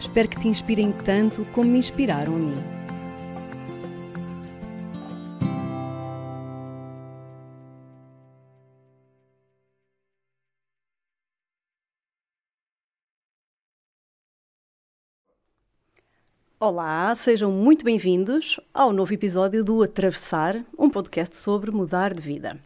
Espero 0.00 0.28
que 0.28 0.38
te 0.40 0.46
inspirem 0.46 0.92
tanto 0.92 1.44
como 1.46 1.70
me 1.70 1.78
inspiraram 1.78 2.36
a 2.36 2.38
mim. 2.38 2.54
Olá, 16.60 17.14
sejam 17.14 17.50
muito 17.50 17.84
bem-vindos 17.84 18.58
ao 18.74 18.92
novo 18.92 19.12
episódio 19.12 19.64
do 19.64 19.82
Atravessar, 19.82 20.64
um 20.76 20.90
podcast 20.90 21.36
sobre 21.36 21.70
mudar 21.70 22.14
de 22.14 22.20
vida. 22.20 22.58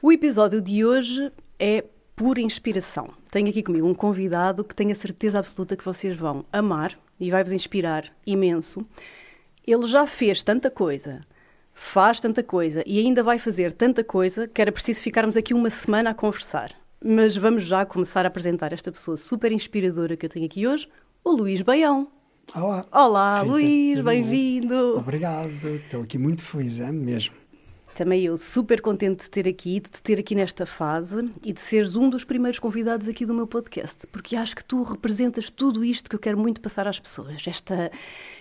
O 0.00 0.12
episódio 0.12 0.60
de 0.60 0.84
hoje 0.84 1.32
é 1.58 1.84
pura 2.16 2.40
inspiração. 2.40 3.10
Tenho 3.30 3.48
aqui 3.48 3.62
comigo 3.62 3.86
um 3.86 3.94
convidado 3.94 4.64
que 4.64 4.74
tenho 4.74 4.92
a 4.92 4.94
certeza 4.94 5.38
absoluta 5.38 5.76
que 5.76 5.84
vocês 5.84 6.16
vão 6.16 6.44
amar 6.52 6.96
e 7.18 7.30
vai-vos 7.30 7.52
inspirar 7.52 8.10
imenso. 8.26 8.86
Ele 9.66 9.86
já 9.88 10.06
fez 10.06 10.42
tanta 10.42 10.70
coisa, 10.70 11.22
faz 11.74 12.20
tanta 12.20 12.42
coisa 12.42 12.82
e 12.86 12.98
ainda 12.98 13.22
vai 13.22 13.38
fazer 13.38 13.72
tanta 13.72 14.04
coisa 14.04 14.46
que 14.46 14.60
era 14.60 14.72
preciso 14.72 15.00
ficarmos 15.00 15.36
aqui 15.36 15.52
uma 15.54 15.70
semana 15.70 16.10
a 16.10 16.14
conversar. 16.14 16.72
Mas 17.02 17.36
vamos 17.36 17.64
já 17.64 17.84
começar 17.84 18.24
a 18.24 18.28
apresentar 18.28 18.72
esta 18.72 18.92
pessoa 18.92 19.16
super 19.16 19.52
inspiradora 19.52 20.16
que 20.16 20.26
eu 20.26 20.30
tenho 20.30 20.46
aqui 20.46 20.66
hoje, 20.66 20.88
o 21.22 21.32
Luís 21.32 21.60
Baião. 21.62 22.08
Olá. 22.54 22.84
Olá, 22.92 23.40
Rita, 23.40 23.52
Luís, 23.52 24.00
bem-vindo. 24.00 24.98
Obrigado, 24.98 25.50
estou 25.66 26.02
aqui 26.02 26.18
muito 26.18 26.42
feliz, 26.42 26.78
é 26.78 26.92
mesmo. 26.92 27.43
Também 27.94 28.24
eu 28.24 28.36
super 28.36 28.80
contente 28.80 29.22
de 29.22 29.30
ter 29.30 29.46
aqui, 29.46 29.78
de 29.78 29.88
te 29.88 30.02
ter 30.02 30.18
aqui 30.18 30.34
nesta 30.34 30.66
fase 30.66 31.30
e 31.44 31.52
de 31.52 31.60
seres 31.60 31.94
um 31.94 32.10
dos 32.10 32.24
primeiros 32.24 32.58
convidados 32.58 33.08
aqui 33.08 33.24
do 33.24 33.32
meu 33.32 33.46
podcast, 33.46 34.04
porque 34.08 34.34
acho 34.34 34.56
que 34.56 34.64
tu 34.64 34.82
representas 34.82 35.48
tudo 35.48 35.84
isto 35.84 36.10
que 36.10 36.16
eu 36.16 36.20
quero 36.20 36.36
muito 36.36 36.60
passar 36.60 36.88
às 36.88 36.98
pessoas. 36.98 37.44
Esta 37.46 37.92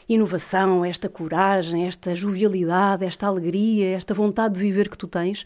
inovação, 0.09 0.83
esta 0.83 1.07
coragem, 1.07 1.85
esta 1.85 2.15
jovialidade, 2.15 3.05
esta 3.05 3.27
alegria, 3.27 3.95
esta 3.95 4.13
vontade 4.13 4.55
de 4.55 4.59
viver 4.59 4.89
que 4.89 4.97
tu 4.97 5.07
tens. 5.07 5.45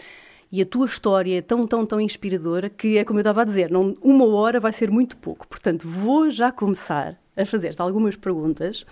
E 0.50 0.62
a 0.62 0.66
tua 0.66 0.86
história 0.86 1.40
é 1.40 1.42
tão, 1.42 1.68
tão, 1.68 1.86
tão 1.86 2.00
inspiradora 2.00 2.70
que 2.70 2.98
é 2.98 3.04
como 3.04 3.20
eu 3.20 3.22
estava 3.22 3.42
a 3.42 3.46
dizer, 3.46 3.70
não, 3.70 3.98
uma 4.02 4.26
hora 4.26 4.62
vai 4.62 4.72
ser 4.72 4.90
muito 4.90 5.18
pouco. 5.18 5.46
Portanto, 5.46 5.86
vou 5.86 6.32
já 6.32 6.50
começar 6.50 7.18
a 7.36 7.46
fazer-te 7.46 7.82
algumas 7.82 8.16
perguntas. 8.16 8.86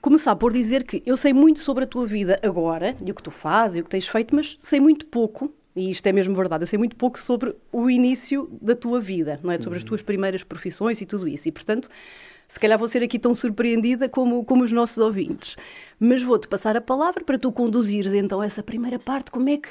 Começar 0.00 0.34
por 0.36 0.50
dizer 0.50 0.84
que 0.84 1.02
eu 1.04 1.14
sei 1.14 1.34
muito 1.34 1.60
sobre 1.60 1.84
a 1.84 1.86
tua 1.86 2.06
vida 2.06 2.40
agora, 2.42 2.96
e 3.04 3.10
o 3.10 3.14
que 3.14 3.22
tu 3.22 3.30
fazes, 3.30 3.76
e 3.76 3.80
o 3.80 3.84
que 3.84 3.90
tens 3.90 4.08
feito, 4.08 4.34
mas 4.34 4.56
sei 4.62 4.80
muito 4.80 5.04
pouco, 5.04 5.52
e 5.76 5.90
isto 5.90 6.06
é 6.06 6.12
mesmo 6.12 6.34
verdade, 6.34 6.62
eu 6.62 6.66
sei 6.66 6.78
muito 6.78 6.96
pouco 6.96 7.18
sobre 7.18 7.54
o 7.70 7.90
início 7.90 8.48
da 8.62 8.74
tua 8.74 8.98
vida, 8.98 9.38
não 9.42 9.52
é? 9.52 9.60
Sobre 9.60 9.78
as 9.78 9.84
tuas 9.84 10.00
primeiras 10.00 10.42
profissões 10.42 11.02
e 11.02 11.06
tudo 11.06 11.28
isso. 11.28 11.48
E, 11.48 11.52
portanto, 11.52 11.90
se 12.48 12.58
calhar 12.58 12.78
vou 12.78 12.88
ser 12.88 13.02
aqui 13.02 13.18
tão 13.18 13.34
surpreendida 13.34 14.08
como, 14.08 14.42
como 14.42 14.64
os 14.64 14.72
nossos 14.72 14.96
ouvintes. 14.96 15.56
Mas 15.98 16.22
vou-te 16.22 16.48
passar 16.48 16.78
a 16.78 16.80
palavra 16.80 17.22
para 17.22 17.38
tu 17.38 17.52
conduzires 17.52 18.14
então 18.14 18.42
essa 18.42 18.62
primeira 18.62 18.98
parte. 18.98 19.30
Como 19.30 19.48
é 19.50 19.58
que. 19.58 19.68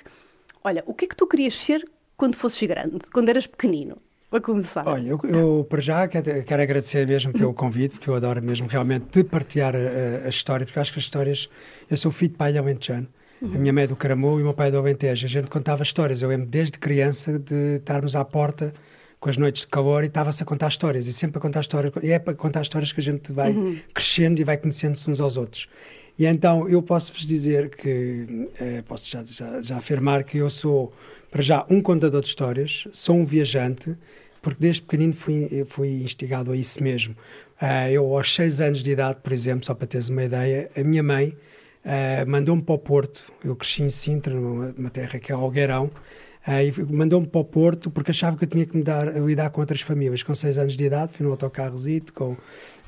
Olha, 0.63 0.83
o 0.85 0.93
que 0.93 1.05
é 1.05 1.07
que 1.07 1.15
tu 1.15 1.25
querias 1.25 1.55
ser 1.55 1.89
quando 2.15 2.35
fosses 2.35 2.61
grande, 2.67 2.99
quando 3.11 3.29
eras 3.29 3.47
pequenino? 3.47 3.97
Para 4.29 4.41
começar. 4.41 4.87
Olha, 4.87 5.07
eu, 5.07 5.19
eu 5.23 5.67
para 5.67 5.81
já 5.81 6.07
quero, 6.07 6.43
quero 6.43 6.61
agradecer 6.61 7.07
mesmo 7.07 7.33
pelo 7.33 7.53
convite, 7.53 7.93
porque 7.93 8.09
eu 8.09 8.15
adoro 8.15 8.41
mesmo 8.43 8.67
realmente 8.67 9.05
de 9.11 9.23
partilhar 9.23 9.75
a, 9.75 10.27
a 10.27 10.29
história, 10.29 10.65
porque 10.65 10.79
acho 10.79 10.93
que 10.93 10.99
as 10.99 11.05
histórias. 11.05 11.49
Eu 11.89 11.97
sou 11.97 12.11
filho 12.11 12.31
de 12.31 12.37
pai 12.37 12.51
de 12.51 12.59
Alentejano. 12.59 13.07
A 13.41 13.57
minha 13.57 13.71
mãe 13.71 13.85
é 13.85 13.87
do 13.87 13.95
Caramu 13.95 14.37
e 14.37 14.41
o 14.41 14.45
meu 14.45 14.53
pai 14.53 14.67
é 14.67 14.71
do 14.71 14.77
Alentejo. 14.77 15.25
A 15.25 15.29
gente 15.29 15.49
contava 15.49 15.81
histórias. 15.81 16.21
Eu 16.21 16.29
lembro 16.29 16.45
desde 16.45 16.77
criança 16.77 17.39
de 17.39 17.77
estarmos 17.77 18.15
à 18.15 18.23
porta 18.23 18.73
com 19.19 19.29
as 19.29 19.37
noites 19.37 19.61
de 19.61 19.67
calor 19.67 20.03
e 20.03 20.07
estava-se 20.07 20.43
a 20.43 20.45
contar 20.45 20.67
histórias. 20.67 21.07
E 21.07 21.13
sempre 21.13 21.37
a 21.37 21.41
contar 21.41 21.61
histórias. 21.61 21.93
E 22.03 22.11
é 22.11 22.19
para 22.19 22.33
contar 22.33 22.61
histórias 22.61 22.91
que 22.91 22.99
a 22.99 23.03
gente 23.03 23.31
vai 23.31 23.81
crescendo 23.93 24.39
e 24.41 24.43
vai 24.43 24.57
conhecendo-se 24.57 25.09
uns 25.09 25.21
aos 25.21 25.37
outros. 25.37 25.67
E 26.19 26.25
então 26.25 26.67
eu 26.67 26.83
posso-vos 26.83 27.25
dizer 27.25 27.69
que, 27.69 28.49
eh, 28.59 28.83
posso 28.85 29.09
já, 29.09 29.23
já, 29.23 29.61
já 29.61 29.77
afirmar 29.77 30.25
que 30.25 30.37
eu 30.37 30.49
sou, 30.49 30.93
para 31.31 31.41
já, 31.41 31.65
um 31.69 31.81
contador 31.81 32.21
de 32.21 32.27
histórias, 32.27 32.87
sou 32.91 33.15
um 33.15 33.25
viajante, 33.25 33.95
porque 34.41 34.57
desde 34.59 34.81
pequenino 34.81 35.13
fui, 35.13 35.65
fui 35.67 36.01
instigado 36.01 36.51
a 36.51 36.57
isso 36.57 36.81
mesmo. 36.81 37.15
Ah, 37.59 37.91
eu, 37.91 38.15
aos 38.15 38.33
seis 38.33 38.61
anos 38.61 38.81
de 38.81 38.91
idade, 38.91 39.19
por 39.21 39.33
exemplo, 39.33 39.65
só 39.65 39.73
para 39.73 39.85
teres 39.85 40.09
uma 40.09 40.23
ideia, 40.23 40.71
a 40.75 40.83
minha 40.83 41.03
mãe 41.03 41.35
ah, 41.85 42.25
mandou-me 42.25 42.61
para 42.61 42.75
o 42.75 42.79
Porto. 42.79 43.21
Eu 43.43 43.55
cresci 43.55 43.83
em 43.83 43.89
Sintra, 43.89 44.33
numa, 44.33 44.89
terra 44.89 45.19
que 45.19 45.31
é 45.31 45.35
Algueirão, 45.35 45.91
ah, 46.45 46.63
e 46.63 46.71
mandou-me 46.71 47.27
para 47.27 47.41
o 47.41 47.45
Porto 47.45 47.91
porque 47.91 48.11
achava 48.11 48.37
que 48.37 48.45
eu 48.45 48.49
tinha 48.49 48.65
que 48.65 48.75
me 48.75 48.83
dar, 48.83 49.13
lidar 49.21 49.49
com 49.49 49.61
outras 49.61 49.81
famílias. 49.81 50.23
Com 50.23 50.33
seis 50.33 50.57
anos 50.57 50.75
de 50.75 50.83
idade, 50.83 51.11
fui 51.13 51.25
no 51.25 51.31
autocarrozito 51.31 52.13
com 52.13 52.37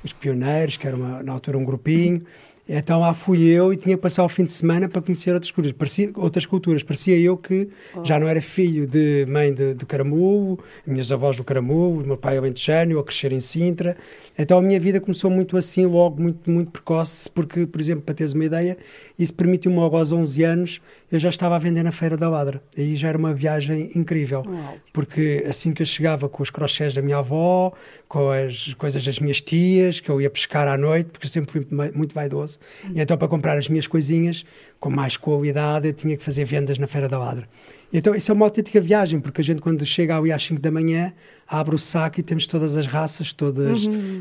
os 0.03 0.13
pioneiros, 0.13 0.77
que 0.77 0.87
era 0.87 0.95
uma, 0.95 1.21
na 1.21 1.33
altura 1.33 1.57
um 1.57 1.65
grupinho. 1.65 2.25
Então 2.67 2.99
lá 2.99 3.13
fui 3.13 3.43
eu 3.43 3.73
e 3.73 3.77
tinha 3.77 3.95
que 3.95 4.01
passar 4.01 4.23
o 4.23 4.29
fim 4.29 4.45
de 4.45 4.51
semana 4.51 4.87
para 4.87 5.01
conhecer 5.01 5.33
outras 5.33 5.51
culturas. 5.51 5.77
Parecia, 5.77 6.11
outras 6.15 6.45
culturas. 6.45 6.83
Parecia 6.83 7.17
eu 7.17 7.35
que 7.35 7.67
já 8.03 8.19
não 8.19 8.27
era 8.27 8.41
filho 8.41 8.87
de 8.87 9.25
mãe 9.27 9.53
de, 9.53 9.73
do 9.73 9.85
Caramulo, 9.85 10.59
minhas 10.85 11.11
avós 11.11 11.35
do 11.35 11.43
Caramulo, 11.43 12.05
meu 12.05 12.17
pai 12.17 12.37
alentejano, 12.37 12.99
a 12.99 13.03
crescer 13.03 13.31
em 13.31 13.39
Sintra. 13.39 13.97
Então 14.37 14.57
a 14.57 14.61
minha 14.61 14.79
vida 14.79 14.99
começou 14.99 15.29
muito 15.29 15.57
assim, 15.57 15.85
logo 15.85 16.21
muito, 16.21 16.49
muito 16.49 16.71
precoce, 16.71 17.29
porque, 17.29 17.65
por 17.65 17.81
exemplo, 17.81 18.03
para 18.03 18.15
teres 18.15 18.33
uma 18.33 18.45
ideia, 18.45 18.77
isso 19.19 19.33
permitiu-me 19.33 19.77
logo 19.77 19.97
aos 19.97 20.11
11 20.11 20.43
anos, 20.43 20.81
eu 21.11 21.19
já 21.19 21.29
estava 21.29 21.55
a 21.55 21.59
vender 21.59 21.83
na 21.83 21.91
Feira 21.91 22.15
da 22.15 22.29
Ladra. 22.29 22.61
Aí 22.77 22.95
já 22.95 23.09
era 23.09 23.17
uma 23.17 23.33
viagem 23.33 23.91
incrível, 23.93 24.43
Uau. 24.47 24.77
porque 24.93 25.45
assim 25.47 25.73
que 25.73 25.81
eu 25.81 25.85
chegava 25.85 26.29
com 26.29 26.41
os 26.41 26.49
crochês 26.49 26.93
da 26.93 27.01
minha 27.01 27.17
avó, 27.17 27.73
com 28.11 28.29
as 28.29 28.73
coisas 28.73 29.05
das 29.05 29.19
minhas 29.19 29.39
tias, 29.39 30.01
que 30.01 30.09
eu 30.11 30.19
ia 30.19 30.29
pescar 30.29 30.67
à 30.67 30.77
noite, 30.77 31.11
porque 31.11 31.27
eu 31.27 31.31
sempre 31.31 31.49
fui 31.49 31.65
mu- 31.71 31.91
muito 31.95 32.13
vaidoso, 32.13 32.59
e 32.93 32.99
então 32.99 33.17
para 33.17 33.25
comprar 33.29 33.57
as 33.57 33.69
minhas 33.69 33.87
coisinhas 33.87 34.43
com 34.81 34.89
mais 34.89 35.15
qualidade 35.15 35.87
eu 35.87 35.93
tinha 35.93 36.17
que 36.17 36.23
fazer 36.23 36.43
vendas 36.43 36.77
na 36.77 36.87
Feira 36.87 37.07
da 37.07 37.17
Ladra. 37.17 37.47
Então 37.93 38.13
isso 38.13 38.29
é 38.29 38.33
uma 38.33 38.45
autêntica 38.45 38.81
viagem, 38.81 39.21
porque 39.21 39.39
a 39.39 39.43
gente 39.43 39.61
quando 39.61 39.85
chega 39.85 40.17
ali 40.17 40.29
às 40.29 40.43
5 40.43 40.59
da 40.59 40.69
manhã, 40.69 41.13
abre 41.47 41.73
o 41.73 41.79
saco 41.79 42.19
e 42.19 42.23
temos 42.23 42.45
todas 42.47 42.75
as 42.75 42.85
raças, 42.85 43.31
todas, 43.31 43.79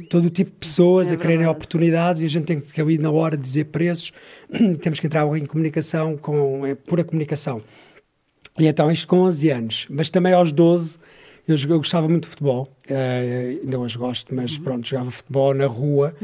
todo 0.08 0.26
o 0.26 0.30
tipo 0.30 0.50
de 0.52 0.56
pessoas 0.58 1.08
É 1.08 1.14
a 1.14 1.16
quererem 1.16 1.38
verdade. 1.38 1.56
oportunidades 1.56 2.22
e 2.22 2.26
a 2.26 2.28
gente 2.28 2.44
tem 2.44 2.60
que 2.60 2.80
ali 2.80 2.96
na 2.96 3.10
hora 3.10 3.36
dizer 3.36 3.64
preços, 3.66 4.12
temos 4.82 5.00
que 5.00 5.06
entrar 5.08 5.26
em 5.36 5.46
comunicação 5.46 6.16
com 6.16 6.64
é, 6.64 6.76
pura 6.76 7.02
comunicação. 7.02 7.60
E 8.56 8.66
então 8.68 8.88
isto 8.88 9.08
com 9.08 9.18
11 9.20 9.48
anos, 9.50 9.86
mas 9.90 10.08
também 10.10 10.32
aos 10.32 10.52
12 10.52 10.96
eu, 11.50 11.56
eu 11.68 11.78
gostava 11.78 12.08
muito 12.08 12.24
de 12.24 12.30
futebol, 12.30 12.70
eh, 12.88 13.58
ainda 13.62 13.78
hoje 13.78 13.98
gosto, 13.98 14.34
mas 14.34 14.56
pronto, 14.56 14.86
jogava 14.86 15.10
futebol 15.10 15.54
na 15.54 15.66
rua. 15.66 16.14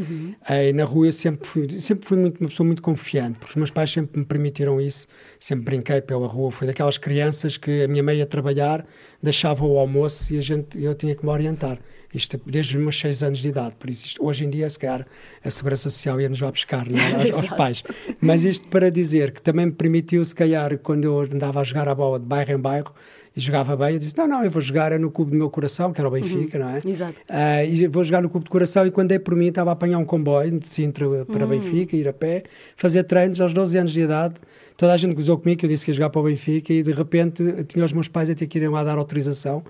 Eh, 0.49 0.71
e 0.71 0.73
na 0.73 0.85
rua 0.85 1.07
eu 1.07 1.13
sempre 1.13 1.47
fui, 1.49 1.81
sempre 1.81 2.07
fui 2.07 2.17
muito, 2.17 2.41
uma 2.41 2.49
pessoa 2.49 2.67
muito 2.67 2.83
confiante, 2.83 3.39
porque 3.39 3.53
os 3.53 3.57
meus 3.57 3.71
pais 3.71 3.91
sempre 3.91 4.21
me 4.21 4.25
permitiram 4.25 4.81
isso, 4.81 5.07
sempre 5.41 5.65
brinquei 5.65 6.01
pela 6.01 6.27
rua. 6.27 6.51
Fui 6.51 6.67
daquelas 6.67 6.99
crianças 6.99 7.57
que 7.57 7.83
a 7.83 7.89
minha 7.89 8.03
mãe 8.03 8.19
ia 8.19 8.27
trabalhar, 8.27 8.87
deixava 9.23 9.65
o 9.65 9.79
almoço 9.79 10.33
e 10.33 10.39
a 10.39 10.41
gente, 10.41 10.81
eu 10.83 10.95
tinha 10.95 11.15
que 11.15 11.25
me 11.25 11.31
orientar. 11.31 11.79
Isto 12.15 12.41
desde 12.47 12.77
os 12.77 12.83
meus 12.83 12.99
6 12.99 13.23
anos 13.23 13.39
de 13.41 13.49
idade, 13.49 13.75
por 13.79 13.91
isso 13.91 14.07
isto, 14.07 14.25
hoje 14.25 14.45
em 14.45 14.51
dia, 14.51 14.71
se 14.71 14.79
calhar, 14.79 15.07
a 15.45 15.51
Segurança 15.51 15.91
Social 15.91 16.21
ia-nos 16.21 16.41
lá 16.41 16.51
buscar 16.51 16.89
não 16.89 16.99
é? 16.99 17.13
aos, 17.29 17.31
aos 17.31 17.49
pais. 17.51 17.83
Mas 18.21 18.45
isto 18.45 18.67
para 18.69 18.91
dizer 18.91 19.33
que 19.33 19.43
também 19.43 19.67
me 19.67 19.73
permitiu, 19.73 20.25
se 20.25 20.35
calhar, 20.35 20.79
quando 20.79 21.05
eu 21.05 21.21
andava 21.21 21.61
a 21.61 21.65
jogar 21.65 21.89
a 21.89 21.95
bola 21.95 22.19
de 22.19 22.25
bairro 22.25 22.53
em 22.53 22.59
bairro 22.59 22.95
e 23.37 23.41
jogava 23.41 23.77
bem, 23.77 23.95
eu 23.95 23.99
disse: 23.99 24.17
Não, 24.17 24.27
não, 24.27 24.43
eu 24.43 24.51
vou 24.51 24.63
jogar 24.63 24.93
é 24.93 24.99
no 24.99 25.11
clube 25.11 25.33
do 25.33 25.37
meu 25.37 25.51
coração, 25.51 25.93
que 25.93 26.01
era 26.01 26.09
o 26.09 26.11
Benfica, 26.11 26.59
não 26.59 26.71
é? 26.71 26.81
Exato. 26.85 27.15
Ah, 27.29 27.63
e 27.63 27.87
vou 27.87 28.03
jogar 28.03 28.23
no 28.23 28.31
clube 28.31 28.45
de 28.45 28.51
coração. 28.51 28.87
E 28.87 28.91
quando 28.91 29.09
dei 29.09 29.19
por 29.19 29.37
mim, 29.37 29.49
estava 29.49 29.71
a 29.71 29.73
apanhar 29.75 29.99
um 29.99 30.07
comboio 30.07 30.59
de 30.59 30.67
Sintra 30.67 31.07
para 31.27 31.47
Benfica, 31.47 31.95
ir 31.95 32.09
a 32.09 32.15
pé, 32.15 32.45
fazer 32.77 33.05
treinos 33.05 33.39
aos 33.39 33.53
12 33.53 33.77
anos 33.77 33.93
de 33.93 34.01
idade. 34.01 34.37
Toda 34.75 34.95
a 34.95 34.97
gente 34.97 35.15
gozou 35.15 35.37
comigo, 35.37 35.65
eu 35.65 35.69
disse 35.69 35.85
que 35.85 35.91
ia 35.91 35.95
jogar 35.95 36.09
para 36.09 36.21
o 36.21 36.25
Benfica, 36.25 36.73
e 36.73 36.83
de 36.83 36.93
repente 36.93 37.43
tinha 37.69 37.85
os 37.85 37.93
meus 37.93 38.09
pais 38.09 38.31
a 38.31 38.35
ter 38.35 38.47
que 38.47 38.59
irem 38.59 38.71
lá 38.71 38.83
dar 38.83 38.97
autorização. 38.97 39.63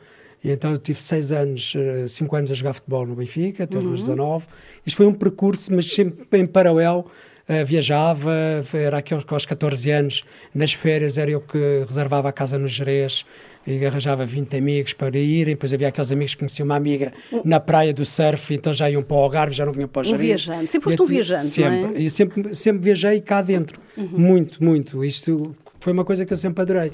E 0.44 0.50
então 0.50 0.70
eu 0.70 0.78
tive 0.78 1.02
seis 1.02 1.32
anos, 1.32 1.72
eh, 1.76 2.06
cinco 2.08 2.36
anos 2.36 2.52
a 2.52 2.54
jogar 2.54 2.72
futebol 2.72 3.04
no 3.04 3.16
Benfica, 3.16 3.64
até 3.64 3.78
os 3.78 3.84
meus 3.84 4.00
19. 4.00 4.46
Isto 4.84 4.96
foi 4.96 5.06
um 5.06 5.12
percurso, 5.12 5.74
mas 5.74 5.92
sempre 5.92 6.38
em 6.38 6.46
paralelo. 6.46 7.06
Eh, 7.48 7.64
viajava, 7.64 8.32
era 8.72 8.98
aqueles 8.98 9.25
que 9.25 9.32
aos 9.32 9.46
14 9.46 9.90
anos, 9.90 10.25
nas 10.54 10.72
férias 10.72 11.16
era 11.16 11.31
eu 11.31 11.40
que 11.40 11.84
reservava 11.87 12.28
a 12.28 12.32
casa 12.32 12.58
no 12.58 12.66
Jerez 12.66 13.25
e 13.66 13.84
arranjava 13.84 14.25
20 14.25 14.56
amigos 14.56 14.93
para 14.93 15.16
irem, 15.19 15.54
depois 15.54 15.72
havia 15.72 15.88
aqueles 15.88 16.12
amigos 16.12 16.34
que 16.34 16.40
conheciam 16.40 16.66
uma 16.66 16.76
amiga 16.76 17.12
na 17.44 17.58
praia 17.58 17.93
do 17.93 18.04
surf, 18.04 18.54
então 18.54 18.72
já 18.72 18.88
iam 18.88 19.02
para 19.02 19.16
o 19.16 19.20
Algarve, 19.20 19.54
já 19.54 19.66
não 19.66 19.72
vinham 19.72 19.88
para 19.88 20.06
o 20.06 20.14
Um 20.14 20.16
viajante, 20.16 20.70
sempre 20.70 20.84
foste 20.84 21.02
um 21.02 21.06
viajante, 21.06 21.48
sempre, 21.48 21.81
não 21.81 21.88
é? 21.90 22.00
E 22.00 22.10
sempre, 22.10 22.54
sempre 22.54 22.82
viajei 22.82 23.20
cá 23.20 23.43
dentro, 23.43 23.81
uhum. 23.96 24.08
muito, 24.12 24.62
muito, 24.62 25.04
isto 25.04 25.54
foi 25.81 25.92
uma 25.92 26.04
coisa 26.04 26.25
que 26.25 26.32
eu 26.32 26.37
sempre 26.37 26.62
adorei. 26.62 26.92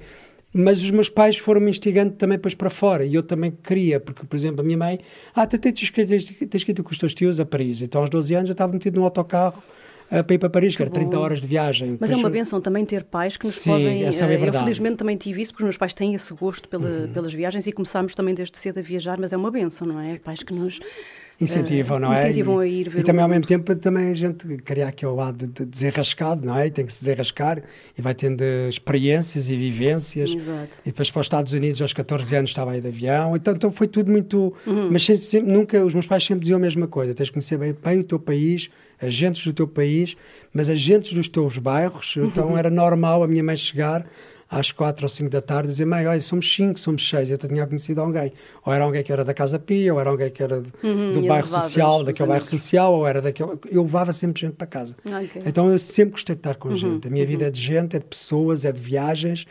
Mas 0.55 0.83
os 0.83 0.91
meus 0.91 1.09
pais 1.09 1.39
foram-me 1.39 1.71
instigando 1.71 2.13
também 2.13 2.37
depois 2.37 2.55
para 2.55 2.69
fora, 2.69 3.07
e 3.07 3.15
eu 3.15 3.23
também 3.23 3.51
queria, 3.51 3.99
porque, 3.99 4.27
por 4.27 4.37
exemplo, 4.37 4.61
a 4.61 4.65
minha 4.65 4.77
mãe, 4.77 5.01
ah, 5.35 5.47
tens, 5.47 5.89
que 5.89 6.03
ir 6.03 6.83
com 6.83 6.91
os 6.91 6.99
teus 6.99 7.15
tios 7.15 7.41
a 7.41 7.45
Paris, 7.47 7.81
então 7.81 8.03
aos 8.03 8.11
12 8.11 8.35
anos 8.35 8.51
eu 8.51 8.53
estava 8.53 8.71
metido 8.71 8.99
num 8.99 9.05
autocarro, 9.05 9.63
para 10.23 10.35
ir 10.35 10.39
para 10.39 10.51
Paris, 10.51 10.77
que 10.77 10.83
era 10.83 10.91
30 10.91 11.19
horas 11.19 11.41
de 11.41 11.47
viagem. 11.47 11.97
Mas 11.99 12.11
é 12.11 12.17
uma 12.17 12.29
benção 12.29 12.61
também 12.61 12.85
ter 12.85 13.05
pais 13.05 13.37
que 13.37 13.47
nos 13.47 13.55
Sim, 13.55 13.71
podem. 13.71 14.05
essa 14.05 14.25
é 14.25 14.35
eu 14.35 14.41
verdade. 14.41 14.65
felizmente 14.65 14.97
também 14.97 15.17
tive 15.17 15.41
isso, 15.41 15.53
porque 15.53 15.63
os 15.63 15.67
meus 15.67 15.77
pais 15.77 15.95
têm 15.95 16.15
esse 16.15 16.35
gosto 16.35 16.69
pela, 16.69 16.87
uhum. 16.87 17.13
pelas 17.13 17.33
viagens 17.33 17.67
e 17.67 17.73
começámos 17.73 18.15
também 18.15 18.35
desde 18.35 18.59
cedo 18.59 18.79
a 18.79 18.83
viajar, 18.83 19.19
mas 19.19 19.33
é 19.33 19.37
uma 19.37 19.51
benção, 19.51 19.87
não 19.87 20.01
é? 20.01 20.19
Pais 20.19 20.43
que 20.43 20.55
nos 20.55 20.81
incentivam, 21.41 21.99
não 21.99 22.11
uh, 22.11 22.15
é? 22.15 22.25
Incentivam 22.25 22.63
e, 22.63 22.65
a 22.65 22.69
ir 22.69 22.89
ver 22.89 23.01
E 23.01 23.03
também, 23.03 23.23
ao 23.23 23.29
mesmo 23.29 23.47
tempo, 23.47 23.75
também 23.77 24.11
a 24.11 24.15
gente 24.15 24.47
queria 24.59 24.87
aquele 24.87 25.13
lado 25.13 25.47
de 25.47 25.65
desenrascado, 25.65 26.47
não 26.47 26.57
é? 26.57 26.67
E 26.67 26.71
tem 26.71 26.87
que 26.87 26.93
se 26.93 27.01
desenrascar 27.01 27.63
e 27.97 28.03
vai 28.03 28.15
tendo 28.15 28.43
experiências 28.69 29.51
e 29.51 29.57
vivências. 29.57 30.31
Exato. 30.31 30.71
E 30.85 30.91
depois 30.91 31.11
para 31.11 31.21
os 31.21 31.27
Estados 31.27 31.53
Unidos, 31.53 31.83
aos 31.83 31.93
14 31.93 32.35
anos, 32.37 32.51
estava 32.51 32.73
aí 32.73 32.81
de 32.81 32.89
avião. 32.89 33.37
Então, 33.37 33.55
então 33.55 33.71
foi 33.71 33.89
tudo 33.89 34.11
muito... 34.11 34.55
Uhum. 34.67 34.91
Mas 34.91 35.05
sempre, 35.05 35.23
sempre, 35.23 35.53
nunca, 35.53 35.85
os 35.85 35.95
meus 35.95 36.07
pais 36.07 36.25
sempre 36.25 36.43
diziam 36.43 36.57
a 36.57 36.61
mesma 36.61 36.87
coisa. 36.87 37.15
Tens 37.15 37.27
de 37.27 37.33
conhecer 37.33 37.59
bem, 37.59 37.75
bem 37.83 38.01
o 38.01 38.05
teu 38.05 38.19
país, 38.19 38.71
agentes 39.03 39.45
do 39.45 39.53
teu 39.53 39.67
país, 39.69 40.17
mas 40.53 40.71
agentes 40.71 41.13
dos 41.13 41.29
teus 41.29 41.59
bairros. 41.59 42.15
Então 42.19 42.51
Uhum. 42.51 42.59
era 42.59 42.71
normal 42.71 43.23
a 43.23 43.29
minha 43.29 43.43
mãe 43.43 43.57
chegar 43.57 44.07
às 44.49 44.71
quatro 44.71 45.05
ou 45.07 45.09
cinco 45.09 45.31
da 45.31 45.41
tarde 45.41 45.69
e 45.69 45.71
dizer, 45.73 45.87
mãe, 45.87 46.07
olha, 46.07 46.21
somos 46.21 46.53
cinco, 46.55 46.79
somos 46.79 47.09
seis, 47.09 47.31
eu 47.31 47.39
tinha 47.39 47.67
conhecido 47.67 48.01
alguém. 48.03 48.33
Ou 48.67 48.73
era 48.73 48.85
alguém 48.85 49.03
que 49.03 49.11
era 49.11 49.25
da 49.25 49.33
Casa 49.33 49.59
Pia, 49.59 49.95
ou 49.95 49.99
era 50.01 50.11
alguém 50.11 50.31
que 50.31 50.43
era 50.43 50.61
de, 50.61 50.71
Uhum, 50.85 51.13
do 51.15 51.23
bairro 51.23 51.49
social, 51.49 52.05
daquele 52.05 52.29
bairro 52.29 52.45
social, 52.45 52.93
ou 52.93 53.07
era 53.07 53.23
daquele... 53.23 53.51
Eu 53.71 53.83
levava 53.83 54.13
sempre 54.13 54.43
gente 54.43 54.55
para 54.55 54.67
casa. 54.67 54.95
Ok. 55.07 55.43
Então 55.47 55.71
eu 55.73 55.79
sempre 55.79 56.13
gostei 56.13 56.35
de 56.35 56.41
estar 56.41 56.55
com 56.57 56.69
Uhum, 56.69 56.77
gente. 56.77 57.09
A 57.09 57.11
minha 57.11 57.25
vida 57.27 57.47
é 57.47 57.51
de 57.51 57.61
gente, 57.63 57.97
é 57.97 57.99
de 57.99 58.05
pessoas, 58.05 58.65
é 58.67 58.73
de 58.73 58.81
viagens, 58.81 59.47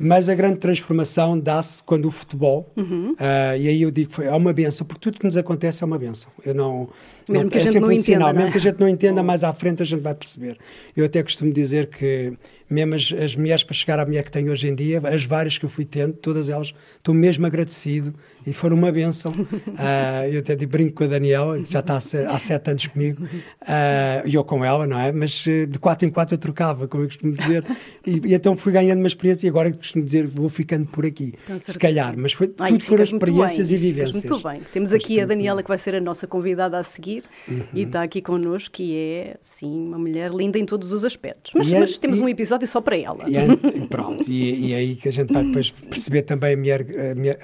mas 0.00 0.28
a 0.28 0.34
grande 0.34 0.58
transformação 0.58 1.38
dá-se 1.38 1.82
quando 1.82 2.06
o 2.06 2.10
futebol, 2.10 2.72
Uhum. 2.76 3.14
ah, 3.18 3.56
e 3.56 3.68
aí 3.68 3.82
eu 3.82 3.90
digo 3.90 4.12
foi, 4.12 4.26
é 4.26 4.32
uma 4.34 4.52
benção, 4.52 4.86
porque 4.86 5.00
tudo 5.00 5.18
que 5.18 5.24
nos 5.24 5.36
acontece 5.36 5.82
é 5.82 5.86
uma 5.86 5.98
benção. 5.98 6.30
Eu 6.44 6.54
não, 6.54 6.88
Mesmo 7.28 7.44
não, 7.44 7.50
que 7.50 7.56
a 7.56 7.60
é 7.60 7.62
gente 7.62 7.72
sempre 7.72 7.80
não 7.80 7.88
um 7.88 7.92
entenda, 7.92 8.04
sinal, 8.18 8.30
é? 8.30 8.32
mesmo 8.32 8.50
que 8.52 8.58
a 8.58 8.60
gente 8.60 8.80
não 8.80 8.88
entenda, 8.88 9.22
mais 9.22 9.42
à 9.44 9.52
frente 9.52 9.82
a 9.82 9.84
gente 9.84 10.00
vai 10.00 10.14
perceber. 10.14 10.56
Eu 10.96 11.04
até 11.04 11.22
costumo 11.22 11.52
dizer 11.52 11.88
que 11.88 12.32
mesmo 12.70 12.94
as, 12.94 13.12
as 13.12 13.34
mulheres 13.36 13.62
para 13.62 13.74
chegar 13.74 13.98
à 13.98 14.04
mulher 14.06 14.22
que 14.24 14.30
tenho 14.32 14.50
hoje 14.52 14.68
em 14.68 14.74
dia, 14.74 15.00
as 15.04 15.24
várias 15.24 15.56
que 15.58 15.64
eu 15.64 15.68
fui 15.70 15.84
tendo, 15.84 16.14
todas 16.14 16.48
elas, 16.48 16.72
estou 16.96 17.14
mesmo 17.14 17.46
agradecido 17.46 18.14
e 18.46 18.52
foram 18.52 18.76
uma 18.76 18.90
benção. 18.92 19.32
Ah, 19.80 20.28
eu 20.28 20.40
até 20.40 20.56
brinco 20.66 20.94
com 20.94 21.04
a 21.04 21.06
Daniela, 21.06 21.60
já 21.64 21.78
está 21.80 21.94
há, 21.94 22.34
há 22.34 22.38
sete 22.38 22.70
anos 22.70 22.86
comigo, 22.88 23.26
ah, 23.60 24.22
e 24.24 24.34
eu 24.34 24.42
com 24.44 24.64
ela, 24.64 24.86
não 24.86 24.98
é? 24.98 25.12
Mas 25.12 25.44
eh, 25.46 25.66
de 25.66 25.78
quatro 25.78 26.06
em 26.06 26.10
quatro 26.10 26.34
eu 26.34 26.38
trocava, 26.38 26.88
como 26.88 27.04
eu 27.04 27.08
costumo 27.08 27.32
dizer, 27.32 27.64
e, 28.06 28.20
e 28.28 28.34
então 28.34 28.56
fui 28.56 28.72
ganhando 28.72 28.98
uma 28.98 29.06
experiência 29.06 29.46
e 29.46 29.50
agora 29.50 29.70
costumo 29.72 30.04
dizer 30.04 30.26
vou 30.26 30.48
ficando 30.48 30.86
por 30.86 31.06
aqui, 31.06 31.34
se 31.64 31.78
calhar, 31.78 32.14
mas 32.16 32.32
foi, 32.32 32.52
Ai, 32.58 32.72
tudo 32.72 32.84
foram 32.84 33.04
experiências 33.04 33.68
bem, 33.68 33.76
e 33.76 33.80
vivências. 33.80 34.14
Muito 34.24 34.42
bem. 34.48 34.62
Temos 34.72 34.90
Mas 34.90 35.00
aqui 35.04 35.20
a 35.20 35.26
Daniela, 35.26 35.62
que 35.62 35.68
vai 35.68 35.78
ser 35.78 35.94
a 35.94 36.00
nossa 36.00 36.26
convidada 36.26 36.78
a 36.78 36.82
seguir, 36.82 37.22
Uhum. 37.46 37.62
e 37.72 37.82
está 37.82 38.02
aqui 38.02 38.20
connosco, 38.20 38.72
que 38.72 38.96
é, 38.96 39.36
sim, 39.58 39.86
uma 39.86 39.98
mulher 39.98 40.30
linda 40.32 40.58
em 40.58 40.64
todos 40.66 40.90
os 40.92 41.04
aspectos. 41.04 41.52
Mas, 41.54 41.68
E 41.68 41.78
mas 41.78 41.98
temos 41.98 42.18
e- 42.18 42.20
um 42.22 42.28
episódio 42.28 42.57
só 42.66 42.80
para 42.80 42.96
ela. 42.96 43.24
E, 43.28 43.36
é- 43.36 43.46
pronto, 43.88 44.24
e, 44.30 44.66
e 44.68 44.72
é 44.72 44.76
aí 44.76 44.96
que 44.96 45.08
a 45.08 45.12
gente 45.12 45.32
vai 45.32 45.44
depois 45.44 45.70
perceber 45.70 46.22
também 46.22 46.54
a 46.54 46.56
mulher, 46.56 46.80
a 47.12 47.14
mulher, 47.14 47.38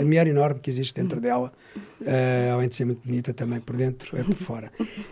a 0.00 0.04
mulher 0.04 0.26
enorme 0.26 0.60
que 0.60 0.70
existe 0.70 0.94
dentro 1.00 1.20
dela, 1.20 1.52
eh, 2.04 2.50
além 2.52 2.68
de 2.68 2.74
ser 2.74 2.84
muito 2.84 3.00
bonita 3.04 3.32
também 3.34 3.60
por 3.60 3.76
dentro, 3.76 4.16
é 4.16 4.22
por 4.22 4.34
fora. 4.36 4.70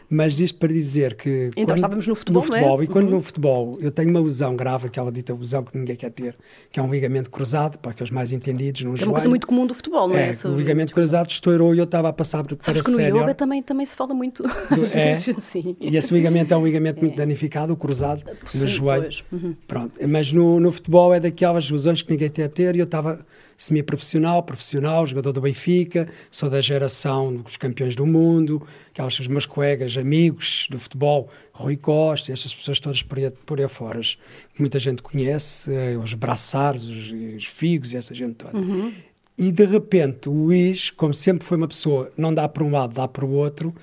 Mas 0.09 0.39
isto 0.39 0.59
para 0.59 0.73
dizer 0.73 1.15
que. 1.17 1.51
Então, 1.57 1.75
estávamos 1.75 2.07
no 2.07 2.15
futebol, 2.15 2.43
não 2.47 2.55
é? 2.57 2.61
futebol, 2.61 2.83
E 2.83 2.87
quando 2.87 3.07
Uhum. 3.09 3.15
no 3.17 3.23
futebol 3.23 3.79
eu 3.81 3.91
tenho 3.91 4.11
uma 4.11 4.21
lesão 4.21 4.55
grave, 4.57 4.87
aquela 4.87 5.11
dita 5.11 5.35
lesão 5.35 5.65
que 5.65 5.77
ninguém 5.77 5.97
quer 5.97 6.11
ter, 6.11 6.37
que 6.71 6.79
é 6.79 6.83
um 6.83 6.91
ligamento 6.91 7.31
cruzado, 7.31 7.79
para 7.79 7.91
aqueles 7.91 8.11
mais 8.11 8.33
entendidos, 8.33 8.83
num 8.83 8.91
É 8.91 8.93
uma 8.93 8.97
joelho. 8.99 9.13
coisa 9.13 9.29
muito 9.29 9.47
comum 9.47 9.67
do 9.67 9.75
futebol, 9.75 10.09
não 10.09 10.17
é? 10.17 10.27
É, 10.27 10.29
Essa- 10.31 10.49
o 10.49 10.57
ligamento 10.57 10.93
cruzado 10.95 11.29
estourou 11.31 11.75
e 11.75 11.79
eu 11.79 11.85
estava 11.85 12.09
a 12.09 12.13
passar 12.13 12.45
para 12.45 12.57
Sabes 12.61 12.83
que 12.83 12.91
no 12.91 12.97
sénior. 12.97 13.23
yoga 13.25 13.35
também, 13.35 13.63
também 13.63 13.85
se 13.87 13.97
fala 13.97 14.15
muito. 14.15 14.45
às 14.71 14.93
É. 14.95 15.15
vezes, 15.15 15.37
sim. 15.45 15.77
E 15.81 15.97
esse 15.97 16.13
ligamento 16.15 16.55
é 16.55 16.57
um 16.57 16.65
ligamento 16.65 17.01
muito 17.01 17.17
danificado, 17.17 17.73
o 17.73 17.77
cruzado, 17.77 18.23
no 18.55 18.67
joelho. 18.67 19.09
Uhum. 19.33 19.55
Pronto. 19.67 19.93
Mas 20.09 20.33
no, 20.33 20.61
no 20.61 20.71
futebol 20.73 21.13
é 21.13 21.21
daquelas 21.21 21.69
lesões 21.71 22.03
que 22.03 22.11
ninguém 22.13 22.31
a 22.45 22.49
ter 22.49 22.77
e 22.77 22.79
eu 22.79 22.85
estava 22.85 23.25
semi-profissional, 23.57 24.43
profissional, 24.43 25.07
jogador 25.07 25.33
do 25.33 25.41
Benfica, 25.41 26.09
sou 26.31 26.51
da 26.51 26.61
geração 26.61 27.37
dos 27.37 27.57
campeões 27.57 27.97
do 27.97 28.07
mundo, 28.07 28.67
aquelas 28.91 29.19
os 29.19 29.27
meus 29.27 29.47
colegas, 29.47 29.97
amigos 29.97 30.67
do 30.71 30.79
futebol, 30.79 31.29
Rui 31.53 31.77
Costa, 31.77 32.33
essas 32.33 32.55
pessoas 32.55 32.81
todas 32.81 33.03
por 33.03 33.19
aí, 33.19 33.31
por 33.31 33.61
aí 33.61 33.69
fora, 33.69 34.01
que 34.01 34.61
muita 34.61 34.79
gente 34.79 35.03
conhece, 35.03 35.73
eh, 35.73 35.97
os 35.97 36.13
Braçares, 36.13 36.83
os, 36.83 37.11
os 37.37 37.45
Figos 37.47 37.93
e 37.93 37.97
essa 37.97 38.15
gente 38.15 38.35
toda. 38.35 38.57
Uhum. 38.57 38.93
E 39.39 39.53
de 39.53 39.65
repente 39.65 40.29
o 40.29 40.33
Luís, 40.33 40.91
como 40.91 41.13
sempre 41.13 41.47
foi 41.47 41.57
uma 41.57 41.69
pessoa, 41.69 42.11
não 42.17 42.33
dá 42.33 42.49
para 42.49 42.65
um 42.65 42.71
lado, 42.71 42.95
dá 42.95 43.07
para 43.09 43.25
o 43.25 43.31
outro, 43.31 43.75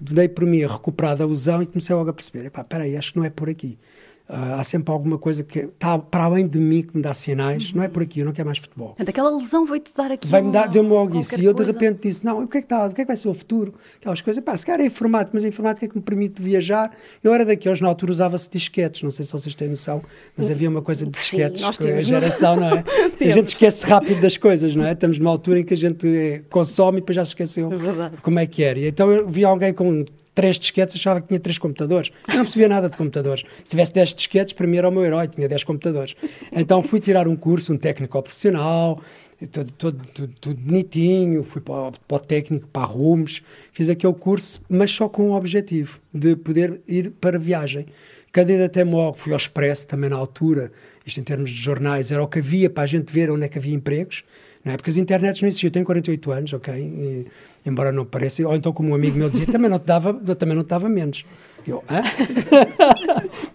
dei 0.00 0.28
por 0.28 0.44
mim 0.44 0.62
a 0.62 0.68
recuperar 0.68 1.16
da 1.16 1.26
lesão 1.26 1.62
e 1.62 1.66
comecei 1.66 1.94
logo 1.94 2.10
a 2.10 2.12
perceber: 2.12 2.46
epá, 2.46 2.64
peraí, 2.64 2.96
acho 2.96 3.12
que 3.12 3.18
não 3.18 3.24
é 3.24 3.30
por 3.30 3.48
aqui. 3.48 3.78
Ah, 4.26 4.58
há 4.58 4.64
sempre 4.64 4.90
alguma 4.90 5.18
coisa 5.18 5.44
que 5.44 5.58
está 5.58 5.98
para 5.98 6.24
além 6.24 6.48
de 6.48 6.58
mim 6.58 6.82
que 6.82 6.96
me 6.96 7.02
dá 7.02 7.12
sinais, 7.12 7.74
não 7.74 7.82
é 7.82 7.88
por 7.88 8.02
aqui, 8.02 8.20
eu 8.20 8.24
não 8.24 8.32
quero 8.32 8.46
mais 8.46 8.56
futebol. 8.56 8.88
Portanto, 8.88 9.08
aquela 9.10 9.36
lesão 9.36 9.66
veio-te 9.66 9.92
dar 9.94 10.10
aqui. 10.10 10.26
Vai-me 10.26 10.50
dar, 10.50 10.66
deu-me 10.66 10.88
logo 10.88 11.20
isso. 11.20 11.38
E 11.38 11.44
eu 11.44 11.52
de 11.52 11.62
repente 11.62 12.08
disse: 12.08 12.24
Não, 12.24 12.42
o 12.42 12.48
que 12.48 12.56
é 12.56 12.60
que, 12.62 12.64
está, 12.64 12.86
o 12.86 12.90
que, 12.90 13.02
é 13.02 13.04
que 13.04 13.08
vai 13.08 13.18
ser 13.18 13.28
o 13.28 13.34
futuro? 13.34 13.74
Aquelas 14.00 14.22
coisas, 14.22 14.42
pá, 14.42 14.56
se 14.56 14.64
calhar 14.64 14.80
é 14.80 14.86
informática, 14.86 15.30
mas 15.34 15.44
a 15.44 15.48
informática 15.48 15.84
é 15.84 15.88
que 15.90 15.96
me 15.96 16.02
permite 16.02 16.40
viajar. 16.40 16.90
Eu 17.22 17.34
era 17.34 17.44
daqueles, 17.44 17.82
na 17.82 17.88
altura 17.88 18.12
usava-se 18.12 18.48
disquetes, 18.50 19.02
não 19.02 19.10
sei 19.10 19.26
se 19.26 19.32
vocês 19.32 19.54
têm 19.54 19.68
noção, 19.68 20.02
mas 20.34 20.50
havia 20.50 20.70
uma 20.70 20.80
coisa 20.80 21.04
de 21.04 21.12
disquetes, 21.12 21.60
com 21.60 21.86
a 21.86 22.00
geração, 22.00 22.56
não 22.56 22.68
é? 22.68 22.84
A 23.20 23.30
gente 23.30 23.48
esquece 23.48 23.84
rápido 23.84 24.22
das 24.22 24.38
coisas, 24.38 24.74
não 24.74 24.86
é? 24.86 24.92
Estamos 24.92 25.18
numa 25.18 25.30
altura 25.30 25.60
em 25.60 25.64
que 25.64 25.74
a 25.74 25.76
gente 25.76 26.06
eh, 26.06 26.42
consome 26.48 26.98
e 26.98 27.00
depois 27.00 27.16
já 27.16 27.24
se 27.24 27.30
esqueceu 27.30 27.70
É 27.72 28.10
como 28.22 28.38
é 28.38 28.46
que 28.46 28.62
era. 28.62 28.78
E 28.78 28.86
então 28.86 29.10
eu 29.12 29.28
vi 29.28 29.44
alguém 29.44 29.72
com 29.72 30.04
três 30.34 30.58
disquetes, 30.58 30.96
achava 30.96 31.20
que 31.20 31.28
tinha 31.28 31.40
três 31.40 31.58
computadores. 31.58 32.10
Eu 32.28 32.34
não 32.34 32.44
percebia 32.44 32.68
nada 32.68 32.88
de 32.88 32.96
computadores. 32.96 33.44
Se 33.64 33.70
tivesse 33.70 33.92
dez 33.92 34.12
disquetes, 34.12 34.52
para 34.52 34.66
mim 34.66 34.76
era 34.76 34.88
o 34.88 34.92
meu 34.92 35.04
herói, 35.04 35.28
tinha 35.28 35.48
dez 35.48 35.62
computadores. 35.62 36.16
Então 36.52 36.82
fui 36.82 37.00
tirar 37.00 37.28
um 37.28 37.36
curso, 37.36 37.72
um 37.72 37.78
técnico 37.78 38.20
profissional, 38.20 39.00
todo, 39.46 39.72
todo, 39.72 40.04
tudo, 40.12 40.34
tudo 40.40 40.60
bonitinho, 40.60 41.42
fui 41.44 41.60
para, 41.60 41.92
para 41.92 42.16
o 42.16 42.20
técnico, 42.20 42.66
para 42.68 42.86
Rumes, 42.86 43.42
fiz 43.72 43.88
aquele 43.88 44.14
curso, 44.14 44.60
mas 44.68 44.90
só 44.90 45.08
com 45.08 45.30
o 45.30 45.36
objetivo 45.36 45.98
de 46.12 46.36
poder 46.36 46.80
ir 46.86 47.10
para 47.12 47.38
viagem. 47.38 47.86
Candidatei-me 48.32 48.92
logo, 48.92 49.16
fui 49.16 49.32
ao 49.32 49.38
Expresso 49.38 49.86
também 49.86 50.10
na 50.10 50.16
altura, 50.16 50.72
isto 51.06 51.20
em 51.20 51.22
termos 51.22 51.50
de 51.50 51.56
jornais, 51.56 52.10
era 52.10 52.22
o 52.22 52.26
que 52.26 52.40
havia 52.40 52.68
para 52.68 52.82
a 52.82 52.86
gente 52.86 53.12
ver 53.12 53.30
onde 53.30 53.44
é 53.44 53.48
que 53.48 53.58
havia 53.58 53.74
empregos, 53.74 54.24
não 54.64 54.72
é? 54.72 54.76
Porque 54.76 54.90
as 54.90 54.96
internets 54.96 55.40
não 55.40 55.48
existiam, 55.48 55.68
eu 55.68 55.72
tenho 55.72 55.86
48 55.86 56.32
anos, 56.32 56.52
ok? 56.52 56.74
E, 56.74 57.26
embora 57.64 57.90
não 57.92 58.04
pareça, 58.04 58.46
ou 58.46 58.54
então 58.54 58.72
como 58.72 58.90
um 58.90 58.94
amigo 58.94 59.16
meu 59.16 59.30
dizia, 59.30 59.46
também 59.46 59.70
não 59.70 59.78
te 59.78 59.86
dava, 59.86 60.12
também 60.34 60.56
não 60.56 60.64
dava 60.64 60.88
menos. 60.88 61.24
Eu, 61.66 61.82
hã? 61.88 62.02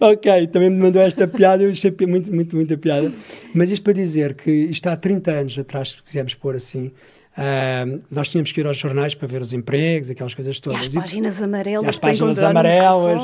ok, 0.00 0.48
também 0.48 0.68
me 0.70 0.78
mandou 0.78 1.00
esta 1.00 1.28
piada, 1.28 1.62
eu 1.62 1.70
achei 1.70 1.94
muito, 2.08 2.32
muito, 2.34 2.56
muita 2.56 2.76
piada. 2.76 3.12
Mas 3.54 3.70
isto 3.70 3.82
para 3.82 3.92
dizer 3.92 4.34
que 4.34 4.50
isto 4.50 4.86
há 4.88 4.96
30 4.96 5.30
anos 5.30 5.58
atrás, 5.58 5.90
se 5.90 6.02
quisermos 6.02 6.34
pôr 6.34 6.56
assim, 6.56 6.90
ah, 7.36 7.86
nós 8.10 8.28
tínhamos 8.28 8.50
que 8.50 8.60
ir 8.60 8.66
aos 8.66 8.76
jornais 8.76 9.14
para 9.14 9.28
ver 9.28 9.40
os 9.40 9.52
empregos, 9.52 10.10
aquelas 10.10 10.34
coisas 10.34 10.58
todas. 10.58 10.92
E- 10.92 10.98
páginas 10.98 11.40
amarelas. 11.40 11.96
e 11.96 12.00
para 12.00 12.08
páginas 12.08 12.42
amarelas. 12.42 13.22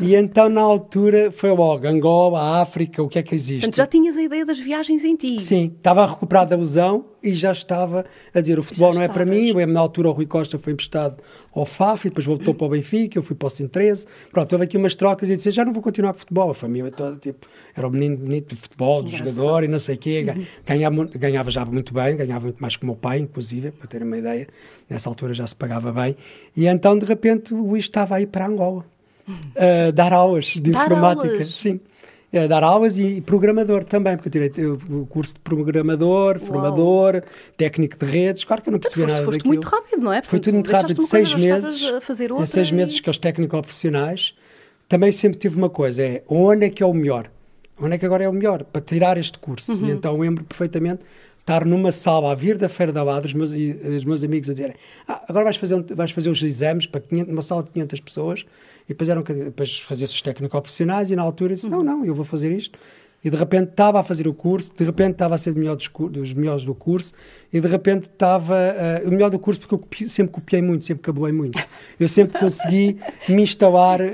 E 0.00 0.14
então, 0.14 0.48
na 0.48 0.62
altura, 0.62 1.30
foi 1.30 1.50
logo 1.50 1.86
Angola, 1.86 2.62
África, 2.62 3.02
o 3.02 3.08
que 3.08 3.18
é 3.18 3.22
que 3.22 3.34
existe? 3.34 3.60
Portanto, 3.60 3.76
já 3.76 3.86
tinhas 3.86 4.16
a 4.16 4.22
ideia 4.22 4.46
das 4.46 4.58
viagens 4.58 5.04
em 5.04 5.14
ti. 5.14 5.38
Sim, 5.40 5.72
estava 5.76 6.04
a 6.04 6.06
recuperar 6.06 6.46
da 6.46 6.56
lesão 6.56 7.11
e 7.22 7.32
já 7.34 7.52
estava 7.52 8.04
a 8.34 8.40
dizer 8.40 8.58
o 8.58 8.62
futebol 8.62 8.92
Já 8.92 8.98
não 8.98 9.04
é 9.04 9.08
para 9.08 9.24
mim. 9.24 9.48
Eu, 9.48 9.66
na 9.66 9.80
altura 9.80 10.08
o 10.08 10.12
Rui 10.12 10.26
Costa 10.26 10.58
foi 10.58 10.72
emprestado 10.72 11.16
ao 11.54 11.64
FAF 11.66 12.06
e 12.06 12.08
depois 12.10 12.26
voltou 12.26 12.52
para 12.54 12.66
o 12.66 12.70
Benfica, 12.70 13.18
eu 13.18 13.22
fui 13.22 13.36
para 13.36 13.46
o 13.46 13.50
Sintrese. 13.50 14.06
Pronto, 14.30 14.52
houve 14.52 14.64
aqui 14.64 14.76
umas 14.76 14.94
trocas 14.94 15.28
e 15.28 15.36
disse, 15.36 15.50
já 15.50 15.64
não 15.64 15.72
vou 15.72 15.82
continuar 15.82 16.12
com 16.14 16.20
futebol. 16.20 16.50
A 16.50 16.54
família 16.54 16.90
toda, 16.90 17.16
tipo, 17.16 17.46
era 17.76 17.86
o 17.86 17.90
menino 17.90 18.16
bonito 18.16 18.54
do 18.54 18.60
futebol, 18.60 19.02
do 19.02 19.10
jogador 19.10 19.62
e 19.64 19.68
não 19.68 19.78
sei 19.78 19.94
o 19.94 19.98
quê. 19.98 20.22
Ga- 20.22 20.36
Ganhava, 20.66 21.04
ganhava 21.14 21.50
já 21.50 21.64
muito 21.64 21.92
bem, 21.94 22.16
ganhava 22.16 22.44
muito 22.44 22.58
mais 22.60 22.76
que 22.76 22.82
o 22.82 22.86
meu 22.86 22.96
pai, 22.96 23.18
inclusive, 23.18 23.70
para 23.70 23.86
terem 23.86 24.06
uma 24.06 24.18
ideia. 24.18 24.46
Nessa 24.88 25.08
altura 25.08 25.32
já 25.34 25.46
se 25.46 25.54
pagava 25.56 25.92
bem. 25.92 26.16
E 26.56 26.66
então, 26.66 26.98
de 26.98 27.04
repente, 27.06 27.54
o 27.54 27.62
Luís 27.66 27.84
estava 27.84 28.16
aí 28.16 28.26
para 28.26 28.46
Angola. 28.46 28.84
a 29.56 29.90
dar 29.92 30.12
aulas 30.12 30.46
de 30.46 30.60
Dar 30.72 30.86
informática. 30.86 31.32
aulas? 31.32 31.54
Sim. 31.54 31.80
É, 32.32 32.48
dar 32.48 32.64
aulas 32.64 32.96
e 32.98 33.20
programador 33.20 33.84
também, 33.84 34.16
porque 34.16 34.28
eu 34.28 34.48
tirei 34.48 34.66
o 34.66 35.06
curso 35.06 35.34
de 35.34 35.40
programador, 35.40 36.38
Uau. 36.38 36.46
formador, 36.46 37.22
técnico 37.58 37.98
de 38.02 38.10
redes. 38.10 38.42
Claro 38.42 38.62
que 38.62 38.70
eu 38.70 38.72
não 38.72 38.78
percebia 38.80 39.04
Foste, 39.04 39.12
nada 39.14 39.24
foste 39.26 39.38
daquilo. 39.38 39.52
muito 39.54 39.68
rápido, 39.68 40.00
não 40.02 40.12
é? 40.12 40.22
Foi 40.22 40.30
Portanto, 40.40 40.44
tudo 40.44 40.54
muito 40.54 40.70
rápido, 40.72 40.98
uma 41.00 41.08
seis 41.08 41.34
meses. 41.34 41.82
Em 41.82 41.92
outra 42.32 42.46
seis 42.46 42.68
e- 42.68 42.74
meses 42.74 43.00
que 43.00 43.10
os 43.10 43.18
técnicos 43.18 43.60
profissionais, 43.60 44.34
também 44.88 45.12
sempre 45.12 45.38
tive 45.38 45.56
uma 45.58 45.68
coisa, 45.68 46.02
é 46.02 46.22
onde 46.26 46.64
é 46.66 46.70
que 46.70 46.82
é 46.82 46.86
o 46.86 46.94
melhor? 46.94 47.30
Onde 47.78 47.94
é 47.96 47.98
que 47.98 48.06
agora 48.06 48.24
é 48.24 48.28
o 48.28 48.32
melhor 48.32 48.64
para 48.64 48.80
tirar 48.80 49.18
este 49.18 49.38
curso? 49.38 49.70
Uhum. 49.72 49.88
E 49.88 49.90
então 49.90 50.18
lembro 50.18 50.42
perfeitamente, 50.44 51.02
estar 51.42 51.64
numa 51.64 51.92
sala 51.92 52.32
a 52.32 52.34
vir 52.34 52.56
da 52.56 52.68
Feira 52.68 52.92
da 52.92 53.02
Ladra, 53.02 53.26
os 53.26 53.34
meus, 53.34 53.52
os 53.52 54.04
meus 54.04 54.24
amigos 54.24 54.48
a 54.48 54.52
dizerem 54.52 54.76
ah, 55.06 55.22
agora 55.28 55.44
vais 55.44 55.56
fazer, 55.56 55.82
vais 55.94 56.10
fazer 56.12 56.30
os 56.30 56.42
exames 56.42 56.86
para 56.86 57.00
500, 57.00 57.32
uma 57.32 57.42
sala 57.42 57.62
de 57.64 57.70
500 57.70 58.00
pessoas 58.00 58.46
e 58.84 58.88
depois, 58.88 59.08
eram, 59.08 59.22
depois 59.22 59.80
fazia-se 59.80 60.12
os 60.12 60.22
técnico-profissionais 60.22 61.10
e 61.10 61.16
na 61.16 61.22
altura 61.22 61.54
disse, 61.54 61.68
não, 61.68 61.82
não, 61.82 62.04
eu 62.04 62.14
vou 62.14 62.24
fazer 62.24 62.50
isto. 62.52 62.78
E 63.24 63.30
de 63.30 63.36
repente 63.36 63.70
estava 63.70 64.00
a 64.00 64.02
fazer 64.02 64.26
o 64.26 64.34
curso, 64.34 64.72
de 64.76 64.84
repente 64.84 65.12
estava 65.12 65.36
a 65.36 65.38
ser 65.38 65.54
melhor 65.54 65.76
dos, 65.76 65.88
dos 66.10 66.32
melhores 66.32 66.64
do 66.64 66.74
curso 66.74 67.12
e 67.52 67.60
de 67.60 67.68
repente 67.68 68.04
estava 68.04 68.54
uh, 68.54 69.08
o 69.08 69.10
melhor 69.10 69.28
do 69.30 69.38
curso 69.38 69.60
porque 69.60 69.74
eu 69.74 69.78
copi, 69.78 70.08
sempre 70.08 70.32
copiei 70.32 70.62
muito, 70.62 70.84
sempre 70.84 71.02
cabuei 71.02 71.32
muito. 71.32 71.62
Eu 72.00 72.08
sempre 72.08 72.38
consegui 72.38 72.96
me 73.28 73.42
instalar, 73.42 74.00
uh, 74.00 74.06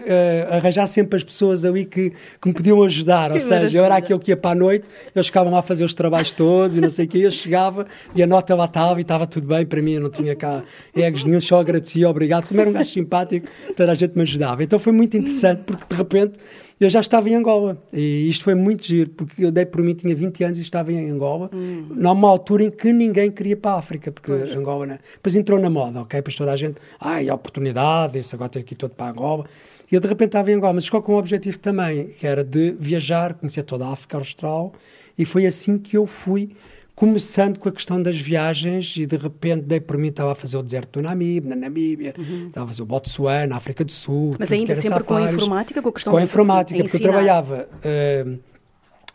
arranjar 0.51 0.87
sempre 0.89 1.17
as 1.17 1.23
pessoas 1.23 1.65
ali 1.65 1.85
que, 1.85 2.11
que 2.41 2.49
me 2.49 2.53
podiam 2.53 2.83
ajudar. 2.83 3.33
Ou 3.33 3.39
seja, 3.39 3.79
eu 3.79 3.85
era 3.85 3.97
aquele 3.97 4.19
que 4.19 4.33
ia 4.33 4.37
para 4.37 4.51
a 4.51 4.55
noite, 4.55 4.85
eles 5.15 5.27
ficavam 5.27 5.53
lá 5.53 5.61
a 5.61 5.63
fazer 5.63 5.85
os 5.85 5.95
trabalhos 5.95 6.33
todos 6.33 6.77
e 6.77 6.81
não 6.81 6.91
sei 6.91 7.05
o 7.05 7.09
quê, 7.09 7.19
eu 7.19 7.31
chegava 7.31 7.87
e 8.15 8.23
a 8.23 8.27
nota 8.27 8.55
lá 8.55 8.65
estava 8.65 8.99
e 8.99 9.03
estava 9.03 9.27
tudo 9.27 9.47
bem 9.47 9.65
para 9.65 9.81
mim, 9.81 9.93
eu 9.93 10.01
não 10.01 10.11
tinha 10.11 10.35
cá 10.35 10.65
egos 10.95 11.23
nenhum, 11.23 11.41
só 11.41 11.61
agradecia, 11.61 12.09
obrigado. 12.09 12.49
Como 12.49 12.61
era 12.61 12.69
um 12.69 12.73
gajo 12.73 12.91
simpático, 12.91 13.47
toda 13.77 13.93
a 13.93 13.95
gente 13.95 14.17
me 14.17 14.23
ajudava. 14.23 14.65
Então 14.65 14.79
foi 14.79 14.93
muito 14.93 15.17
interessante 15.17 15.63
porque 15.65 15.85
de 15.89 15.95
repente 15.95 16.33
eu 16.81 16.89
já 16.89 17.01
estava 17.01 17.29
em 17.29 17.35
Angola. 17.35 17.77
E 17.93 18.29
isto 18.29 18.45
foi 18.45 18.55
muito 18.55 18.85
giro, 18.85 19.11
porque 19.11 19.45
eu 19.45 19.51
dei 19.51 19.67
por 19.67 19.83
mim, 19.83 19.95
tinha 19.95 20.15
20 20.15 20.45
anos 20.45 20.59
e 20.59 20.63
estava 20.63 20.93
em 20.93 21.11
Angola, 21.11 21.51
hum. 21.53 21.87
numa 21.91 22.29
altura 22.29 22.65
em 22.65 22.71
que 22.71 22.93
ninguém 22.93 23.28
queria 23.33 23.53
ir 23.53 23.57
para 23.57 23.73
a 23.73 23.79
África, 23.79 24.11
porque 24.11 24.31
pois. 24.31 24.51
Angola. 24.51 24.87
Né? 24.87 24.99
Depois 25.15 25.37
entrou 25.37 25.59
na 25.59 25.71
moda, 25.71 26.01
ok? 26.01 26.19
Depois 26.19 26.37
toda 26.37 26.53
a 26.53 26.57
gente, 26.57 26.77
ai, 27.01 27.31
oportunidade, 27.31 28.19
isso 28.19 28.35
agora 28.35 28.51
tem 28.51 28.63
que 28.63 28.75
ir 28.75 28.77
todo 28.77 28.95
para 28.95 29.11
Angola. 29.11 29.47
E 29.91 29.95
eu 29.95 30.01
de 30.01 30.09
repente 30.09 30.29
estava 30.29 30.51
em 30.51 30.55
Angola, 30.55 30.75
mas 30.75 30.85
ficou 30.85 31.03
com 31.03 31.15
um 31.15 31.17
objetivo 31.17 31.59
também, 31.59 32.09
que 32.09 32.27
era 32.27 32.45
de 32.45 32.73
viajar, 32.73 33.35
conhecer 33.35 33.63
toda 33.63 33.87
a 33.87 33.93
África 33.93 34.19
Austral, 34.19 34.73
e 35.17 35.25
foi 35.25 35.47
assim 35.47 35.79
que 35.79 35.97
eu 35.97 36.07
fui 36.07 36.51
começando 36.99 37.61
com 37.61 37.69
a 37.69 37.73
questão 37.73 38.03
das 38.03 38.19
viagens 38.19 38.97
e 38.97 39.07
de 39.07 39.17
repente 39.17 39.63
dei 39.63 39.79
por 39.79 39.97
mim 39.97 40.09
estava 40.09 40.33
a 40.33 40.35
fazer 40.35 40.57
o 40.57 40.63
deserto 40.65 40.99
do 40.99 41.03
Namíbia, 41.03 41.51
na 41.51 41.55
Namíbia, 41.55 42.13
uhum. 42.19 42.49
estava 42.49 42.65
a 42.65 42.69
fazer 42.69 42.83
o 42.83 42.85
Botsuana, 42.85 43.47
na 43.47 43.57
África 43.57 43.85
do 43.85 43.93
Sul. 43.93 44.35
Mas 44.37 44.51
ainda 44.51 44.75
sempre 44.75 44.89
safaris, 44.89 45.07
com 45.07 45.15
a 45.15 45.33
informática, 45.33 45.81
com 45.81 45.89
a 45.89 45.93
questão 45.93 46.13
Com 46.13 46.19
a 46.19 46.23
informática, 46.25 46.83
porque 46.83 46.97
eu 46.97 47.01
trabalhava, 47.01 47.69
uh, 47.73 48.39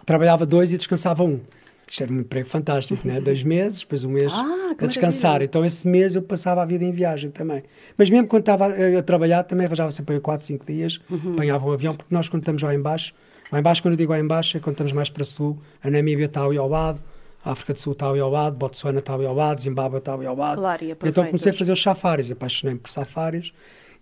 trabalhava 0.05 0.45
dois 0.45 0.71
e 0.71 0.77
descansava 0.77 1.23
um. 1.23 1.41
Isto 1.87 2.03
era 2.03 2.13
um 2.13 2.19
emprego 2.19 2.47
fantástico, 2.47 3.07
né? 3.07 3.19
Dois 3.19 3.43
meses, 3.43 3.81
depois 3.81 4.03
um 4.03 4.09
mês 4.09 4.31
ah, 4.33 4.75
a 4.77 4.85
descansar. 4.85 5.23
Maravilha. 5.23 5.45
Então, 5.45 5.65
esse 5.65 5.87
mês 5.87 6.15
eu 6.15 6.21
passava 6.21 6.61
a 6.61 6.65
vida 6.65 6.83
em 6.83 6.91
viagem 6.91 7.29
também. 7.29 7.63
Mas 7.97 8.09
mesmo 8.09 8.27
quando 8.27 8.41
estava 8.41 8.67
a, 8.67 9.03
trabalhar, 9.03 9.43
também 9.43 9.65
arranjava 9.65 9.91
sempre 9.91 10.19
4, 10.19 10.47
5 10.47 10.65
dias, 10.65 10.99
uhum. 11.09 11.33
apanhava 11.33 11.65
um 11.67 11.71
avião, 11.71 11.95
porque 11.95 12.13
nós, 12.13 12.29
quando 12.29 12.41
estamos 12.41 12.61
lá 12.61 12.73
embaixo, 12.73 13.13
lá 13.51 13.59
embaixo, 13.59 13.81
quando 13.81 13.93
eu 13.93 13.97
digo 13.97 14.11
lá 14.11 14.19
embaixo, 14.19 14.57
é 14.57 14.59
quando 14.59 14.73
estamos 14.73 14.93
mais 14.93 15.09
para 15.09 15.23
sul, 15.23 15.59
a 15.83 15.89
Namíbia 15.89 16.25
está 16.25 16.43
ali 16.43 16.57
ao 16.57 16.67
lado, 16.67 17.01
a 17.43 17.51
África 17.51 17.73
do 17.73 17.79
Sul 17.79 17.93
está 17.93 18.09
ali 18.09 18.19
ao 18.19 18.29
lado, 18.29 18.55
Botsuana 18.55 18.99
está 18.99 19.13
ali 19.13 19.25
ao 19.25 19.35
lado, 19.35 19.61
Zimbábue 19.61 19.97
está 19.97 20.13
ali 20.13 20.25
ao 20.25 20.35
lado. 20.35 20.59
Claro, 20.59 20.85
então 21.03 21.25
comecei 21.25 21.51
a 21.51 21.55
fazer 21.55 21.73
os 21.73 21.81
safaris, 21.81 22.31
apaixonei-me 22.31 22.79
por 22.79 22.89
safaris. 22.89 23.51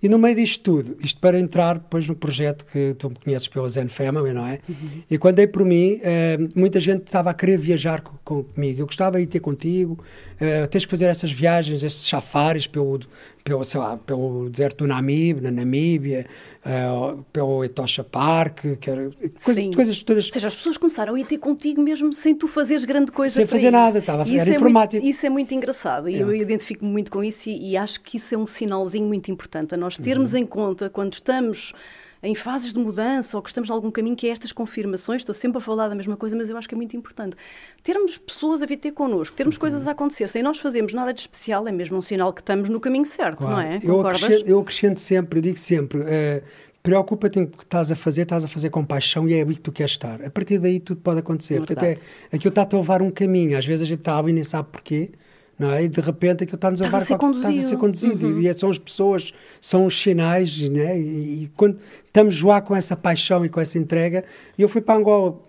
E 0.01 0.09
no 0.09 0.17
meio 0.17 0.35
disto 0.35 0.63
tudo, 0.63 0.97
isto 1.03 1.19
para 1.19 1.39
entrar 1.39 1.77
depois 1.77 2.07
no 2.07 2.15
projeto 2.15 2.65
que 2.65 2.95
tu 2.97 3.09
me 3.09 3.15
conheces 3.15 3.47
pela 3.47 3.69
Zen 3.69 3.87
Family, 3.87 4.33
não 4.33 4.47
é? 4.47 4.59
Uhum. 4.67 5.03
E 5.09 5.17
quando 5.17 5.35
dei 5.35 5.45
por 5.45 5.63
mim, 5.63 5.95
uh, 5.95 6.51
muita 6.55 6.79
gente 6.79 7.03
estava 7.03 7.29
a 7.29 7.33
querer 7.33 7.57
viajar 7.59 8.01
com, 8.01 8.43
comigo. 8.43 8.81
Eu 8.81 8.87
gostava 8.87 9.17
de 9.17 9.23
ir 9.23 9.27
ter 9.27 9.39
contigo, 9.39 10.03
uh, 10.41 10.67
tens 10.69 10.85
que 10.85 10.91
fazer 10.91 11.05
essas 11.05 11.31
viagens, 11.31 11.83
esses 11.83 12.07
safaris 12.07 12.65
pelo, 12.65 12.99
pelo, 13.43 13.63
sei 13.63 13.79
lá, 13.79 13.97
pelo 13.97 14.49
deserto 14.49 14.79
do 14.79 14.87
Namib, 14.87 15.41
na 15.41 15.51
Namíbia, 15.51 16.25
uh, 16.65 17.23
pelo 17.33 17.63
Etosha 17.63 18.03
Park, 18.03 18.65
que 18.79 18.89
era, 18.89 19.11
coisas, 19.43 19.75
coisas 19.75 20.03
todas. 20.03 20.25
Ou 20.27 20.33
seja, 20.33 20.47
as 20.47 20.55
pessoas 20.55 20.77
começaram 20.77 21.15
a 21.15 21.19
ir 21.19 21.25
ter 21.25 21.37
contigo 21.37 21.81
mesmo 21.81 22.13
sem 22.13 22.35
tu 22.35 22.47
fazeres 22.47 22.83
grande 22.83 23.11
coisa 23.11 23.35
Sem 23.35 23.47
fazer 23.47 23.63
isso. 23.63 23.71
nada, 23.71 23.99
estava, 23.99 24.21
era 24.23 24.49
é 24.49 24.55
informático. 24.55 25.01
Muito, 25.01 25.15
isso 25.15 25.25
é 25.25 25.29
muito 25.29 25.53
engraçado 25.53 26.09
e 26.09 26.15
é. 26.15 26.21
eu 26.21 26.35
identifico-me 26.35 26.91
muito 26.91 27.11
com 27.11 27.23
isso 27.23 27.49
e, 27.49 27.71
e, 27.71 27.77
acho 27.77 28.01
que 28.01 28.17
isso 28.17 28.33
é 28.33 28.37
um 28.37 28.47
sinalzinho 28.47 29.07
muito 29.07 29.31
importante 29.31 29.73
a 29.73 29.77
nós 29.77 29.97
termos 29.97 30.33
uhum. 30.33 30.39
em 30.39 30.45
conta 30.45 30.89
quando 30.89 31.13
estamos 31.13 31.73
em 32.23 32.35
fases 32.35 32.71
de 32.71 32.79
mudança 32.79 33.35
ou 33.35 33.41
que 33.41 33.49
estamos 33.49 33.69
em 33.69 33.73
algum 33.73 33.89
caminho, 33.89 34.15
que 34.15 34.27
é 34.27 34.31
estas 34.31 34.51
confirmações. 34.51 35.21
Estou 35.21 35.33
sempre 35.33 35.57
a 35.57 35.61
falar 35.61 35.87
da 35.87 35.95
mesma 35.95 36.15
coisa, 36.15 36.35
mas 36.35 36.49
eu 36.49 36.57
acho 36.57 36.67
que 36.67 36.75
é 36.75 36.77
muito 36.77 36.95
importante. 36.95 37.35
Termos 37.83 38.17
pessoas 38.17 38.61
a 38.61 38.65
vir 38.65 38.77
ter 38.77 38.91
connosco, 38.91 39.35
termos 39.35 39.55
uhum. 39.55 39.61
coisas 39.61 39.87
a 39.87 39.91
acontecer, 39.91 40.27
sem 40.29 40.43
nós 40.43 40.59
fazermos 40.59 40.93
nada 40.93 41.13
de 41.13 41.21
especial, 41.21 41.67
é 41.67 41.71
mesmo 41.71 41.97
um 41.97 42.01
sinal 42.01 42.31
que 42.31 42.41
estamos 42.41 42.69
no 42.69 42.79
caminho 42.79 43.05
certo, 43.05 43.39
claro. 43.39 43.55
não 43.55 43.61
é? 43.61 43.79
Eu 43.83 44.05
acrescento, 44.05 44.47
eu 44.47 44.59
acrescento, 44.59 44.99
sempre, 44.99 45.39
eu 45.39 45.43
digo 45.43 45.57
sempre. 45.57 45.99
Uh, 45.99 46.41
Preocupa-te 46.83 47.37
em 47.37 47.43
o 47.43 47.47
que 47.47 47.63
estás 47.63 47.91
a 47.91 47.95
fazer, 47.95 48.23
estás 48.23 48.43
a 48.43 48.47
fazer 48.47 48.71
com 48.71 48.83
paixão 48.83 49.27
e 49.29 49.35
é 49.35 49.41
ali 49.41 49.53
que 49.53 49.61
tu 49.61 49.71
queres 49.71 49.91
estar. 49.91 50.19
A 50.23 50.31
partir 50.31 50.57
daí 50.57 50.79
tudo 50.79 50.99
pode 50.99 51.19
acontecer. 51.19 51.55
É 51.55 51.57
porque 51.57 51.73
até 51.73 51.95
aquilo 52.31 52.49
está-te 52.49 52.75
a 52.75 52.79
levar 52.79 53.03
um 53.03 53.11
caminho. 53.11 53.55
Às 53.55 53.63
vezes 53.63 53.83
a 53.83 53.85
gente 53.85 53.99
está 53.99 54.17
ali 54.17 54.31
e 54.31 54.33
nem 54.33 54.43
sabe 54.43 54.67
porquê 54.71 55.11
não 55.61 55.71
é? 55.71 55.83
E 55.83 55.87
de 55.87 56.01
repente 56.01 56.43
aquilo 56.43 56.55
está-nos 56.55 56.81
a 56.81 56.85
levar 56.85 57.03
estás 57.03 57.65
a 57.65 57.69
ser 57.69 57.77
conduzido. 57.77 58.27
Uhum. 58.27 58.41
E 58.41 58.47
é, 58.47 58.53
são 58.53 58.69
as 58.69 58.79
pessoas, 58.79 59.31
são 59.61 59.85
os 59.85 60.01
sinais, 60.01 60.57
né? 60.69 60.99
E, 60.99 61.43
e, 61.43 61.51
quando 61.55 61.77
estamos 62.05 62.41
lá 62.41 62.59
com 62.59 62.75
essa 62.75 62.95
paixão 62.95 63.45
e 63.45 63.49
com 63.49 63.61
essa 63.61 63.77
entrega, 63.77 64.25
eu 64.57 64.67
fui 64.67 64.81
para 64.81 64.99
Angola 64.99 65.39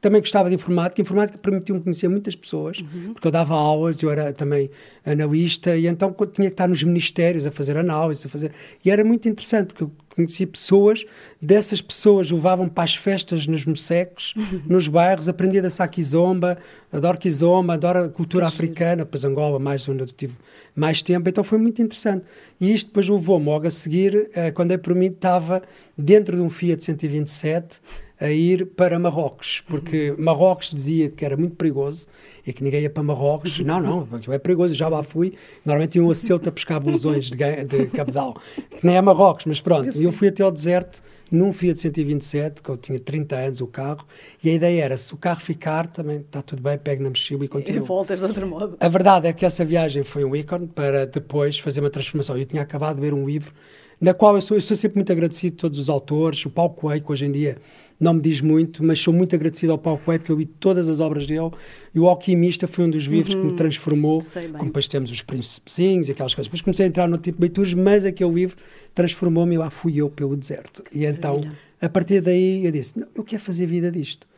também 0.00 0.20
gostava 0.20 0.48
de 0.48 0.54
informática. 0.54 1.02
Informática 1.02 1.38
permitiu-me 1.38 1.80
conhecer 1.80 2.08
muitas 2.08 2.34
pessoas, 2.34 2.80
uhum. 2.80 3.12
porque 3.12 3.26
eu 3.26 3.32
dava 3.32 3.54
aulas, 3.54 4.00
eu 4.02 4.10
era 4.10 4.32
também 4.32 4.70
analista, 5.04 5.76
e 5.76 5.86
então 5.86 6.14
tinha 6.32 6.48
que 6.48 6.54
estar 6.54 6.68
nos 6.68 6.82
ministérios 6.82 7.46
a 7.46 7.50
fazer 7.50 7.76
análise, 7.76 8.26
a 8.26 8.30
fazer... 8.30 8.52
E 8.84 8.90
era 8.90 9.04
muito 9.04 9.28
interessante, 9.28 9.66
porque 9.66 9.84
eu 9.84 9.90
conhecia 10.18 10.46
pessoas, 10.46 11.04
dessas 11.40 11.80
pessoas 11.80 12.28
levavam 12.28 12.68
para 12.68 12.82
as 12.82 12.96
festas 12.96 13.46
nos 13.46 13.64
moceques, 13.64 14.34
uhum. 14.34 14.62
nos 14.66 14.88
bairros, 14.88 15.28
aprendia 15.28 15.60
a 15.60 15.62
dançar 15.62 15.88
kizomba, 15.88 16.58
adoro 16.92 17.16
kizomba, 17.16 17.74
adoro 17.74 18.04
a 18.04 18.08
cultura 18.08 18.48
que 18.48 18.54
africana, 18.54 19.04
depois 19.04 19.24
Angola, 19.24 19.60
mais 19.60 19.88
onde 19.88 20.00
eu 20.00 20.06
tive 20.08 20.34
mais 20.74 21.02
tempo, 21.02 21.28
então 21.28 21.44
foi 21.44 21.58
muito 21.58 21.80
interessante. 21.80 22.24
E 22.60 22.74
isto 22.74 22.88
depois 22.88 23.08
levou-me 23.08 23.46
logo 23.46 23.66
a 23.66 23.70
seguir, 23.70 24.28
eh, 24.34 24.50
quando 24.50 24.72
eu 24.72 24.78
por 24.78 24.94
mim 24.94 25.06
estava 25.06 25.62
dentro 25.96 26.34
de 26.34 26.42
um 26.42 26.50
Fiat 26.50 26.82
127, 26.82 27.80
a 28.20 28.30
ir 28.30 28.66
para 28.66 28.98
Marrocos, 28.98 29.62
porque 29.68 30.14
Marrocos 30.18 30.70
dizia 30.70 31.08
que 31.08 31.24
era 31.24 31.36
muito 31.36 31.56
perigoso 31.56 32.06
e 32.46 32.52
que 32.52 32.64
ninguém 32.64 32.82
ia 32.82 32.90
para 32.90 33.02
Marrocos. 33.02 33.58
Não, 33.60 33.80
não, 33.80 34.08
é 34.32 34.38
perigoso, 34.38 34.74
já 34.74 34.88
lá 34.88 35.02
fui. 35.02 35.34
Normalmente 35.64 35.98
iam 35.98 36.10
a 36.10 36.14
Ceuta 36.14 36.50
pescar 36.50 36.80
blusões 36.80 37.30
de, 37.30 37.36
de 37.36 37.86
cabedal, 37.88 38.40
que 38.56 38.86
nem 38.86 38.96
é 38.96 39.00
Marrocos, 39.00 39.44
mas 39.44 39.60
pronto. 39.60 39.96
E 39.96 40.04
eu 40.04 40.12
fui 40.12 40.28
até 40.28 40.42
ao 40.42 40.50
deserto 40.50 41.02
num 41.30 41.52
Fiat 41.52 41.78
127, 41.80 42.62
que 42.62 42.68
eu 42.68 42.76
tinha 42.76 42.98
30 42.98 43.36
anos 43.36 43.60
o 43.60 43.66
carro, 43.66 44.06
e 44.42 44.50
a 44.50 44.54
ideia 44.54 44.84
era, 44.84 44.96
se 44.96 45.12
o 45.12 45.16
carro 45.16 45.40
ficar, 45.40 45.86
também 45.88 46.18
está 46.18 46.42
tudo 46.42 46.62
bem, 46.62 46.78
pego 46.78 47.02
na 47.02 47.10
mochila 47.10 47.44
e 47.44 47.48
continuo. 47.48 47.84
E 47.84 47.86
voltas 47.86 48.18
de 48.18 48.24
outro 48.24 48.46
modo. 48.46 48.76
A 48.80 48.88
verdade 48.88 49.28
é 49.28 49.32
que 49.32 49.44
essa 49.44 49.64
viagem 49.64 50.04
foi 50.04 50.24
um 50.24 50.34
ícone 50.34 50.66
para 50.66 51.06
depois 51.06 51.58
fazer 51.58 51.80
uma 51.80 51.90
transformação. 51.90 52.36
Eu 52.36 52.46
tinha 52.46 52.62
acabado 52.62 52.96
de 52.96 53.02
ver 53.02 53.12
um 53.12 53.26
livro, 53.26 53.52
na 54.00 54.14
qual 54.14 54.36
eu 54.36 54.42
sou, 54.42 54.56
eu 54.56 54.60
sou 54.60 54.76
sempre 54.76 54.98
muito 54.98 55.10
agradecido 55.10 55.56
a 55.56 55.60
todos 55.60 55.78
os 55.78 55.88
autores, 55.88 56.44
o 56.46 56.50
Paulo 56.50 56.72
Coelho, 56.72 57.02
que 57.02 57.12
hoje 57.12 57.26
em 57.26 57.32
dia 57.32 57.58
não 58.00 58.14
me 58.14 58.20
diz 58.20 58.40
muito, 58.40 58.84
mas 58.84 59.00
sou 59.00 59.12
muito 59.12 59.34
agradecido 59.34 59.72
ao 59.72 59.78
Paulo 59.78 60.00
Coelho, 60.04 60.20
porque 60.20 60.30
eu 60.30 60.36
vi 60.36 60.46
todas 60.46 60.88
as 60.88 61.00
obras 61.00 61.26
dele, 61.26 61.50
e 61.92 61.98
o 61.98 62.08
Alquimista 62.08 62.68
foi 62.68 62.84
um 62.84 62.90
dos 62.90 63.04
livros 63.04 63.34
uhum. 63.34 63.40
que 63.40 63.46
me 63.46 63.50
uhum. 63.50 63.56
transformou, 63.56 64.24
como 64.52 64.66
depois 64.66 64.86
temos 64.86 65.10
os 65.10 65.20
Príncipezinhos 65.20 66.08
e 66.08 66.12
aquelas 66.12 66.32
coisas. 66.32 66.46
Depois 66.46 66.62
comecei 66.62 66.86
a 66.86 66.88
entrar 66.88 67.08
no 67.08 67.18
tipo 67.18 67.38
de 67.38 67.42
leituras, 67.42 67.74
mas 67.74 68.04
aquele 68.04 68.30
livro 68.32 68.56
transformou-me 68.94 69.56
e 69.56 69.58
lá 69.58 69.68
fui 69.68 69.96
eu 69.96 70.08
pelo 70.08 70.36
deserto. 70.36 70.84
E 70.92 71.04
então, 71.04 71.40
a 71.80 71.88
partir 71.88 72.20
daí, 72.20 72.64
eu 72.64 72.70
disse, 72.70 72.94
eu 73.16 73.24
quero 73.24 73.42
fazer 73.42 73.66
vida 73.66 73.90
disto. 73.90 74.28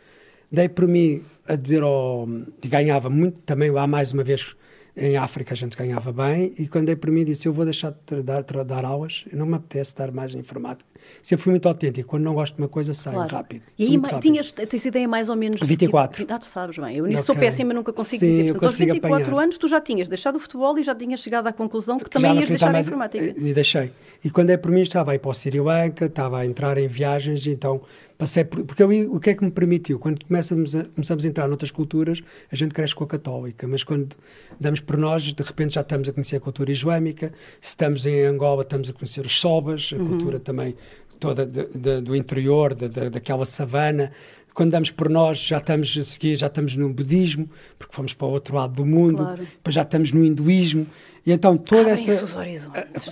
Dei 0.51 0.69
por 0.69 0.89
mim 0.89 1.21
a 1.47 1.55
dizer, 1.55 1.83
ao, 1.83 2.27
ganhava 2.65 3.11
muito, 3.11 3.39
também 3.43 3.71
lá 3.71 3.87
mais 3.87 4.11
uma 4.11 4.25
vez 4.25 4.55
em 5.01 5.17
África 5.17 5.55
a 5.55 5.57
gente 5.57 5.77
ganhava 5.77 6.13
bem 6.13 6.53
e 6.59 6.69
quando 6.69 6.87
dei 6.87 6.97
por 6.97 7.11
mim 7.11 7.25
disse 7.25 7.49
eu 7.49 7.53
vou 7.55 7.65
deixar 7.65 7.95
de 8.07 8.23
dar, 8.23 8.43
de 8.43 8.65
dar 8.65 8.85
aulas, 8.85 9.25
não 9.33 9.47
me 9.47 9.55
apetece 9.55 9.97
dar 9.97 10.13
mais 10.13 10.35
informática. 10.35 10.89
Sempre 11.23 11.45
fui 11.45 11.51
muito 11.53 11.67
autêntico, 11.67 12.07
quando 12.11 12.25
não 12.25 12.35
gosto 12.35 12.55
de 12.55 12.63
uma 12.63 12.69
coisa 12.69 12.93
saio 12.93 13.17
claro. 13.17 13.35
rápido. 13.35 13.63
E 13.79 13.87
aí, 13.87 13.97
rápido. 13.97 14.21
tinhas, 14.21 14.53
tens 14.53 14.85
ideia 14.85 15.09
mais 15.09 15.31
ou 15.31 15.37
menos... 15.37 15.61
24. 15.63 16.27
ah, 16.29 16.39
tu 16.39 16.45
sabes 16.45 16.77
bem, 16.77 16.97
eu 16.97 17.07
nisso 17.07 17.23
okay. 17.23 17.35
sou 17.35 17.35
péssima, 17.35 17.73
nunca 17.73 17.93
consigo 17.95 18.21
Sim, 18.21 18.31
dizer. 18.31 18.53
Portanto, 18.53 18.69
aos 18.69 18.79
24 18.79 19.23
apanhar. 19.23 19.43
anos 19.43 19.57
tu 19.57 19.67
já 19.67 19.81
tinhas 19.81 20.07
deixado 20.07 20.37
o 20.37 20.39
futebol 20.39 20.79
e 20.79 20.83
já 20.83 20.95
tinhas 20.95 21.21
chegado 21.21 21.47
à 21.47 21.53
conclusão 21.53 21.97
que, 21.97 22.05
que 22.05 22.11
também 22.11 22.39
ias 22.39 22.49
deixar 22.49 22.71
mais, 22.71 22.87
a 22.87 22.91
informática. 22.91 23.25
E 23.25 23.55
deixei. 23.55 23.91
E 24.23 24.31
quando 24.31 24.51
é 24.51 24.59
por 24.59 24.71
mim 24.71 24.83
estava 24.83 25.13
a 25.13 25.15
ir 25.15 25.19
para 25.19 25.31
o 25.31 25.35
Sri 25.35 25.61
Lanka, 25.61 26.05
estava 26.05 26.41
a 26.41 26.47
entrar 26.47 26.77
em 26.77 26.87
viagens, 26.87 27.47
então 27.47 27.81
passei 28.21 28.45
por, 28.45 28.63
porque 28.65 28.83
eu, 28.83 28.91
o 29.15 29.19
que 29.19 29.31
é 29.31 29.35
que 29.35 29.43
me 29.43 29.51
permitiu? 29.51 29.99
Quando 29.99 30.23
começamos 30.27 30.77
a, 30.77 30.85
começamos 30.85 31.25
a 31.25 31.29
entrar 31.29 31.49
noutras 31.49 31.71
culturas, 31.71 32.23
a 32.53 32.55
gente 32.55 32.75
cresce 32.75 32.95
com 32.95 33.03
a 33.03 33.07
católica, 33.07 33.67
mas 33.67 33.83
quando 33.83 34.15
damos 34.61 34.79
por 34.81 34.99
nós, 34.99 35.23
de 35.23 35.43
repente 35.43 35.75
já 35.75 35.81
estamos 35.81 36.07
a 36.07 36.13
conhecer 36.13 36.37
a 36.37 36.41
cultura 36.41 36.71
islâmica, 36.71 37.33
se 37.63 37.71
estamos 37.71 38.05
em 38.05 38.23
Angola, 38.25 38.63
estamos 38.63 38.91
a 38.91 38.93
conhecer 38.93 39.25
os 39.25 39.41
sobas, 39.41 39.91
a 39.95 39.97
uhum. 39.97 40.09
cultura 40.09 40.39
também 40.39 40.77
toda 41.19 41.47
de, 41.47 41.67
de, 41.75 42.01
do 42.03 42.15
interior, 42.15 42.75
de, 42.75 42.89
daquela 42.89 43.47
savana. 43.47 44.13
Quando 44.53 44.73
damos 44.73 44.91
por 44.91 45.09
nós, 45.09 45.39
já 45.39 45.57
estamos 45.57 45.97
a 45.97 46.05
seguir, 46.05 46.37
já 46.37 46.49
estamos 46.49 46.77
no 46.77 46.91
budismo, 46.91 47.49
porque 47.79 47.95
fomos 47.95 48.13
para 48.13 48.27
o 48.27 48.31
outro 48.31 48.55
lado 48.55 48.75
do 48.75 48.85
mundo, 48.85 49.23
claro. 49.23 49.43
depois 49.45 49.75
já 49.75 49.83
estamos 49.83 50.13
no 50.13 50.23
hinduísmo. 50.23 50.87
E 51.25 51.33
então 51.33 51.57
toda 51.57 51.91
essa. 51.91 52.27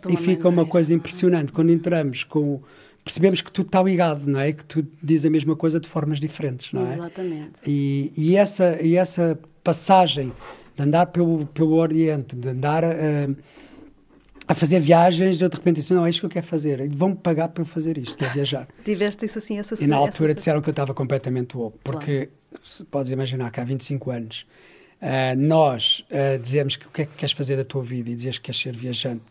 E 0.09 0.17
fica 0.19 0.49
uma 0.49 0.67
coisa 0.67 0.93
impressionante. 0.93 1.53
Quando 1.53 1.71
entramos 1.71 2.25
com 2.25 2.61
percebemos 3.09 3.41
que 3.41 3.51
tudo 3.51 3.69
está 3.69 3.83
ligado, 3.83 4.27
não 4.27 4.39
é? 4.39 4.53
Que 4.53 4.63
tudo 4.67 4.87
diz 5.03 5.25
a 5.25 5.31
mesma 5.31 5.57
coisa 5.57 5.81
de 5.81 5.89
formas 5.89 6.21
diferentes, 6.21 6.71
não 6.75 6.87
é? 6.87 6.95
Exatamente. 6.95 7.53
E, 7.67 8.13
e 8.15 8.37
essa, 8.37 8.79
e 8.83 8.97
essa 8.97 9.39
passagem 9.65 10.31
de 10.77 10.83
andar 10.83 11.07
pelo, 11.07 11.47
pelo 11.47 11.77
Oriente, 11.77 12.37
de 12.37 12.49
andar 12.51 12.85
a, 12.85 12.89
a 14.47 14.55
fazer 14.55 14.81
viagens, 14.81 15.41
eu 15.41 15.49
de 15.49 15.57
repente 15.57 15.77
disse, 15.77 15.95
não, 15.95 16.05
é 16.05 16.11
isto 16.11 16.21
que 16.21 16.27
eu 16.27 16.31
quero 16.31 16.47
fazer, 16.47 16.87
vão-me 16.91 17.17
pagar 17.17 17.49
para 17.49 17.63
eu 17.63 17.67
fazer 17.67 17.97
isto, 17.97 18.15
que 18.15 18.27
é 18.27 18.29
viajar. 18.29 18.69
Tiveste 18.85 19.25
isso 19.25 19.39
assim, 19.39 19.59
essa 19.59 19.75
E 19.83 19.87
na 19.87 19.97
altura 19.97 20.35
disseram 20.35 20.61
que 20.61 20.69
eu 20.69 20.73
estava 20.73 20.93
completamente 20.93 21.57
louco, 21.57 21.79
porque 21.83 22.29
claro. 22.51 22.87
podes 22.91 23.11
imaginar 23.11 23.51
que 23.51 23.59
há 23.59 23.65
25 23.65 24.11
anos 24.11 24.45
uh, 25.01 25.35
nós 25.35 26.05
uh, 26.11 26.39
dizemos 26.43 26.77
que 26.77 26.87
o 26.87 26.91
que 26.91 27.03
é 27.03 27.07
que 27.07 27.15
queres 27.17 27.33
fazer 27.33 27.57
da 27.57 27.65
tua 27.65 27.83
vida 27.83 28.11
e 28.11 28.15
dizias 28.15 28.37
que 28.37 28.45
queres 28.45 28.61
ser 28.61 28.77
viajante. 28.77 29.25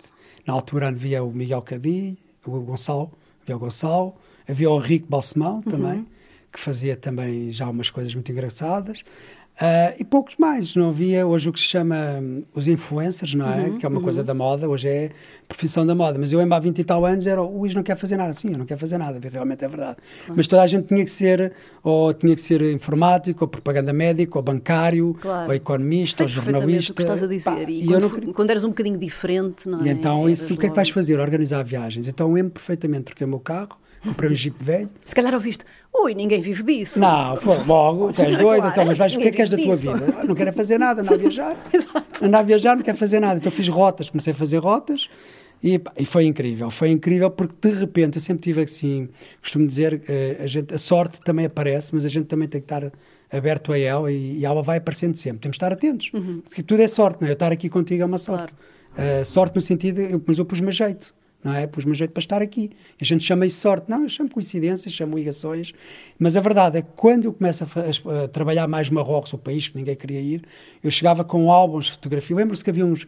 Na 0.48 0.53
altura 0.53 0.88
havia 0.88 1.24
o 1.24 1.31
Miguel 1.31 1.62
Cadi, 1.62 2.17
o 2.43 2.60
Gonçalo, 2.62 3.12
havia 3.48 3.56
o 3.56 3.60
Gonçalo, 3.60 4.13
havia 4.48 4.70
o 4.70 4.77
Rico 4.77 5.08
Balsemão 5.08 5.62
também, 5.62 6.00
uhum. 6.00 6.06
que 6.51 6.60
fazia 6.60 6.98
também 6.98 7.50
já 7.51 7.70
umas 7.70 7.89
coisas 7.89 8.13
muito 8.13 8.32
engraçadas. 8.32 9.04
Uh, 9.60 9.98
e 9.98 10.04
poucos 10.04 10.36
mais, 10.38 10.76
não 10.76 10.90
havia 10.90 11.26
hoje 11.26 11.50
o 11.50 11.52
que 11.52 11.60
se 11.60 11.66
chama 11.66 11.96
um, 12.22 12.44
os 12.54 12.68
influencers, 12.68 13.34
não 13.34 13.52
é? 13.52 13.64
Uhum, 13.64 13.78
que 13.80 13.86
é 13.88 13.90
uma 13.90 13.98
uhum. 13.98 14.04
coisa 14.04 14.24
da 14.24 14.32
moda, 14.32 14.70
hoje 14.70 14.88
é 14.88 15.10
profissão 15.48 15.84
da 15.84 15.96
moda. 15.96 16.20
Mas 16.20 16.32
eu, 16.32 16.40
em 16.40 16.54
há 16.54 16.60
20 16.60 16.78
e 16.78 16.84
tal 16.84 17.04
anos, 17.04 17.26
era 17.26 17.42
o 17.42 17.62
Luís 17.62 17.74
não 17.74 17.82
quer 17.82 17.98
fazer 17.98 18.18
nada. 18.18 18.34
Sim, 18.34 18.52
eu 18.52 18.58
não 18.60 18.68
quero 18.68 18.80
fazer 18.80 19.00
nada, 19.00 19.20
realmente 19.28 19.66
é 19.66 19.68
verdade. 19.68 19.98
Mas 20.28 20.46
toda 20.46 20.62
a 20.62 20.68
gente 20.68 20.88
tinha 20.88 21.04
que 21.04 21.10
ser, 21.10 21.54
ou 21.84 22.14
tinha 22.14 22.36
que 22.36 22.42
ser 22.42 22.62
informático, 22.72 23.46
ou 23.46 23.48
propaganda 23.48 23.92
médica, 23.92 24.38
ou 24.38 24.44
bancário, 24.44 25.18
claro. 25.20 25.48
ou 25.48 25.56
economista, 25.56 26.22
ou 26.22 26.30
jornalista. 26.30 26.92
O 26.92 26.96
que 26.96 27.02
estás 27.02 27.24
a 27.24 27.28
dizer. 27.28 27.50
Pá, 27.50 27.60
e, 27.68 27.84
e 27.84 27.88
quando, 27.88 28.02
não... 28.02 28.34
quando, 28.34 28.50
eras 28.52 28.64
um 28.64 28.70
bocadinho 28.70 29.00
diferente, 29.00 29.68
não 29.68 29.82
é? 29.82 29.88
E 29.88 29.90
então, 29.90 30.30
isso, 30.30 30.54
o 30.54 30.58
que 30.58 30.68
é 30.68 30.70
que 30.70 30.76
vais 30.76 30.92
fazer? 30.92 31.20
Organizar 31.20 31.64
viagens. 31.64 32.08
Então, 32.08 32.28
eu 32.28 32.34
lembro 32.36 32.52
perfeitamente, 32.52 33.06
troquei 33.06 33.26
o 33.26 33.30
meu 33.30 33.40
carro, 33.40 33.76
comprei 34.01 34.30
um 34.30 34.36
Jeep 34.36 34.56
velho. 34.63 34.89
Se 35.06 35.13
calhar 35.13 35.34
ouviste, 35.34 35.63
ui, 35.94 36.13
ninguém 36.13 36.42
vive 36.42 36.63
disso. 36.63 37.00
Não, 37.00 37.38
foi 37.38 37.63
logo, 37.63 38.12
tu 38.13 38.22
és 38.22 38.38
doida, 38.38 38.58
claro, 38.58 38.72
então, 38.72 38.86
mas 38.86 38.98
vais, 38.98 39.16
o 39.16 39.20
que 39.20 39.27
é 39.27 39.32
que 39.32 39.42
és 39.42 39.50
da 39.50 39.58
tua 39.58 39.75
disso. 39.75 39.94
vida? 39.94 40.24
Não 40.24 40.36
quero 40.36 40.54
fazer 40.54 40.77
nada, 40.77 41.01
andar 41.01 41.13
a 41.13 41.18
viajar. 41.18 41.58
andar 42.22 42.39
a 42.39 42.44
viajar, 42.44 42.75
não 42.75 42.84
quero 42.84 42.98
fazer 42.98 43.20
nada. 43.20 43.39
Então 43.39 43.51
fiz 43.51 43.68
rotas, 43.68 44.10
comecei 44.10 44.34
a 44.34 44.36
fazer 44.36 44.58
rotas 44.58 45.10
e, 45.63 45.82
e, 45.98 46.06
foi 46.06 46.25
incrível. 46.25 46.70
Foi 46.70 46.89
incrível 46.89 47.32
porque 47.32 47.70
de 47.70 47.80
repente 47.80 48.18
eu 48.18 48.22
sempre 48.22 48.44
tive 48.44 48.62
assim, 48.62 49.10
costumo 49.42 49.66
dizer, 49.68 50.01
eh, 50.08 50.38
a, 50.39 50.48
gente, 50.48 50.74
a 50.74 50.77
sorte 50.77 51.20
também 51.22 51.46
aparece, 51.46 51.94
mas 51.94 52.06
a 52.06 52.10
gente 52.10 52.27
também 52.27 52.48
tem 52.48 52.62
que 52.62 52.66
estar 52.66 52.92
aberto 53.32 53.74
a 53.74 53.77
ela 53.77 54.12
e, 54.12 54.39
e 54.39 54.46
ela 54.46 54.62
vai 54.62 54.77
aparecendo 54.77 55.16
sempre. 55.16 55.39
Temos 55.39 55.58
que 55.58 55.63
estar 55.63 55.74
atentos, 55.74 56.12
uhum. 56.13 56.42
porque 56.46 56.62
tudo 56.62 56.82
é 56.82 56.88
sorte, 56.88 57.22
não 57.22 57.27
é? 57.27 57.32
Eu 57.32 57.34
estar 57.34 57.51
aqui 57.51 57.70
contigo 57.70 58.04
é 58.04 58.06
uma 58.06 58.18
sorte. 58.18 58.54
Claro. 58.96 59.22
Uh, 59.22 59.25
sorte 59.25 59.56
no 59.56 59.62
sentido, 59.62 60.01
eu, 60.01 60.22
mas 60.25 60.39
eu 60.39 60.46
pus-me 60.46 60.70
a 60.70 60.72
jeito 60.72 61.13
não 61.44 61.53
é? 61.53 61.67
Pus-me 61.67 61.94
jeito 61.94 62.12
para 62.12 62.20
estar 62.20 62.41
aqui. 62.41 62.72
A 63.00 63.06
gente 63.06 63.24
chama 63.24 63.46
isso 63.46 63.62
sorte. 63.62 63.89
Não, 63.89 64.03
eu 64.03 64.10
chamo 64.10 64.29
coincidências, 64.29 64.91
chamo 64.91 65.17
ligações. 65.17 65.72
Mas 66.20 66.36
a 66.36 66.41
verdade 66.41 66.79
é 66.79 66.82
que 66.82 66.89
quando 66.96 67.25
eu 67.25 67.34
começo 67.34 67.63
a, 67.63 68.24
a, 68.24 68.27
trabalhar 68.27 68.67
mais 68.67 68.89
Marrocos, 68.89 69.32
o 69.34 69.38
país 69.38 69.67
que 69.67 69.77
ninguém 69.77 69.96
queria 69.96 70.20
ir, 70.20 70.41
eu 70.84 70.89
chegava 70.89 71.24
com 71.24 71.51
álbuns 71.51 71.86
de 71.86 71.91
fotografia. 71.91 72.36
Lembro-se 72.36 72.63
que 72.63 72.70
havia 72.70 72.86
uns. 72.86 73.08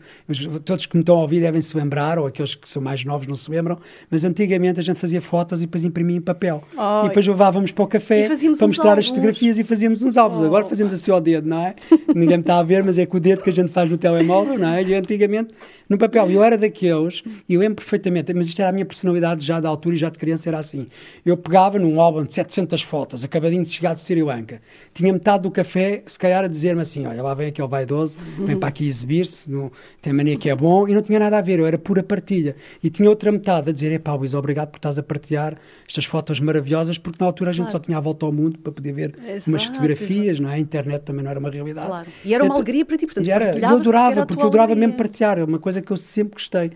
Todos 0.63 0.86
que 0.86 0.95
me 0.95 1.01
estão 1.01 1.17
a 1.17 1.21
ouvir 1.21 1.41
devem 1.41 1.59
se 1.62 1.75
lembrar, 1.75 2.19
ou 2.19 2.27
aqueles 2.27 2.53
que 2.53 2.69
são 2.69 2.81
mais 2.81 3.03
novos 3.03 3.27
não 3.27 3.36
se 3.36 3.50
lembram, 3.50 3.79
mas 4.12 4.24
antigamente 4.24 4.79
a 4.79 4.83
gente 4.83 5.00
fazia 5.00 5.21
fotos 5.21 5.62
e 5.62 5.65
depois 5.65 5.83
imprimia 5.83 6.17
em 6.17 6.21
papel. 6.21 6.63
Oh, 6.77 7.05
e 7.05 7.07
depois 7.09 7.25
levávamos 7.25 7.71
para 7.71 7.83
o 7.83 7.88
café 7.88 8.27
para 8.27 8.67
mostrar 8.67 8.89
álbuns. 8.91 9.05
as 9.05 9.07
fotografias 9.07 9.57
e 9.57 9.63
fazíamos 9.63 10.03
uns 10.03 10.17
álbuns. 10.17 10.41
Oh. 10.41 10.45
Agora 10.45 10.65
fazemos 10.65 10.93
assim 10.93 11.09
ao 11.12 11.19
dedo, 11.19 11.48
não 11.48 11.59
é? 11.59 11.75
ninguém 12.13 12.38
me 12.38 12.43
está 12.43 12.59
a 12.59 12.63
ver, 12.63 12.83
mas 12.83 12.98
é 12.98 13.05
com 13.05 13.17
o 13.17 13.19
dedo 13.19 13.41
que 13.41 13.50
a 13.50 13.53
gente 13.53 13.69
faz 13.69 13.89
no 13.89 13.98
telemóvel, 13.98 14.57
não 14.57 14.69
é? 14.69 14.83
E 14.83 14.93
antigamente 14.93 15.53
no 15.89 15.98
papel. 15.98 16.29
Eu 16.29 16.43
era 16.43 16.58
daqueles, 16.58 17.24
e 17.48 17.55
eu 17.55 17.60
lembro 17.60 17.77
perfeitamente, 17.77 18.34
mas 18.34 18.48
isto 18.48 18.60
era 18.60 18.69
a 18.69 18.72
minha 18.72 18.86
personalidade 18.86 19.43
já 19.43 19.60
da 19.60 19.67
altura 19.67 19.96
e 19.96 19.98
já 19.98 20.10
de 20.10 20.17
criança 20.17 20.48
era 20.50 20.60
assim. 20.60 20.88
Eu 21.25 21.36
pegava 21.36 21.79
num 21.79 22.00
álbum 22.00 22.24
de 22.24 22.34
700 22.34 22.81
fotos, 22.84 23.24
acabadinho 23.24 23.63
de 23.63 23.69
chegar 23.69 23.93
do 23.93 24.00
Sri 24.00 24.22
Lanka, 24.22 24.62
tinha 24.93 25.12
metade 25.12 25.43
do 25.43 25.51
café, 25.51 26.03
se 26.05 26.19
calhar 26.19 26.43
a 26.43 26.48
dizer-me 26.48 26.81
assim: 26.81 27.05
olha, 27.05 27.24
lá 27.24 27.34
vem 27.34 27.48
aquele 27.48 27.67
vaidoso, 27.67 28.17
vem 28.38 28.58
para 28.58 28.69
aqui 28.69 28.88
exibir-se, 28.88 29.50
tem 30.01 30.13
mania 30.13 30.38
que 30.38 30.50
é 30.50 30.55
bom, 30.55 30.88
e 30.88 30.93
não 30.93 31.01
tinha 31.01 31.19
nada 31.19 31.38
a 31.38 31.41
ver, 31.41 31.60
eu 31.60 31.65
era 31.65 31.77
pura 31.77 32.03
partilha. 32.03 32.55
E 32.84 32.89
tinha 32.89 33.10
outra 33.10 33.31
metade 33.31 33.69
a 33.69 33.74
dizer: 33.74 33.91
epá, 33.91 34.13
Luís, 34.13 34.34
obrigado 34.34 34.69
por 34.69 34.77
estás 34.77 35.00
a 35.00 35.03
partilhar 35.03 35.58
estas 35.88 36.05
fotos 36.05 36.39
maravilhosas, 36.39 36.98
porque 36.98 37.17
na 37.19 37.25
altura 37.25 37.50
a 37.50 37.53
gente 37.53 37.65
claro. 37.65 37.72
só 37.72 37.79
tinha 37.79 37.98
a 37.98 38.01
volta 38.01 38.25
ao 38.25 38.31
mundo 38.31 38.60
para 38.60 38.72
poder 38.72 38.91
ver 38.91 39.15
exato, 39.27 39.50
umas 39.50 39.63
fotografias, 39.63 40.40
não 40.40 40.50
é? 40.50 40.55
A 40.55 40.59
internet 40.59 41.01
também 41.03 41.24
não 41.24 41.31
era 41.31 41.40
uma 41.40 41.50
realidade. 41.50 41.87
Claro. 41.87 42.07
E 42.24 42.33
era 42.33 42.44
uma 42.44 42.48
então, 42.48 42.57
alegria 42.57 42.85
para 42.85 42.98
ti, 42.98 43.05
portanto, 43.05 43.27
era, 43.27 43.57
eu 43.57 43.68
adorava, 43.68 44.16
porque, 44.18 44.27
porque 44.27 44.44
eu 44.44 44.48
adorava 44.48 44.72
alegria. 44.72 44.87
mesmo 44.87 44.98
partilhar, 44.98 45.40
é 45.40 45.44
uma 45.44 45.59
coisa 45.59 45.78
que 45.81 45.92
eu 45.92 45.98
sempre 45.98 46.33
gostei. 46.33 46.72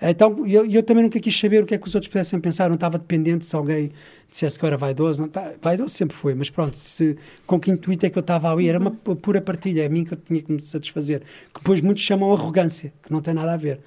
Então, 0.00 0.46
eu, 0.46 0.66
eu 0.66 0.82
também 0.82 1.02
nunca 1.02 1.18
quis 1.18 1.38
saber 1.38 1.62
o 1.62 1.66
que 1.66 1.74
é 1.74 1.78
que 1.78 1.86
os 1.86 1.94
outros 1.94 2.10
pudessem 2.12 2.38
pensar, 2.38 2.68
não 2.68 2.74
estava 2.74 2.98
dependente 2.98 3.46
se 3.46 3.56
alguém 3.56 3.90
dissesse 4.30 4.58
que 4.58 4.64
eu 4.64 4.66
era 4.66 4.76
vaidoso. 4.76 5.22
Não, 5.22 5.30
vaidoso 5.60 5.94
sempre 5.94 6.14
foi, 6.14 6.34
mas 6.34 6.50
pronto, 6.50 6.76
se, 6.76 7.16
com 7.46 7.58
que 7.58 7.70
intuito 7.70 8.04
é 8.04 8.10
que 8.10 8.18
eu 8.18 8.20
estava 8.20 8.52
ali? 8.52 8.68
Era 8.68 8.78
uma 8.78 8.94
uhum. 9.06 9.16
pura 9.16 9.40
partilha, 9.40 9.82
é 9.82 9.86
a 9.86 9.88
mim 9.88 10.04
que 10.04 10.12
eu 10.12 10.18
tinha 10.18 10.42
que 10.42 10.52
me 10.52 10.60
satisfazer. 10.60 11.20
Que 11.52 11.60
depois 11.60 11.80
muitos 11.80 12.02
chamam 12.02 12.32
arrogância, 12.32 12.92
que 13.02 13.10
não 13.10 13.22
tem 13.22 13.32
nada 13.32 13.54
a 13.54 13.56
ver. 13.56 13.80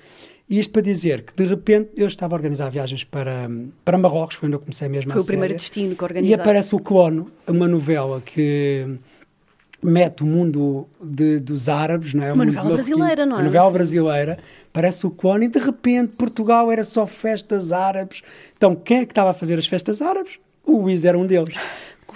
E 0.50 0.60
isto 0.60 0.72
para 0.72 0.82
dizer 0.82 1.22
que, 1.22 1.34
de 1.36 1.48
repente, 1.48 1.92
eu 1.96 2.08
estava 2.08 2.34
a 2.34 2.38
organizar 2.38 2.72
viagens 2.72 3.04
para, 3.04 3.48
para 3.86 4.00
Marrocos, 4.00 4.36
foi 4.36 4.48
onde 4.48 4.56
eu 4.56 4.60
comecei 4.60 4.88
mesmo 4.90 5.12
foi 5.12 5.22
a 5.22 5.24
Foi 5.24 5.24
o 5.24 5.28
primeiro 5.28 5.54
destino 5.54 5.96
que 5.96 6.04
organizaste. 6.04 6.36
E 6.36 6.42
aparece 6.42 6.74
o 6.74 6.80
Clono, 6.80 7.30
uma 7.46 7.68
novela 7.68 8.20
que 8.20 8.98
mete 9.82 10.24
o 10.24 10.26
mundo 10.26 10.88
de, 11.02 11.40
dos 11.40 11.70
árabes, 11.70 12.14
não 12.14 12.24
é? 12.24 12.34
Uma 12.34 12.46
novela 12.46 12.74
brasileira, 12.74 13.26
não 13.26 13.36
é? 13.36 13.40
Uma 13.40 13.46
novela 13.46 13.72
brasileira, 13.72 14.40
parece 14.74 15.06
o 15.06 15.12
clone, 15.12 15.46
e 15.46 15.50
de 15.50 15.60
repente 15.60 16.14
Portugal 16.18 16.72
era 16.72 16.84
só 16.84 17.08
festas 17.08 17.72
árabes. 17.72 18.22
Então, 18.58 18.76
quem 18.76 19.00
é 19.00 19.06
que 19.06 19.12
estava 19.12 19.32
a 19.32 19.34
fazer 19.34 19.58
as 19.58 19.68
festas 19.68 20.02
árabes? 20.02 20.38
O 20.66 20.82
Luís 20.82 21.06
era 21.06 21.18
um 21.18 21.26
deles 21.26 21.56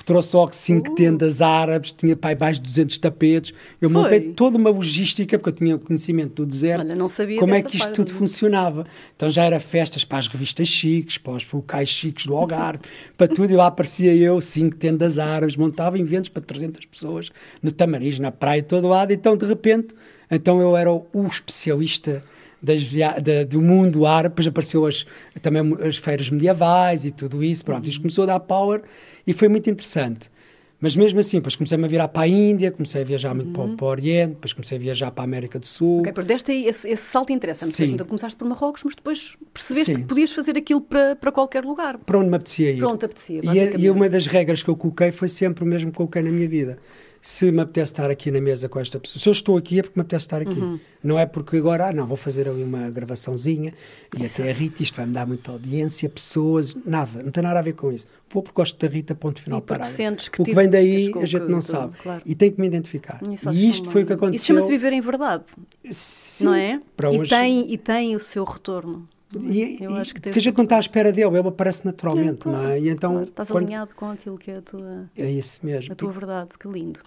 trouxe 0.01 0.35
logo 0.35 0.55
cinco 0.55 0.91
uh. 0.91 0.95
tendas 0.95 1.41
árabes, 1.41 1.91
tinha 1.91 2.15
pai 2.15 2.35
mais 2.35 2.57
de 2.59 2.63
200 2.63 2.97
tapetes. 2.97 3.53
Eu 3.81 3.89
Foi. 3.89 4.01
montei 4.01 4.21
toda 4.31 4.57
uma 4.57 4.69
logística, 4.69 5.37
porque 5.37 5.49
eu 5.49 5.53
tinha 5.53 5.77
conhecimento 5.77 6.35
do 6.35 6.45
deserto. 6.45 6.79
Olha, 6.79 6.95
não 6.95 7.09
sabia 7.09 7.39
como 7.39 7.53
é 7.53 7.61
que 7.61 7.75
isto 7.75 7.85
parte. 7.85 7.95
tudo 7.97 8.13
funcionava. 8.13 8.87
Então 9.15 9.29
já 9.29 9.43
era 9.43 9.59
festas 9.59 10.05
para 10.05 10.19
as 10.19 10.27
revistas 10.27 10.67
chiques, 10.67 11.17
para 11.17 11.33
os 11.33 11.51
locais 11.51 11.89
chiques 11.89 12.25
do 12.25 12.35
Algarve, 12.35 12.83
para 13.17 13.27
tudo. 13.27 13.51
E 13.51 13.55
lá 13.55 13.67
aparecia 13.67 14.15
eu, 14.15 14.39
cinco 14.39 14.75
tendas 14.77 15.19
árabes, 15.19 15.55
montava 15.55 15.99
eventos 15.99 16.29
para 16.29 16.41
300 16.41 16.85
pessoas 16.85 17.31
no 17.61 17.71
Tamariz, 17.71 18.17
na 18.19 18.31
praia, 18.31 18.63
todo 18.63 18.87
lado. 18.87 19.11
Então, 19.11 19.35
de 19.35 19.45
repente, 19.45 19.93
então 20.31 20.61
eu 20.61 20.75
era 20.77 20.91
o, 20.91 21.05
o 21.13 21.27
especialista 21.27 22.23
da, 22.63 23.43
do 23.43 23.61
mundo 23.61 24.05
árabe, 24.05 24.29
depois 24.29 24.47
apareceu 24.47 24.85
as, 24.85 25.05
também 25.41 25.75
as 25.85 25.97
feiras 25.97 26.29
medievais 26.29 27.03
e 27.03 27.11
tudo 27.11 27.43
isso. 27.43 27.65
Pronto, 27.65 27.89
isto 27.89 27.99
começou 27.99 28.23
a 28.23 28.27
dar 28.27 28.39
power 28.39 28.81
e 29.25 29.33
foi 29.33 29.47
muito 29.47 29.69
interessante. 29.69 30.31
Mas 30.79 30.97
mesmo 30.97 31.17
assim, 31.17 31.37
depois 31.37 31.55
comecei-me 31.55 31.85
a 31.85 31.87
virar 31.87 32.09
para 32.09 32.23
a 32.23 32.27
Índia, 32.27 32.69
comecei 32.69 33.03
a 33.03 33.05
viajar 33.05 33.33
muito 33.33 33.57
uhum. 33.57 33.67
para, 33.69 33.77
para, 33.77 33.85
o 33.85 33.89
Oriente, 33.89 34.33
depois 34.33 34.51
comecei 34.51 34.77
a 34.77 34.81
viajar 34.81 35.11
para 35.11 35.23
a 35.23 35.25
América 35.25 35.57
do 35.57 35.65
Sul. 35.65 36.01
Ok, 36.01 36.11
perdeste 36.11 36.51
aí 36.51 36.67
esse, 36.67 36.89
esse 36.89 37.05
salto 37.05 37.31
interessa 37.31 37.65
Sim. 37.67 37.93
Então 37.93 38.05
começaste 38.05 38.35
por 38.35 38.45
Marrocos, 38.45 38.83
mas 38.83 38.93
depois 38.93 39.37
percebeste 39.53 39.93
Sim. 39.93 40.01
que 40.01 40.07
podias 40.07 40.33
fazer 40.33 40.57
aquilo 40.57 40.81
para, 40.81 41.15
para 41.15 41.31
qualquer 41.31 41.63
lugar. 41.63 41.97
Para 41.99 42.17
onde 42.17 42.29
me 42.29 42.35
apetecia 42.35 42.71
ir. 42.71 42.79
Para 42.79 42.89
onde 42.89 43.05
apetecia, 43.05 43.41
e, 43.41 43.81
e 43.81 43.89
uma 43.89 44.09
das 44.09 44.27
regras 44.27 44.61
que 44.61 44.69
eu 44.69 44.75
coloquei 44.75 45.13
foi 45.13 45.29
sempre 45.29 45.63
o 45.63 45.67
mesmo 45.67 45.89
que 45.89 45.95
coloquei 45.95 46.21
na 46.21 46.31
minha 46.31 46.49
vida 46.49 46.77
se 47.25 47.49
me 47.53 47.61
apetece 47.61 47.93
estar 47.93 48.11
aqui 48.11 48.29
na 48.29 48.41
mesa 48.41 48.67
com 48.67 48.81
esta 48.81 48.99
pessoa. 48.99 49.21
Se 49.21 49.29
eu 49.29 49.31
estou 49.31 49.55
aqui 49.55 49.79
é 49.79 49.81
porque 49.81 49.97
me 49.97 50.01
apetece 50.01 50.25
estar 50.25 50.41
aqui. 50.41 50.59
Uhum. 50.59 50.77
Não 51.01 51.17
é 51.17 51.25
porque 51.25 51.55
agora, 51.55 51.87
ah, 51.87 51.93
não, 51.93 52.05
vou 52.05 52.17
fazer 52.17 52.49
ali 52.49 52.61
uma 52.61 52.89
gravaçãozinha 52.89 53.73
e 54.13 54.23
Exato. 54.25 54.41
até 54.41 54.51
a 54.51 54.53
Rita, 54.53 54.83
isto 54.83 54.95
vai-me 54.97 55.13
dar 55.13 55.25
muita 55.25 55.53
audiência, 55.53 56.09
pessoas, 56.09 56.75
nada, 56.85 57.23
não 57.23 57.31
tem 57.31 57.41
nada 57.41 57.59
a 57.59 57.61
ver 57.61 57.73
com 57.73 57.93
isso. 57.93 58.05
Vou 58.29 58.43
porque 58.43 58.53
gosto 58.53 58.77
da 58.77 58.93
Rita, 58.93 59.15
ponto 59.15 59.41
final, 59.41 59.61
parágrafo. 59.61 60.29
Que 60.31 60.41
o 60.41 60.45
que 60.45 60.53
vem 60.53 60.69
daí 60.69 61.13
a 61.15 61.25
gente 61.25 61.47
não 61.47 61.61
sabe. 61.61 61.97
Claro. 61.97 62.21
E 62.25 62.35
tem 62.35 62.51
que 62.51 62.59
me 62.59 62.67
identificar. 62.67 63.21
E 63.53 63.69
isto 63.69 63.89
foi 63.89 64.03
o 64.03 64.05
que 64.05 64.13
aconteceu. 64.13 64.35
Isso 64.35 64.45
chama-se 64.47 64.67
viver 64.67 64.91
em 64.91 64.99
verdade. 64.99 65.45
Sim, 65.89 66.43
não 66.43 66.53
é? 66.53 66.81
E, 67.13 67.29
tem, 67.29 67.73
e 67.73 67.77
tem 67.77 68.17
o 68.17 68.19
seu 68.19 68.43
retorno. 68.43 69.07
E, 69.41 69.77
eu 69.81 69.95
acho 69.95 70.13
que, 70.13 70.21
que 70.21 70.39
a 70.39 70.41
gente 70.41 70.57
não 70.57 70.63
está 70.63 70.77
à 70.77 70.79
espera 70.79 71.11
dele, 71.11 71.37
ele 71.37 71.47
aparece 71.47 71.85
naturalmente, 71.85 72.41
é, 72.41 72.43
claro, 72.43 72.57
não 72.57 72.69
é? 72.69 72.79
E 72.79 72.89
então, 72.89 73.11
claro, 73.11 73.27
estás 73.27 73.49
quando... 73.49 73.63
alinhado 73.65 73.95
com 73.95 74.09
aquilo 74.11 74.37
que 74.37 74.51
é 74.51 74.57
a 74.57 74.61
tua, 74.61 75.09
é 75.17 75.29
isso 75.29 75.59
mesmo. 75.65 75.93
A 75.93 75.95
tua 75.95 76.11
verdade, 76.11 76.49
que 76.59 76.67
lindo. 76.67 76.99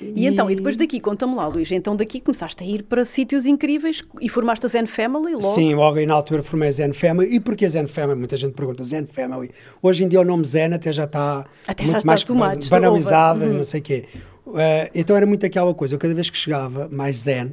E, 0.00 0.24
e 0.24 0.26
então, 0.26 0.50
e 0.50 0.54
depois 0.54 0.76
daqui, 0.76 1.00
conta-me 1.00 1.34
lá, 1.34 1.46
Luís, 1.46 1.70
então 1.72 1.96
daqui 1.96 2.20
começaste 2.20 2.62
a 2.62 2.66
ir 2.66 2.84
para 2.84 3.04
sítios 3.04 3.46
incríveis 3.46 4.04
e 4.20 4.28
formaste 4.28 4.64
a 4.66 4.68
Zen 4.68 4.86
Family 4.86 5.34
logo? 5.34 5.54
Sim, 5.54 5.74
logo 5.74 5.98
aí 5.98 6.06
na 6.06 6.14
altura 6.14 6.42
formei 6.42 6.68
a 6.68 6.72
Zen 6.72 6.92
Family. 6.92 7.34
E 7.34 7.40
porquê 7.40 7.68
Zen 7.68 7.88
Family? 7.88 8.18
Muita 8.18 8.36
gente 8.36 8.54
pergunta, 8.54 8.84
Zen 8.84 9.06
Family. 9.06 9.50
Hoje 9.82 10.04
em 10.04 10.08
dia 10.08 10.20
o 10.20 10.24
nome 10.24 10.44
Zen 10.44 10.74
até 10.74 10.92
já 10.92 11.04
está 11.04 11.46
até 11.66 11.84
muito 11.84 12.00
já 12.00 12.06
mais 12.06 12.20
está 12.60 12.78
banalizado, 12.78 13.44
uhum. 13.44 13.54
não 13.54 13.64
sei 13.64 13.80
o 13.80 13.82
quê. 13.82 14.04
Uh, 14.46 14.88
então 14.94 15.16
era 15.16 15.26
muito 15.26 15.44
aquela 15.44 15.74
coisa, 15.74 15.94
eu 15.94 15.98
cada 15.98 16.14
vez 16.14 16.30
que 16.30 16.38
chegava 16.38 16.88
mais 16.90 17.18
Zen, 17.18 17.52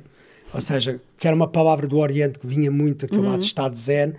ou 0.55 0.61
seja, 0.61 1.01
que 1.17 1.27
era 1.27 1.35
uma 1.35 1.49
palavra 1.49 1.85
do 1.85 1.97
Oriente 1.97 2.39
que 2.39 2.47
vinha 2.47 2.71
muito 2.71 3.05
aquele 3.05 3.19
uhum. 3.19 3.27
lado 3.27 3.39
de 3.39 3.45
estado 3.45 3.75
Zen, 3.75 4.13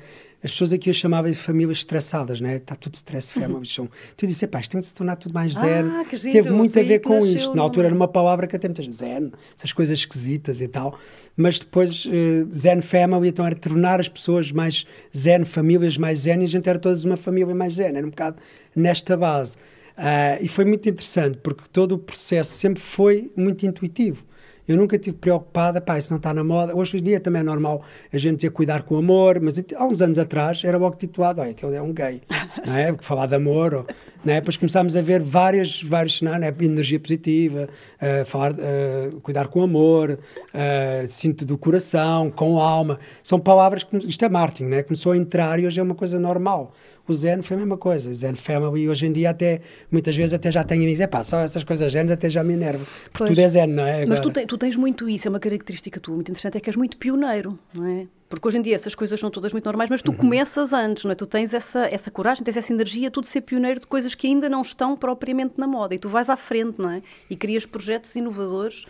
as 0.45 0.51
pessoas 0.51 0.71
aqui 0.71 0.91
as 0.91 0.97
chamavam 0.97 1.31
de 1.31 1.37
famílias 1.37 1.79
estressadas, 1.79 2.43
né? 2.43 2.57
Está 2.57 2.77
tudo 2.77 2.95
stress 2.95 3.33
family. 3.33 3.67
Uhum. 3.79 3.89
Tu 4.19 4.27
disse, 4.27 4.47
pá, 4.47 4.61
isto 4.61 4.73
tem 4.73 4.81
de 4.81 4.87
se 4.87 4.95
tornar 4.95 5.17
tudo 5.17 5.33
mais 5.33 5.55
zen. 5.55 5.63
Ah, 5.63 6.05
Teve 6.11 6.51
muito 6.51 6.79
a 6.79 6.83
ver 6.83 7.01
com 7.01 7.25
isto. 7.25 7.55
Na 7.55 7.63
altura 7.63 7.87
era 7.87 7.97
uma 7.97 8.07
palavra 8.07 8.47
que 8.47 8.55
até 8.55 8.69
muitas 8.69 8.87
zen, 8.95 9.33
essas 9.57 9.73
coisas 9.73 9.99
esquisitas 9.99 10.61
e 10.61 10.69
tal. 10.69 10.99
Mas 11.35 11.59
depois, 11.59 12.05
uh, 12.05 12.47
zen 12.53 12.83
family, 12.83 13.29
então 13.31 13.47
era 13.47 13.57
tornar 13.57 13.99
as 13.99 14.09
pessoas 14.09 14.53
mais 14.53 14.87
zen, 15.17 15.47
famílias 15.47 15.97
mais 15.97 16.21
zen, 16.21 16.43
e 16.43 16.45
a 16.45 16.49
gente 16.49 16.69
era 16.69 16.79
todas 16.79 17.03
uma 17.03 17.17
família 17.17 17.55
mais 17.55 17.75
zen. 17.75 17.97
Era 17.97 18.07
um 18.07 18.11
bocado 18.11 18.37
nesta 18.75 19.17
base. 19.17 19.57
Uh, 19.97 20.37
e 20.43 20.49
foi 20.49 20.67
muito 20.67 20.87
interessante, 20.87 21.39
porque 21.43 21.63
todo 21.73 21.93
o 21.93 21.99
processo 21.99 22.53
sempre 22.53 22.83
foi 22.83 23.33
muito 23.35 23.65
intuitivo. 23.65 24.23
Eu 24.69 24.77
nunca 24.77 24.99
tive 24.99 25.17
preocupada, 25.17 25.81
pá, 25.81 25.99
isso 25.99 26.11
não 26.11 26.17
está 26.17 26.35
na 26.35 26.43
moda. 26.43 26.77
Hoje 26.77 26.99
em 26.99 27.03
dia 27.03 27.21
também 27.21 27.41
é 27.41 27.45
normal 27.45 27.83
a 28.13 28.19
gente 28.19 28.37
dizer 28.37 28.51
cuidar 28.51 28.83
com 28.83 28.97
amor, 28.97 29.41
mas 29.41 29.55
há 29.75 29.87
uns 29.87 30.03
anos 30.03 30.19
atrás 30.19 30.63
era 30.65 30.77
logo 30.77 30.97
titulado, 30.97 31.41
olha, 31.41 31.51
aquele 31.51 31.77
é 31.77 31.83
um 31.83 31.93
gay, 31.93 32.21
não 32.67 32.77
é? 32.77 32.95
Falar 33.01 33.27
de 33.27 33.35
amor, 33.35 33.75
ou, 33.75 33.87
não 34.25 34.33
é? 34.33 34.41
Depois 34.41 34.57
começámos 34.57 34.97
a 34.97 35.03
ver 35.03 35.21
várias, 35.23 35.83
vários 35.83 36.19
cenários, 36.19 36.47
é? 36.47 36.65
energia 36.65 36.99
positiva, 36.99 37.69
uh, 38.01 38.25
falar, 38.27 38.53
uh, 38.53 39.21
cuidar 39.21 39.49
com 39.49 39.63
amor, 39.63 40.19
uh, 40.21 41.07
cinto 41.07 41.45
do 41.45 41.57
coração, 41.57 42.31
com 42.31 42.59
alma. 42.59 42.99
São 43.23 43.39
palavras 43.39 43.85
que, 43.85 43.97
isto 43.99 44.25
é 44.25 44.29
marketing, 44.29 44.65
não 44.65 44.77
é? 44.79 44.83
Começou 44.83 45.13
a 45.13 45.17
entrar 45.17 45.61
e 45.61 45.67
hoje 45.67 45.79
é 45.79 45.83
uma 45.83 45.95
coisa 45.95 46.19
normal 46.19 46.75
o 47.09 47.15
Zen 47.15 47.43
foi 47.43 47.57
a 47.57 47.61
mesma 47.61 47.77
coisa. 47.77 48.13
Zen 48.13 48.37
Family 48.37 48.89
hoje 48.89 49.07
em 49.07 49.13
dia 49.13 49.31
até, 49.31 49.61
muitas 49.91 50.17
vezes 50.17 50.33
até 50.35 50.51
já 50.51 50.65
tem 50.65 50.83
amigos, 50.83 51.01
é 51.01 51.07
pá, 51.07 51.23
só 51.25 51.41
essas 51.41 51.65
coisas 51.65 51.93
Zen 51.93 52.11
até 52.11 52.29
já 52.29 52.43
me 52.43 52.55
enerva. 52.55 52.85
Porque 53.05 53.19
pois. 53.19 53.31
tudo 53.31 53.41
é 53.41 53.49
Zen, 53.49 53.67
não 53.69 53.85
é? 53.85 54.03
Agora. 54.03 54.09
Mas 54.09 54.21
tu, 54.21 54.31
te, 54.31 54.47
tu, 54.47 54.59
tens 54.59 54.77
muito 54.77 55.09
isso, 55.09 55.29
é 55.29 55.31
uma 55.31 55.41
característica 55.41 56.01
tua 56.01 56.15
muito 56.15 56.31
interessante, 56.31 56.57
é 56.57 56.61
que 56.61 56.69
és 56.69 56.77
muito 56.77 56.97
pioneiro, 56.97 57.59
não 57.73 57.87
é? 57.87 58.07
Porque 58.29 58.49
hoje 58.49 58.59
em 58.59 58.63
dia 58.63 58.75
essas 58.75 58.95
coisas 58.95 59.21
são 59.21 59.31
todas 59.31 59.53
muito 59.53 59.65
normais, 59.65 59.89
mas 59.89 60.03
tu 60.03 60.11
uhum. 60.11 60.17
começas 60.17 60.73
antes, 60.73 61.05
não 61.05 61.13
é? 61.13 61.15
Tu 61.15 61.27
tens 61.27 61.55
essa, 61.55 61.87
essa 61.87 62.11
coragem, 62.11 62.43
tens 62.43 62.57
essa 62.57 62.73
energia, 62.73 63.11
tu 63.11 63.21
de 63.21 63.29
ser 63.29 63.41
pioneiro 63.43 63.79
de 63.79 63.87
coisas 63.87 64.15
que 64.15 64.27
ainda 64.27 64.49
não 64.49 64.63
estão 64.63 64.97
propriamente 64.97 65.55
na 65.57 65.67
moda 65.67 65.95
e 65.95 65.99
tu 65.99 66.09
vais 66.09 66.29
à 66.29 66.37
frente, 66.37 66.81
não 66.81 66.91
é? 66.91 67.03
E 67.31 67.37
crias 67.37 67.65
projetos 67.65 68.15
inovadores 68.17 68.85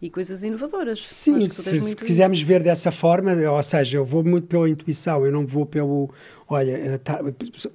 e 0.00 0.08
coisas 0.08 0.42
inovadoras. 0.42 1.06
Sim, 1.06 1.46
se, 1.48 1.80
se 1.80 1.96
quisermos 1.96 2.40
ver 2.40 2.62
dessa 2.62 2.92
forma, 2.92 3.32
ou 3.50 3.62
seja, 3.62 3.96
eu 3.96 4.04
vou 4.04 4.22
muito 4.22 4.46
pela 4.46 4.68
intuição, 4.68 5.26
eu 5.26 5.32
não 5.32 5.44
vou 5.46 5.66
pelo. 5.66 6.10
Olha, 6.48 6.72
eh, 6.72 6.98
tá, 6.98 7.20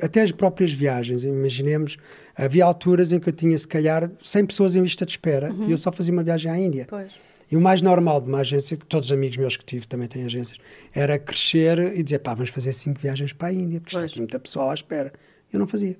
até 0.01 0.21
as 0.21 0.31
próprias 0.31 0.71
viagens, 0.71 1.23
imaginemos, 1.23 1.97
havia 2.35 2.65
alturas 2.65 3.11
em 3.11 3.19
que 3.19 3.29
eu 3.29 3.33
tinha, 3.33 3.57
se 3.57 3.67
calhar, 3.67 4.09
100 4.23 4.45
pessoas 4.45 4.75
em 4.75 4.81
lista 4.81 5.05
de 5.05 5.11
espera 5.11 5.51
uhum. 5.51 5.67
e 5.67 5.71
eu 5.71 5.77
só 5.77 5.91
fazia 5.91 6.13
uma 6.13 6.23
viagem 6.23 6.49
à 6.49 6.57
Índia. 6.57 6.87
Pois. 6.89 7.11
E 7.51 7.57
o 7.57 7.61
mais 7.61 7.83
normal 7.83 8.19
de 8.19 8.29
uma 8.29 8.39
agência, 8.39 8.75
que 8.75 8.85
todos 8.85 9.09
os 9.09 9.11
amigos 9.11 9.37
meus 9.37 9.55
que 9.55 9.63
tive 9.63 9.85
também 9.85 10.07
têm 10.07 10.23
agências, 10.23 10.57
era 10.91 11.19
crescer 11.19 11.95
e 11.95 12.01
dizer, 12.01 12.19
pá, 12.19 12.33
vamos 12.33 12.49
fazer 12.49 12.73
cinco 12.73 12.99
viagens 12.99 13.31
para 13.31 13.49
a 13.49 13.53
Índia, 13.53 13.79
porque 13.79 13.95
está 13.95 14.05
aqui 14.07 14.17
muita 14.17 14.39
pessoa 14.39 14.71
à 14.71 14.73
espera. 14.73 15.13
Eu 15.51 15.59
não 15.59 15.67
fazia. 15.67 15.95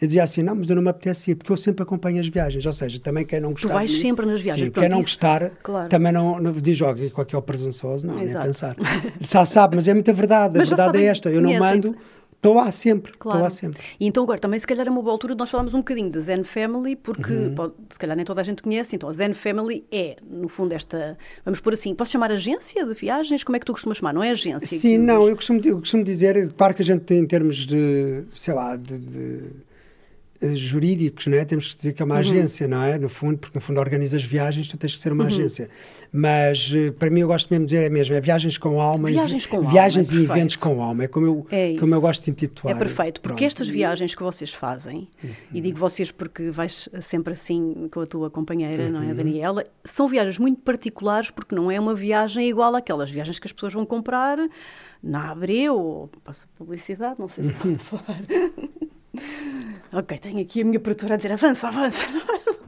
Eu 0.00 0.06
dizia 0.06 0.22
assim, 0.22 0.42
não, 0.42 0.54
mas 0.54 0.70
eu 0.70 0.76
não 0.76 0.82
me 0.82 0.88
apetece 0.88 1.32
ir, 1.32 1.34
porque 1.34 1.52
eu 1.52 1.56
sempre 1.58 1.82
acompanho 1.82 2.20
as 2.20 2.26
viagens, 2.26 2.64
ou 2.64 2.72
seja, 2.72 2.98
também 2.98 3.26
quem 3.26 3.38
não 3.38 3.50
gostar... 3.50 3.68
Tu 3.68 3.72
vais 3.74 4.00
sempre 4.00 4.24
nas 4.24 4.40
viagens. 4.40 4.68
Sim, 4.68 4.72
quem 4.72 4.88
não 4.88 5.02
gostar, 5.02 5.50
claro. 5.62 5.88
também 5.90 6.10
não, 6.10 6.40
não 6.40 6.52
diz, 6.52 6.80
olha, 6.80 7.10
qual 7.10 7.26
é 7.30 7.36
o 7.36 7.42
presunçoso, 7.42 8.06
não, 8.06 8.22
Exato. 8.22 8.38
nem 8.38 8.46
pensar. 8.46 8.76
Já 9.20 9.44
sabe, 9.44 9.76
mas 9.76 9.86
é 9.86 9.92
muita 9.92 10.12
verdade, 10.12 10.58
a 10.58 10.64
verdade 10.64 10.98
é 10.98 11.04
esta, 11.04 11.30
eu 11.30 11.42
não 11.42 11.52
mando... 11.58 11.94
Estou 12.40 12.54
lá 12.54 12.72
sempre, 12.72 13.12
estou 13.12 13.32
claro. 13.32 13.42
lá 13.42 13.50
sempre. 13.50 13.82
E 14.00 14.06
então 14.06 14.22
agora 14.22 14.40
também 14.40 14.58
se 14.58 14.66
calhar 14.66 14.86
é 14.86 14.90
uma 14.90 15.02
boa 15.02 15.12
altura 15.12 15.34
de 15.34 15.38
nós 15.38 15.50
falarmos 15.50 15.74
um 15.74 15.80
bocadinho 15.80 16.08
da 16.10 16.20
Zen 16.20 16.42
Family, 16.42 16.96
porque 16.96 17.34
uhum. 17.34 17.54
pode, 17.54 17.74
se 17.90 17.98
calhar 17.98 18.16
nem 18.16 18.24
toda 18.24 18.40
a 18.40 18.44
gente 18.44 18.62
conhece, 18.62 18.96
então 18.96 19.10
a 19.10 19.12
Zen 19.12 19.34
Family 19.34 19.84
é, 19.92 20.16
no 20.26 20.48
fundo, 20.48 20.72
esta, 20.72 21.18
vamos 21.44 21.60
pôr 21.60 21.74
assim, 21.74 21.94
posso 21.94 22.12
chamar 22.12 22.32
agência 22.32 22.82
de 22.86 22.94
viagens? 22.94 23.44
Como 23.44 23.56
é 23.56 23.60
que 23.60 23.66
tu 23.66 23.72
costumas 23.72 23.98
chamar? 23.98 24.14
Não 24.14 24.22
é 24.22 24.30
agência? 24.30 24.78
Sim, 24.78 24.96
não, 24.96 25.28
eu 25.28 25.36
costumo, 25.36 25.60
eu 25.62 25.80
costumo 25.80 26.02
dizer, 26.02 26.50
claro 26.54 26.74
que 26.74 26.80
a 26.80 26.84
gente 26.86 27.02
tem 27.02 27.18
em 27.18 27.26
termos 27.26 27.66
de, 27.66 28.22
sei 28.32 28.54
lá, 28.54 28.74
de, 28.74 28.96
de 28.96 29.40
jurídicos, 30.54 31.26
não 31.26 31.36
é? 31.36 31.44
Temos 31.44 31.68
que 31.68 31.76
dizer 31.76 31.92
que 31.92 32.02
é 32.02 32.04
uma 32.04 32.14
uhum. 32.14 32.20
agência, 32.20 32.66
não 32.66 32.82
é? 32.82 32.98
No 32.98 33.08
fundo, 33.08 33.38
porque 33.38 33.58
no 33.58 33.62
fundo 33.62 33.78
organizas 33.78 34.22
viagens, 34.22 34.68
tu 34.68 34.76
tens 34.76 34.94
que 34.94 35.00
ser 35.00 35.12
uma 35.12 35.24
uhum. 35.24 35.28
agência. 35.28 35.68
Mas 36.12 36.72
eh, 36.74 36.90
para 36.90 37.08
mim 37.08 37.20
eu 37.20 37.28
gosto 37.28 37.48
mesmo 37.50 37.66
de 37.66 37.74
dizer 37.74 37.86
é 37.86 37.88
mesmo, 37.88 38.14
é 38.14 38.20
viagens 38.20 38.58
com 38.58 38.80
alma. 38.80 39.08
Viagens 39.08 39.46
com 39.46 39.62
viagens 39.62 40.08
alma, 40.08 40.20
é 40.20 40.22
e 40.22 40.24
eventos 40.24 40.56
com 40.56 40.82
alma, 40.82 41.04
é 41.04 41.08
como 41.08 41.26
eu, 41.26 41.46
é 41.50 41.76
como 41.78 41.94
eu 41.94 42.00
gosto 42.00 42.24
de 42.24 42.30
intitular. 42.30 42.74
É 42.74 42.78
perfeito, 42.78 43.20
porque 43.20 43.36
Pronto. 43.36 43.46
estas 43.46 43.68
viagens 43.68 44.14
que 44.14 44.22
vocês 44.22 44.52
fazem, 44.52 45.08
uhum. 45.22 45.30
e 45.54 45.60
digo 45.60 45.78
vocês 45.78 46.10
porque 46.10 46.50
vais 46.50 46.88
sempre 47.02 47.34
assim 47.34 47.88
com 47.92 48.00
a 48.00 48.06
tua 48.06 48.28
companheira, 48.28 48.88
não 48.90 49.02
é, 49.02 49.06
uhum. 49.06 49.14
Daniela, 49.14 49.64
são 49.84 50.08
viagens 50.08 50.38
muito 50.38 50.60
particulares 50.62 51.30
porque 51.30 51.54
não 51.54 51.70
é 51.70 51.78
uma 51.78 51.94
viagem 51.94 52.48
igual 52.48 52.74
àquelas 52.74 53.10
viagens 53.10 53.38
que 53.38 53.46
as 53.46 53.52
pessoas 53.52 53.72
vão 53.72 53.86
comprar 53.86 54.38
na 55.02 55.30
Abreu, 55.30 55.78
ou 55.78 56.10
passa 56.24 56.46
publicidade, 56.56 57.20
não 57.20 57.28
sei 57.28 57.44
se 57.44 57.54
pode 57.54 57.78
falar. 57.84 58.20
Ok, 59.92 60.18
tenho 60.18 60.40
aqui 60.40 60.62
a 60.62 60.64
minha 60.64 60.78
produtora 60.78 61.14
a 61.14 61.16
dizer 61.16 61.32
avança, 61.32 61.66
avança. 61.66 62.06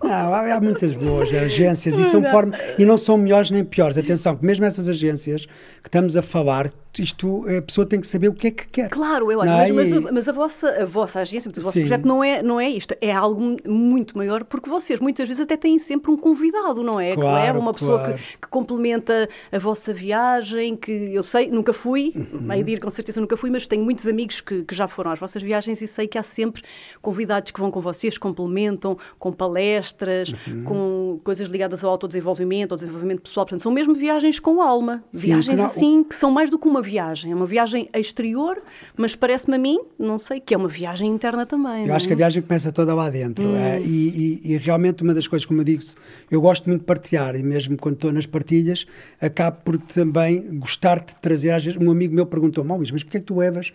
Não, 0.03 0.35
há, 0.35 0.57
há 0.57 0.61
muitas 0.61 0.93
boas 0.93 1.33
agências 1.33 1.95
e, 1.97 2.11
são 2.11 2.21
forma, 2.25 2.59
e 2.77 2.85
não 2.85 2.99
são 2.99 3.17
melhores 3.17 3.53
nem 3.53 3.65
piores. 3.65 3.97
Atenção, 3.97 4.37
que 4.37 4.45
mesmo 4.45 4.65
essas 4.65 4.89
agências 4.89 5.47
que 5.47 5.89
estamos 5.89 6.17
a 6.17 6.23
falar, 6.23 6.73
isto, 7.01 7.47
a 7.49 7.63
pessoa 7.63 7.87
tem 7.87 8.01
que 8.01 8.07
saber 8.07 8.29
o 8.29 8.35
que 8.35 8.49
é 8.49 8.51
que 8.51 8.69
quer. 8.69 8.89
Claro, 8.91 9.31
eu 9.31 9.41
acho, 9.41 9.75
mas, 9.75 9.91
é? 9.91 10.01
mas, 10.01 10.13
mas, 10.13 10.29
a, 10.29 10.33
vossa, 10.33 10.69
a 10.69 10.85
vossa 10.85 11.21
agência, 11.21 11.51
o 11.51 11.55
vosso 11.55 11.73
Sim. 11.73 11.81
projeto 11.81 12.07
não 12.07 12.23
é, 12.23 12.43
não 12.43 12.61
é 12.61 12.69
isto, 12.69 12.95
é 13.01 13.13
algo 13.13 13.57
muito 13.67 14.17
maior, 14.17 14.45
porque 14.45 14.69
vocês 14.69 15.01
muitas 15.01 15.27
vezes 15.27 15.43
até 15.43 15.57
têm 15.57 15.79
sempre 15.79 16.11
um 16.11 16.17
convidado, 16.17 16.83
não 16.83 17.01
é? 17.01 17.15
Claro, 17.15 17.31
claro 17.31 17.61
uma 17.61 17.73
pessoa 17.73 17.99
claro. 17.99 18.15
que, 18.15 18.23
que, 18.43 18.49
complementa 18.49 19.29
a 19.51 19.59
vossa 19.59 19.93
viagem, 19.93 20.77
que 20.77 20.93
eu 20.93 21.23
sei, 21.23 21.51
nunca 21.51 21.73
fui, 21.73 22.13
uhum. 22.15 22.49
a 22.51 22.81
com 22.81 22.91
certeza 22.91 23.21
nunca 23.21 23.37
fui, 23.37 23.51
mas 23.51 23.67
tenho 23.67 23.85
muitos 23.85 24.07
amigos 24.07 24.41
que, 24.41 24.63
que 24.65 24.75
já 24.75 24.87
foram 24.87 25.13
às 25.13 25.19
vossas 25.19 25.43
viagens 25.43 25.81
e 25.81 25.87
sei 25.87 26.07
que 26.07 26.19
há 26.19 26.23
sempre 26.23 26.63
convidados 27.01 27.51
que 27.51 27.61
vão 27.61 27.71
com 27.71 27.81
vocês, 27.81 28.19
complementam, 28.19 28.99
com 29.19 29.33
palestras, 29.33 30.33
uhum. 30.47 30.65
com 30.65 31.21
coisas 31.25 31.49
ligadas 31.49 31.83
ao 31.83 31.91
autodesenvolvimento, 31.91 32.73
ao 32.73 32.79
desenvolvimento 32.79 33.23
pessoal. 33.23 33.47
Portanto, 33.47 33.63
são 33.63 33.73
mesmo 33.73 33.95
viagens 33.95 34.39
com 34.39 34.61
alma. 34.61 35.03
Sim, 35.13 35.27
viagens 35.27 35.49
que 35.49 35.57
não... 35.57 35.67
assim 35.67 36.05
que 36.05 36.15
são 36.15 36.31
mais 36.31 36.51
do 36.51 36.59
que 36.59 36.69
uma 36.69 36.82
viagem. 36.83 37.33
É 37.33 37.35
uma 37.35 37.47
viagem 37.47 37.89
exterior, 37.95 38.61
mas 38.97 39.15
parece-me 39.15 39.57
a 39.57 39.59
mim, 39.59 39.79
não 39.99 40.19
sei, 40.19 40.41
que 40.41 40.55
é 40.55 40.57
uma 40.57 40.69
viagem 40.69 41.11
interna 41.11 41.47
também. 41.47 41.87
Eu 41.87 41.95
acho 41.95 42.07
é? 42.07 42.09
que 42.09 42.13
a 42.15 42.17
viagem 42.17 42.43
começa 42.43 42.73
toda 42.73 42.95
lá 42.95 43.09
dentro. 43.09 43.45
Hum. 43.45 43.57
É, 43.57 43.81
e, 43.81 44.41
e, 44.45 44.53
e, 44.53 44.57
realmente 44.57 45.03
uma 45.03 45.15
das 45.15 45.27
coisas, 45.27 45.47
como 45.47 45.61
eu 45.61 45.65
digo, 45.65 45.83
eu 46.31 46.41
gosto 46.41 46.69
muito 46.69 46.81
de 46.81 46.87
partilhar 46.87 47.35
e 47.37 47.43
mesmo 47.43 47.77
quando 47.77 47.95
estou 47.95 48.13
nas 48.13 48.27
partilhas, 48.27 48.87
acabo 49.21 49.59
por 49.65 49.79
também 49.79 50.59
gostar 50.59 51.01
de 51.01 51.15
trazer. 51.21 51.51
Às 51.51 51.65
vezes, 51.65 51.81
um 51.81 51.91
amigo 51.91 52.15
meu 52.15 52.27
perguntou-me, 52.27 52.71
oh, 52.73 52.79
mas 52.79 52.91
porquê 52.91 53.19
é 53.19 53.21
que 53.21 53.27
tu 53.27 53.39
levas 53.39 53.73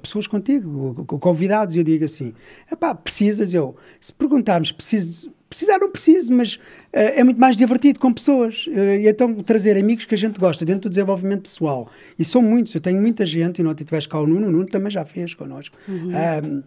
pessoas 0.00 0.26
contigo, 0.26 1.04
convidados, 1.06 1.74
e 1.74 1.78
eu 1.78 1.84
digo 1.84 2.04
assim: 2.04 2.34
pá, 2.78 2.94
precisas? 2.94 3.52
Eu, 3.52 3.76
se 4.00 4.12
perguntarmos, 4.12 4.72
preciso, 4.72 5.32
precisar 5.48 5.78
não 5.78 5.90
preciso, 5.90 6.32
mas 6.32 6.54
uh, 6.54 6.60
é 6.92 7.22
muito 7.22 7.38
mais 7.38 7.56
divertido 7.56 7.98
com 7.98 8.12
pessoas. 8.12 8.66
Uh, 8.66 9.00
e 9.00 9.08
então 9.08 9.34
trazer 9.42 9.76
amigos 9.76 10.06
que 10.06 10.14
a 10.14 10.18
gente 10.18 10.38
gosta 10.38 10.64
dentro 10.64 10.82
do 10.82 10.90
desenvolvimento 10.90 11.42
pessoal. 11.42 11.90
E 12.18 12.24
são 12.24 12.42
muitos, 12.42 12.74
eu 12.74 12.80
tenho 12.80 13.00
muita 13.00 13.26
gente, 13.26 13.58
e 13.58 13.62
não 13.62 13.74
tiveste 13.74 14.08
cá 14.08 14.18
o 14.18 14.26
Nuno, 14.26 14.48
o 14.48 14.50
Nuno 14.50 14.66
também 14.66 14.90
já 14.90 15.04
fez 15.04 15.34
connosco. 15.34 15.76
Uhum. 15.88 16.10
Uh, 16.10 16.62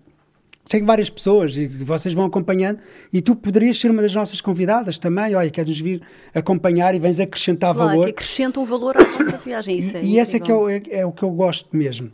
tenho 0.67 0.84
várias 0.84 1.12
pessoas 1.12 1.56
e 1.58 1.67
vocês 1.67 2.15
vão 2.15 2.25
acompanhando 2.25 2.80
e 3.13 3.21
tu 3.21 3.36
poderias 3.36 3.80
ser 3.80 3.91
uma 3.91 4.01
das 4.01 4.15
nossas 4.15 4.41
convidadas 4.41 4.97
também, 4.97 5.36
olha, 5.36 5.47
queres 5.51 5.80
vir 5.80 6.01
acompanhar 6.34 6.95
e 6.95 6.99
vens 6.99 7.19
acrescentar 7.19 7.75
claro, 7.75 7.91
valor. 7.91 8.06
Que 8.06 8.10
acrescentam 8.10 8.65
valor 8.65 8.97
à 8.97 9.04
nossa 9.04 9.38
viagem, 9.38 9.78
isso 9.78 9.95
e, 9.95 9.99
é 9.99 10.04
E 10.04 10.17
esse 10.17 10.38
é, 10.38 10.39
que 10.39 10.51
é, 10.51 10.56
o, 10.56 10.67
é, 10.67 10.82
é 10.89 11.06
o 11.06 11.12
que 11.12 11.21
eu 11.21 11.30
gosto 11.30 11.69
mesmo 11.71 12.12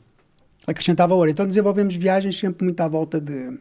acrescentar 0.68 1.08
valor. 1.08 1.30
Então 1.30 1.46
desenvolvemos 1.46 1.96
viagens 1.96 2.38
sempre 2.38 2.64
muito 2.64 2.80
à 2.82 2.88
volta 2.88 3.20
de, 3.20 3.58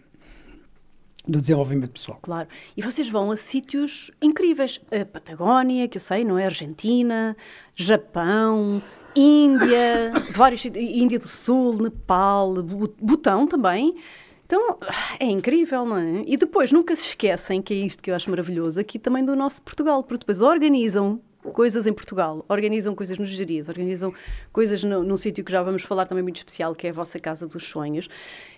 do 1.27 1.41
desenvolvimento 1.41 1.93
pessoal. 1.93 2.19
Claro. 2.23 2.49
E 2.77 2.83
vocês 2.83 3.09
vão 3.09 3.31
a 3.31 3.37
sítios 3.37 4.11
incríveis. 4.21 4.81
A 4.91 5.05
Patagónia, 5.05 5.89
que 5.89 5.97
eu 5.97 6.01
sei, 6.01 6.25
não 6.25 6.39
é? 6.39 6.45
Argentina, 6.47 7.37
Japão, 7.75 8.83
Índia, 9.15 10.13
vários 10.35 10.65
Índia 10.65 11.19
do 11.19 11.29
Sul, 11.29 11.83
Nepal, 11.83 12.63
Butão 12.63 13.47
também. 13.47 13.97
Então, 14.45 14.79
é 15.21 15.27
incrível, 15.27 15.87
não 15.87 15.97
é? 15.97 16.25
E 16.27 16.37
depois, 16.37 16.73
nunca 16.73 16.97
se 16.97 17.03
esquecem, 17.03 17.63
que 17.63 17.73
é 17.73 17.77
isto 17.77 18.03
que 18.03 18.11
eu 18.11 18.17
acho 18.17 18.29
maravilhoso, 18.29 18.81
aqui 18.81 18.99
também 18.99 19.25
do 19.25 19.37
nosso 19.37 19.63
Portugal, 19.63 20.03
porque 20.03 20.19
depois 20.19 20.41
organizam 20.41 21.21
coisas 21.43 21.87
em 21.87 21.93
Portugal, 21.93 22.45
organizam 22.49 22.95
coisas 22.95 23.19
nos 23.19 23.29
Gerias, 23.29 23.69
organizam 23.69 24.13
coisas 24.53 24.85
no, 24.85 25.03
num 25.03 25.17
sítio 25.17 25.45
que 25.45 25.51
já 25.51 25.63
vamos 25.63 25.83
falar 25.83 26.07
também 26.07 26.23
muito 26.23 26.37
especial, 26.37 26.75
que 26.75 26.87
é 26.87 26.91
a 26.91 26.93
vossa 26.93 27.19
Casa 27.19 27.47
dos 27.47 27.65
Sonhos. 27.65 28.09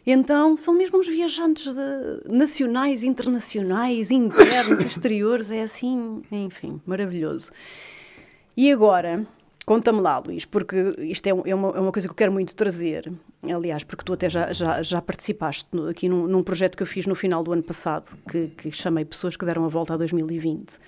Então, 0.06 0.56
são 0.56 0.74
mesmo 0.74 0.98
uns 0.98 1.06
viajantes 1.06 1.72
de, 1.74 2.28
nacionais, 2.28 3.04
internacionais, 3.04 4.10
internos, 4.10 4.80
exteriores, 4.84 5.50
é 5.50 5.62
assim, 5.62 6.22
enfim, 6.30 6.80
maravilhoso. 6.84 7.52
E 8.56 8.70
agora, 8.70 9.24
conta-me 9.64 10.00
lá, 10.00 10.18
Luís, 10.18 10.44
porque 10.44 10.94
isto 10.98 11.26
é, 11.26 11.30
é, 11.30 11.54
uma, 11.54 11.70
é, 11.70 11.80
uma, 11.80 11.92
coisa 11.92 12.08
que 12.08 12.12
eu 12.12 12.16
quero 12.16 12.32
muito 12.32 12.54
trazer, 12.54 13.10
aliás, 13.42 13.84
porque 13.84 14.04
tu 14.04 14.12
até 14.12 14.28
já, 14.28 14.52
já, 14.52 14.82
já 14.82 15.00
participaste 15.00 15.66
aqui 15.88 16.08
num, 16.08 16.26
num, 16.26 16.42
projeto 16.42 16.76
que 16.76 16.82
eu 16.82 16.86
fiz 16.86 17.06
no 17.06 17.14
final 17.14 17.42
do 17.44 17.52
ano 17.52 17.62
passado, 17.62 18.06
que, 18.28 18.48
que 18.48 18.70
chamei 18.72 19.04
Pessoas 19.04 19.36
que 19.36 19.44
Deram 19.44 19.64
a 19.64 19.68
Volta 19.68 19.94
a 19.94 19.96
2020. 19.96 20.78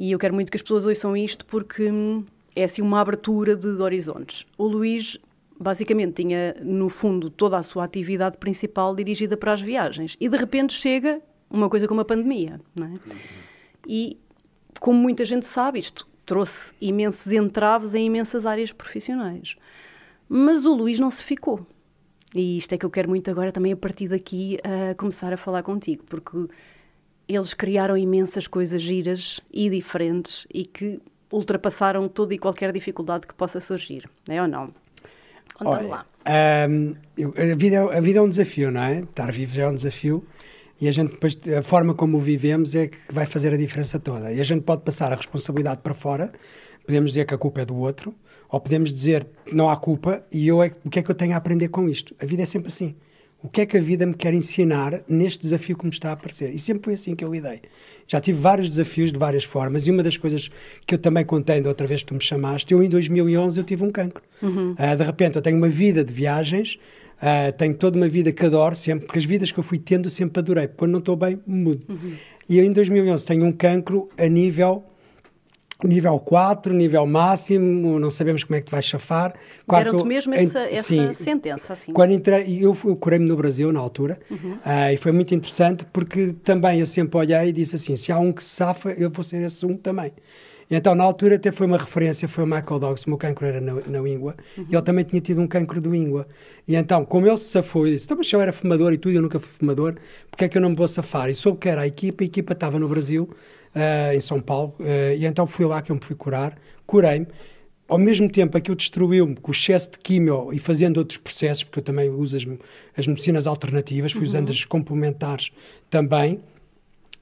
E 0.00 0.12
eu 0.12 0.18
quero 0.18 0.32
muito 0.32 0.50
que 0.50 0.56
as 0.56 0.62
pessoas 0.62 0.86
ouçam 0.86 1.14
isto 1.14 1.44
porque 1.44 1.92
hum, 1.92 2.24
é 2.56 2.64
assim 2.64 2.80
uma 2.80 3.02
abertura 3.02 3.54
de, 3.54 3.68
horizontes. 3.82 4.46
O 4.56 4.66
Luís 4.66 5.18
basicamente 5.58 6.22
tinha 6.22 6.56
no 6.62 6.88
fundo 6.88 7.28
toda 7.28 7.58
a 7.58 7.62
sua 7.62 7.84
atividade 7.84 8.38
principal 8.38 8.96
dirigida 8.96 9.36
para 9.36 9.52
as 9.52 9.60
viagens 9.60 10.16
e 10.18 10.26
de 10.26 10.38
repente 10.38 10.72
chega 10.72 11.20
uma 11.50 11.68
coisa 11.68 11.86
como 11.86 12.00
a 12.00 12.04
pandemia, 12.06 12.58
não 12.74 12.86
é? 12.86 12.92
E 13.86 14.16
como 14.80 14.98
muita 14.98 15.22
gente 15.26 15.46
sabe, 15.46 15.78
isto 15.78 16.08
trouxe 16.24 16.72
imensos 16.80 17.30
entraves 17.30 17.92
em 17.92 18.06
imensas 18.06 18.46
áreas 18.46 18.72
profissionais. 18.72 19.54
Mas 20.26 20.64
o 20.64 20.72
Luís 20.72 20.98
não 20.98 21.10
se 21.10 21.22
ficou. 21.22 21.66
E 22.34 22.56
isto 22.56 22.72
é 22.72 22.78
que 22.78 22.86
eu 22.86 22.90
quero 22.90 23.10
muito 23.10 23.30
agora 23.30 23.52
também 23.52 23.72
a 23.72 23.76
partir 23.76 24.08
daqui 24.08 24.58
a 24.64 24.94
começar 24.94 25.30
a 25.30 25.36
falar 25.36 25.62
contigo, 25.62 26.04
porque 26.04 26.48
eles 27.36 27.54
criaram 27.54 27.96
imensas 27.96 28.46
coisas 28.46 28.82
giras 28.82 29.40
e 29.52 29.68
diferentes 29.70 30.46
e 30.52 30.64
que 30.64 31.00
ultrapassaram 31.30 32.08
toda 32.08 32.34
e 32.34 32.38
qualquer 32.38 32.72
dificuldade 32.72 33.26
que 33.26 33.34
possa 33.34 33.60
surgir, 33.60 34.08
é 34.28 34.40
ou 34.42 34.48
não? 34.48 34.70
Conta-me 35.54 35.88
lá. 35.88 36.06
Um, 36.68 36.94
a, 37.36 37.54
vida, 37.54 37.76
é, 37.76 37.98
a 37.98 38.00
vida 38.00 38.18
é 38.18 38.22
um 38.22 38.28
desafio, 38.28 38.70
não 38.70 38.82
é? 38.82 39.00
Estar 39.00 39.30
vivo 39.30 39.52
já 39.52 39.64
é 39.64 39.68
um 39.68 39.74
desafio 39.74 40.26
e 40.80 40.88
a 40.88 40.92
gente 40.92 41.12
depois, 41.12 41.38
a 41.56 41.62
forma 41.62 41.94
como 41.94 42.16
o 42.16 42.20
vivemos 42.20 42.74
é 42.74 42.88
que 42.88 42.98
vai 43.10 43.26
fazer 43.26 43.52
a 43.52 43.56
diferença 43.56 44.00
toda. 44.00 44.32
E 44.32 44.40
a 44.40 44.42
gente 44.42 44.62
pode 44.62 44.82
passar 44.82 45.12
a 45.12 45.16
responsabilidade 45.16 45.82
para 45.82 45.94
fora, 45.94 46.32
podemos 46.86 47.12
dizer 47.12 47.26
que 47.26 47.34
a 47.34 47.38
culpa 47.38 47.60
é 47.60 47.64
do 47.64 47.76
outro, 47.76 48.14
ou 48.48 48.60
podemos 48.60 48.92
dizer 48.92 49.26
que 49.44 49.54
não 49.54 49.68
há 49.68 49.76
culpa 49.76 50.24
e 50.32 50.48
eu 50.48 50.62
é, 50.62 50.72
o 50.84 50.90
que 50.90 50.98
é 50.98 51.02
que 51.02 51.10
eu 51.10 51.14
tenho 51.14 51.34
a 51.34 51.36
aprender 51.36 51.68
com 51.68 51.88
isto? 51.88 52.14
A 52.18 52.26
vida 52.26 52.42
é 52.42 52.46
sempre 52.46 52.68
assim. 52.68 52.96
O 53.42 53.48
que 53.48 53.62
é 53.62 53.66
que 53.66 53.76
a 53.76 53.80
vida 53.80 54.04
me 54.04 54.14
quer 54.14 54.34
ensinar 54.34 55.00
neste 55.08 55.40
desafio 55.40 55.76
que 55.76 55.84
me 55.84 55.90
está 55.90 56.10
a 56.10 56.12
aparecer? 56.12 56.54
E 56.54 56.58
sempre 56.58 56.84
foi 56.84 56.94
assim 56.94 57.14
que 57.14 57.24
eu 57.24 57.32
lidei. 57.32 57.62
Já 58.06 58.20
tive 58.20 58.38
vários 58.38 58.68
desafios 58.68 59.12
de 59.12 59.18
várias 59.18 59.44
formas 59.44 59.86
e 59.86 59.90
uma 59.90 60.02
das 60.02 60.16
coisas 60.16 60.50
que 60.86 60.94
eu 60.94 60.98
também 60.98 61.24
contei 61.24 61.60
da 61.60 61.68
outra 61.68 61.86
vez 61.86 62.02
que 62.02 62.08
tu 62.08 62.14
me 62.14 62.20
chamaste, 62.20 62.72
eu 62.72 62.82
em 62.82 62.88
2011 62.88 63.58
eu 63.58 63.64
tive 63.64 63.84
um 63.84 63.90
cancro. 63.90 64.22
Uhum. 64.42 64.72
Uh, 64.72 64.96
de 64.96 65.04
repente 65.04 65.36
eu 65.36 65.42
tenho 65.42 65.56
uma 65.56 65.68
vida 65.68 66.04
de 66.04 66.12
viagens, 66.12 66.78
uh, 67.16 67.52
tenho 67.56 67.74
toda 67.74 67.96
uma 67.96 68.08
vida 68.08 68.30
que 68.30 68.44
adoro 68.44 68.74
sempre, 68.74 69.06
porque 69.06 69.18
as 69.18 69.24
vidas 69.24 69.50
que 69.52 69.58
eu 69.58 69.64
fui 69.64 69.78
tendo 69.78 70.10
sempre 70.10 70.40
adorei. 70.40 70.68
Quando 70.68 70.92
não 70.92 70.98
estou 70.98 71.16
bem, 71.16 71.38
mudo. 71.46 71.82
Uhum. 71.88 72.14
E 72.48 72.58
eu 72.58 72.64
em 72.64 72.72
2011 72.72 73.24
tenho 73.24 73.44
um 73.46 73.52
cancro 73.52 74.08
a 74.18 74.26
nível 74.26 74.84
nível 75.88 76.18
4, 76.18 76.72
nível 76.72 77.06
máximo, 77.06 77.98
não 77.98 78.10
sabemos 78.10 78.44
como 78.44 78.56
é 78.56 78.60
que 78.60 78.66
tu 78.66 78.70
vais 78.70 78.84
chafar. 78.84 79.34
Deram-te 79.68 80.06
mesmo 80.06 80.34
essa, 80.34 80.60
essa 80.60 80.88
sim, 80.88 81.14
sentença, 81.14 81.72
assim. 81.72 81.92
Quando 81.92 82.12
entrei, 82.12 82.58
eu, 82.64 82.76
eu 82.84 82.96
curei-me 82.96 83.28
no 83.28 83.36
Brasil 83.36 83.72
na 83.72 83.80
altura, 83.80 84.18
uhum. 84.30 84.52
uh, 84.54 84.92
e 84.92 84.96
foi 84.96 85.12
muito 85.12 85.34
interessante 85.34 85.84
porque 85.92 86.34
também 86.44 86.80
eu 86.80 86.86
sempre 86.86 87.18
olhei 87.18 87.48
e 87.48 87.52
disse 87.52 87.76
assim, 87.76 87.96
se 87.96 88.12
há 88.12 88.18
um 88.18 88.32
que 88.32 88.42
se 88.42 88.50
safa, 88.50 88.90
eu 88.90 89.10
vou 89.10 89.24
ser 89.24 89.42
esse 89.42 89.64
um 89.64 89.76
também. 89.76 90.12
Então, 90.70 90.94
na 90.94 91.02
altura, 91.02 91.34
até 91.34 91.50
foi 91.50 91.66
uma 91.66 91.76
referência, 91.76 92.28
foi 92.28 92.44
o 92.44 92.46
Michael 92.46 92.78
Douglas, 92.78 93.04
o 93.04 93.10
meu 93.10 93.18
cancro 93.18 93.44
era 93.44 93.60
na, 93.60 93.74
na 93.74 94.08
íngua, 94.08 94.36
uhum. 94.56 94.66
e 94.70 94.74
ele 94.74 94.82
também 94.82 95.04
tinha 95.04 95.20
tido 95.20 95.40
um 95.40 95.46
cancro 95.46 95.80
de 95.80 95.88
íngua. 95.88 96.28
E 96.68 96.76
então, 96.76 97.04
como 97.04 97.26
ele 97.26 97.36
se 97.38 97.46
safou, 97.46 97.88
eu 97.88 97.92
disse, 97.92 98.04
então, 98.04 98.16
mas 98.16 98.32
eu 98.32 98.40
era 98.40 98.52
fumador 98.52 98.92
e 98.92 98.98
tudo, 98.98 99.16
eu 99.16 99.22
nunca 99.22 99.40
fui 99.40 99.50
fumador, 99.58 99.96
porque 100.30 100.44
é 100.44 100.48
que 100.48 100.56
eu 100.56 100.62
não 100.62 100.70
me 100.70 100.76
vou 100.76 100.86
safar? 100.86 101.28
E 101.28 101.34
soube 101.34 101.58
que 101.58 101.68
era 101.68 101.82
a 101.82 101.86
equipa, 101.88 102.22
a 102.22 102.26
equipa 102.26 102.52
estava 102.52 102.78
no 102.78 102.88
Brasil, 102.88 103.28
uh, 103.74 104.14
em 104.14 104.20
São 104.20 104.40
Paulo, 104.40 104.74
uh, 104.80 105.14
e 105.16 105.24
então 105.26 105.46
fui 105.46 105.64
lá 105.66 105.82
que 105.82 105.90
eu 105.92 105.96
me 105.96 106.02
fui 106.02 106.16
curar, 106.16 106.56
curei-me. 106.86 107.26
Ao 107.88 107.98
mesmo 107.98 108.30
tempo, 108.30 108.56
aquilo 108.56 108.76
destruiu-me 108.76 109.34
com 109.34 109.50
o 109.50 109.54
excesso 109.54 109.90
de 109.90 109.98
químio 109.98 110.52
e 110.52 110.58
fazendo 110.58 110.98
outros 110.98 111.18
processos, 111.18 111.64
porque 111.64 111.80
eu 111.80 111.84
também 111.84 112.08
uso 112.08 112.36
as, 112.36 112.46
as 112.96 113.06
medicinas 113.06 113.46
alternativas, 113.46 114.12
fui 114.12 114.22
uhum. 114.22 114.28
usando 114.28 114.50
as 114.50 114.64
complementares 114.64 115.50
também, 115.90 116.38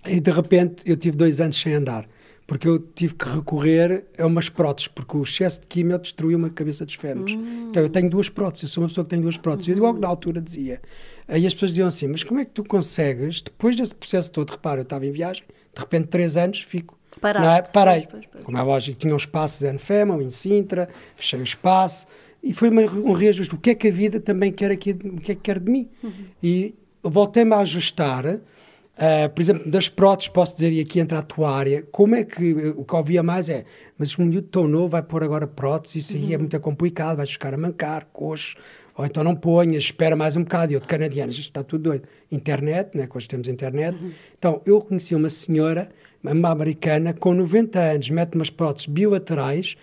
e 0.07 0.21
de 0.21 0.31
repente 0.31 0.83
eu 0.85 0.97
tive 0.97 1.17
dois 1.17 1.41
anos 1.41 1.59
sem 1.59 1.73
andar 1.75 2.07
porque 2.49 2.67
eu 2.67 2.79
tive 2.79 3.15
que 3.15 3.29
recorrer 3.29 4.05
a 4.17 4.25
umas 4.25 4.49
próteses, 4.49 4.89
porque 4.89 5.15
o 5.19 5.23
excesso 5.23 5.61
de 5.61 5.67
químio 5.67 5.99
destruiu 5.99 6.39
uma 6.39 6.49
cabeça 6.49 6.85
dos 6.87 6.95
fémures. 6.95 7.35
Uhum. 7.35 7.69
Então 7.69 7.83
eu 7.83 7.91
tenho 7.91 8.09
duas 8.09 8.31
próteses, 8.31 8.63
eu 8.63 8.69
sou 8.71 8.83
uma 8.83 8.89
pessoa 8.89 9.05
que 9.05 9.11
tem 9.11 9.21
duas 9.21 9.37
próteses. 9.37 9.69
Uhum. 9.69 9.77
E 9.77 9.81
logo 9.81 9.99
na 10.01 10.09
altura 10.09 10.41
dizia, 10.41 10.81
aí 11.29 11.47
as 11.47 11.53
pessoas 11.53 11.73
diziam 11.73 11.87
assim, 11.87 12.09
mas 12.09 12.25
como 12.25 12.41
é 12.41 12.45
que 12.45 12.51
tu 12.53 12.65
consegues, 12.65 13.43
depois 13.43 13.77
desse 13.77 13.95
processo 13.95 14.31
todo, 14.31 14.51
repara, 14.51 14.81
eu 14.81 14.83
estava 14.83 15.07
em 15.07 15.13
viagem, 15.13 15.45
de 15.75 15.81
repente, 15.81 16.09
três 16.09 16.37
anos, 16.37 16.63
fico. 16.63 16.99
Paraste, 17.21 17.71
é? 17.71 17.73
Parei. 17.73 18.01
Pois, 18.03 18.11
pois, 18.11 18.27
pois. 18.33 18.45
Como 18.45 18.59
é 18.59 18.63
lógico, 18.63 18.99
tinha 18.99 19.13
um 19.13 19.17
espaço 19.17 19.61
de 19.61 19.69
Anfema, 19.69 20.21
em 20.23 20.31
Sintra, 20.31 20.89
fechei 21.17 21.39
o 21.39 21.43
espaço. 21.43 22.07
E 22.43 22.53
foi 22.53 22.71
um 22.71 23.13
reajuste. 23.13 23.55
O 23.55 23.59
que 23.59 23.71
é 23.71 23.75
que 23.75 23.89
a 23.89 23.91
vida 23.91 24.21
também 24.21 24.53
quer 24.53 24.71
aqui, 24.71 24.93
o 24.93 25.17
que 25.17 25.33
é 25.33 25.35
que 25.35 25.41
quer 25.41 25.59
de 25.59 25.71
mim? 25.71 25.89
Uhum. 26.03 26.13
E 26.43 26.75
voltei-me 27.03 27.53
a 27.53 27.59
ajustar. 27.59 28.25
Uh, 28.27 29.29
por 29.33 29.41
exemplo, 29.41 29.71
das 29.71 29.89
próteses, 29.89 30.29
posso 30.29 30.55
dizer, 30.57 30.73
e 30.73 30.81
aqui 30.81 30.99
entra 30.99 31.21
a 31.21 31.23
tua 31.23 31.53
área, 31.53 31.85
como 31.93 32.17
é 32.17 32.25
que 32.25 32.53
o 32.77 32.85
que 32.85 32.97
ouvia 32.97 33.23
mais 33.23 33.49
é, 33.49 33.65
mas 33.97 34.19
um 34.19 34.25
miúdo 34.25 34.49
tão 34.49 34.67
novo 34.67 34.89
vai 34.89 35.03
pôr 35.05 35.23
agora 35.23 35.47
próteses, 35.47 36.05
isso 36.05 36.17
aí 36.17 36.25
é 36.25 36.27
uhum. 36.27 36.33
é 36.35 36.39
muito 36.39 36.61
complicado, 36.61 37.17
vais 37.17 37.31
ficar 37.31 37.55
a 37.55 37.57
mancar, 37.57 38.09
coxo, 38.13 38.57
ou 38.99 39.07
então 39.07 39.23
não 39.23 39.37
ponhas, 39.37 39.85
espera 39.85 40.17
mais 40.17 40.35
um 40.35 40.43
bocado. 40.43 40.73
E 40.73 40.75
eu 40.75 40.81
de 40.81 40.89
canadianas, 40.89 41.37
isto 41.37 41.45
está 41.45 41.63
tudo 41.63 41.85
doido. 41.85 42.09
Internet, 42.33 42.99
né, 42.99 43.07
que 43.07 43.17
hoje 43.17 43.29
temos 43.29 43.47
internet. 43.47 43.97
Uhum. 43.97 44.11
Então, 44.37 44.61
eu 44.67 44.81
conheci 44.81 45.15
uma 45.15 45.29
senhora, 45.29 45.89
uma 46.21 46.51
americana, 46.51 47.15
com 47.15 47.33
90 47.33 47.79
anos, 47.79 48.11
mete 48.11 48.35
umas 48.35 48.51
próteses 48.51 48.87
bilaterais, 48.87 49.77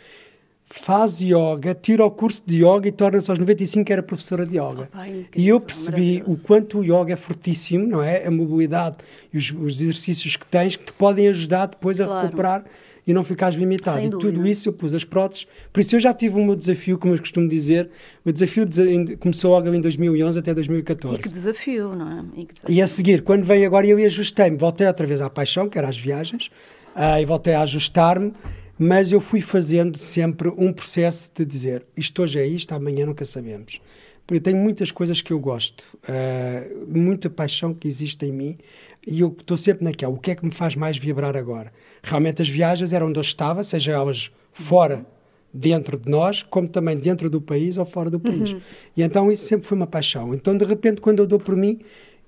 faz 0.70 1.22
yoga, 1.22 1.74
tira 1.74 2.06
o 2.06 2.12
curso 2.12 2.44
de 2.46 2.58
yoga 2.58 2.90
e 2.90 2.92
torna-se 2.92 3.32
aos 3.32 3.40
95 3.40 3.90
era 3.90 4.04
professora 4.04 4.46
de 4.46 4.58
yoga. 4.58 4.90
Oh, 4.92 4.98
pai, 4.98 5.26
e 5.34 5.48
eu 5.48 5.62
percebi 5.62 6.22
o 6.28 6.38
quanto 6.38 6.80
o 6.80 6.84
yoga 6.84 7.14
é 7.14 7.16
fortíssimo, 7.16 7.88
não 7.88 8.04
é? 8.04 8.28
A 8.28 8.32
mobilidade 8.32 8.98
e 9.32 9.38
os, 9.38 9.50
os 9.50 9.80
exercícios 9.80 10.36
que 10.36 10.46
tens 10.46 10.76
que 10.76 10.84
te 10.84 10.92
podem 10.92 11.30
ajudar 11.30 11.68
depois 11.68 12.02
a 12.02 12.06
claro. 12.06 12.26
recuperar 12.26 12.66
e 13.08 13.14
não 13.14 13.24
ficares 13.24 13.58
limitado. 13.58 13.98
Sem 13.98 14.08
e 14.08 14.10
dúvida. 14.10 14.32
tudo 14.32 14.48
isso 14.48 14.70
eu 14.70 14.74
pus 14.74 14.94
as 14.94 15.04
próteses. 15.04 15.48
Por 15.72 15.80
isso 15.80 15.96
eu 15.96 16.00
já 16.00 16.14
tive 16.14 16.36
o 16.40 16.44
meu 16.44 16.56
desafio, 16.56 16.98
como 16.98 17.14
eu 17.14 17.20
costumo 17.20 17.48
dizer. 17.48 17.90
O 18.26 18.32
desafio 18.32 18.66
de, 18.66 19.16
começou 19.18 19.52
logo 19.52 19.72
em 19.74 19.82
2011 19.82 20.40
até 20.40 20.54
2014. 20.54 21.16
E 21.16 21.20
que 21.20 21.30
desafio, 21.30 21.96
não 21.96 22.12
é? 22.12 22.24
E, 22.36 22.46
desafio. 22.46 22.76
e 22.76 22.82
a 22.82 22.88
seguir, 22.88 23.22
quando 23.22 23.44
veio 23.44 23.66
agora, 23.66 23.86
eu 23.86 23.98
ajustei-me. 23.98 24.58
Voltei 24.58 24.88
outra 24.88 25.06
vez 25.06 25.22
à 25.22 25.30
paixão, 25.30 25.70
que 25.70 25.78
era 25.78 25.88
as 25.88 25.98
viagens, 25.98 26.48
uh, 26.96 27.20
e 27.22 27.26
voltei 27.26 27.54
a 27.54 27.62
ajustar-me. 27.62 28.34
Mas 28.78 29.12
eu 29.12 29.22
fui 29.22 29.40
fazendo 29.40 29.98
sempre 29.98 30.50
um 30.58 30.74
processo 30.74 31.32
de 31.34 31.46
dizer 31.46 31.86
isto 31.96 32.22
hoje 32.22 32.40
é 32.40 32.46
isto, 32.46 32.74
amanhã 32.74 33.06
nunca 33.06 33.24
sabemos. 33.24 33.80
Porque 34.28 34.40
eu 34.40 34.44
tenho 34.44 34.58
muitas 34.58 34.92
coisas 34.92 35.22
que 35.22 35.32
eu 35.32 35.40
gosto, 35.40 35.84
uh, 36.04 36.86
muita 36.88 37.30
paixão 37.30 37.74
que 37.74 37.88
existe 37.88 38.26
em 38.26 38.32
mim 38.32 38.58
e 39.06 39.20
eu 39.20 39.36
estou 39.40 39.58
sempre 39.58 39.84
naquela. 39.84 40.14
O 40.14 40.18
que 40.18 40.32
é 40.32 40.36
que 40.36 40.46
me 40.46 40.54
faz 40.54 40.76
mais 40.76 40.98
vibrar 40.98 41.36
agora? 41.36 41.72
Realmente 42.02 42.42
as 42.42 42.50
viagens 42.50 42.94
eram 42.94 43.08
onde 43.08 43.20
eu 43.20 43.22
estava, 43.22 43.64
seja 43.64 43.92
elas 43.92 44.32
fora, 44.54 45.06
dentro 45.54 45.98
de 45.98 46.10
nós, 46.10 46.44
como 46.44 46.68
também 46.68 46.98
dentro 46.98 47.30
do 47.30 47.40
país 47.40 47.78
ou 47.78 47.86
fora 47.86 48.10
do 48.10 48.20
país. 48.20 48.52
Uhum. 48.52 48.62
E 48.98 49.02
então 49.02 49.32
isso 49.32 49.48
sempre 49.48 49.68
foi 49.68 49.78
uma 49.78 49.88
paixão. 49.88 50.34
Então, 50.34 50.58
de 50.58 50.66
repente, 50.66 51.00
quando 51.00 51.20
eu 51.20 51.28
dou 51.28 51.40
por 51.40 51.56
mim, 51.56 51.80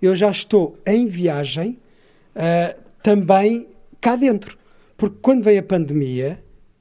eu 0.02 0.16
já 0.16 0.32
estou 0.32 0.78
em 0.86 1.08
viagem 1.08 1.78
uh, 2.36 2.80
também 3.04 3.68
cá 4.00 4.16
dentro. 4.16 4.58
Porque 4.96 5.18
quando 5.22 5.44
veio 5.44 5.60
a 5.60 5.63
pandemia, 5.63 6.40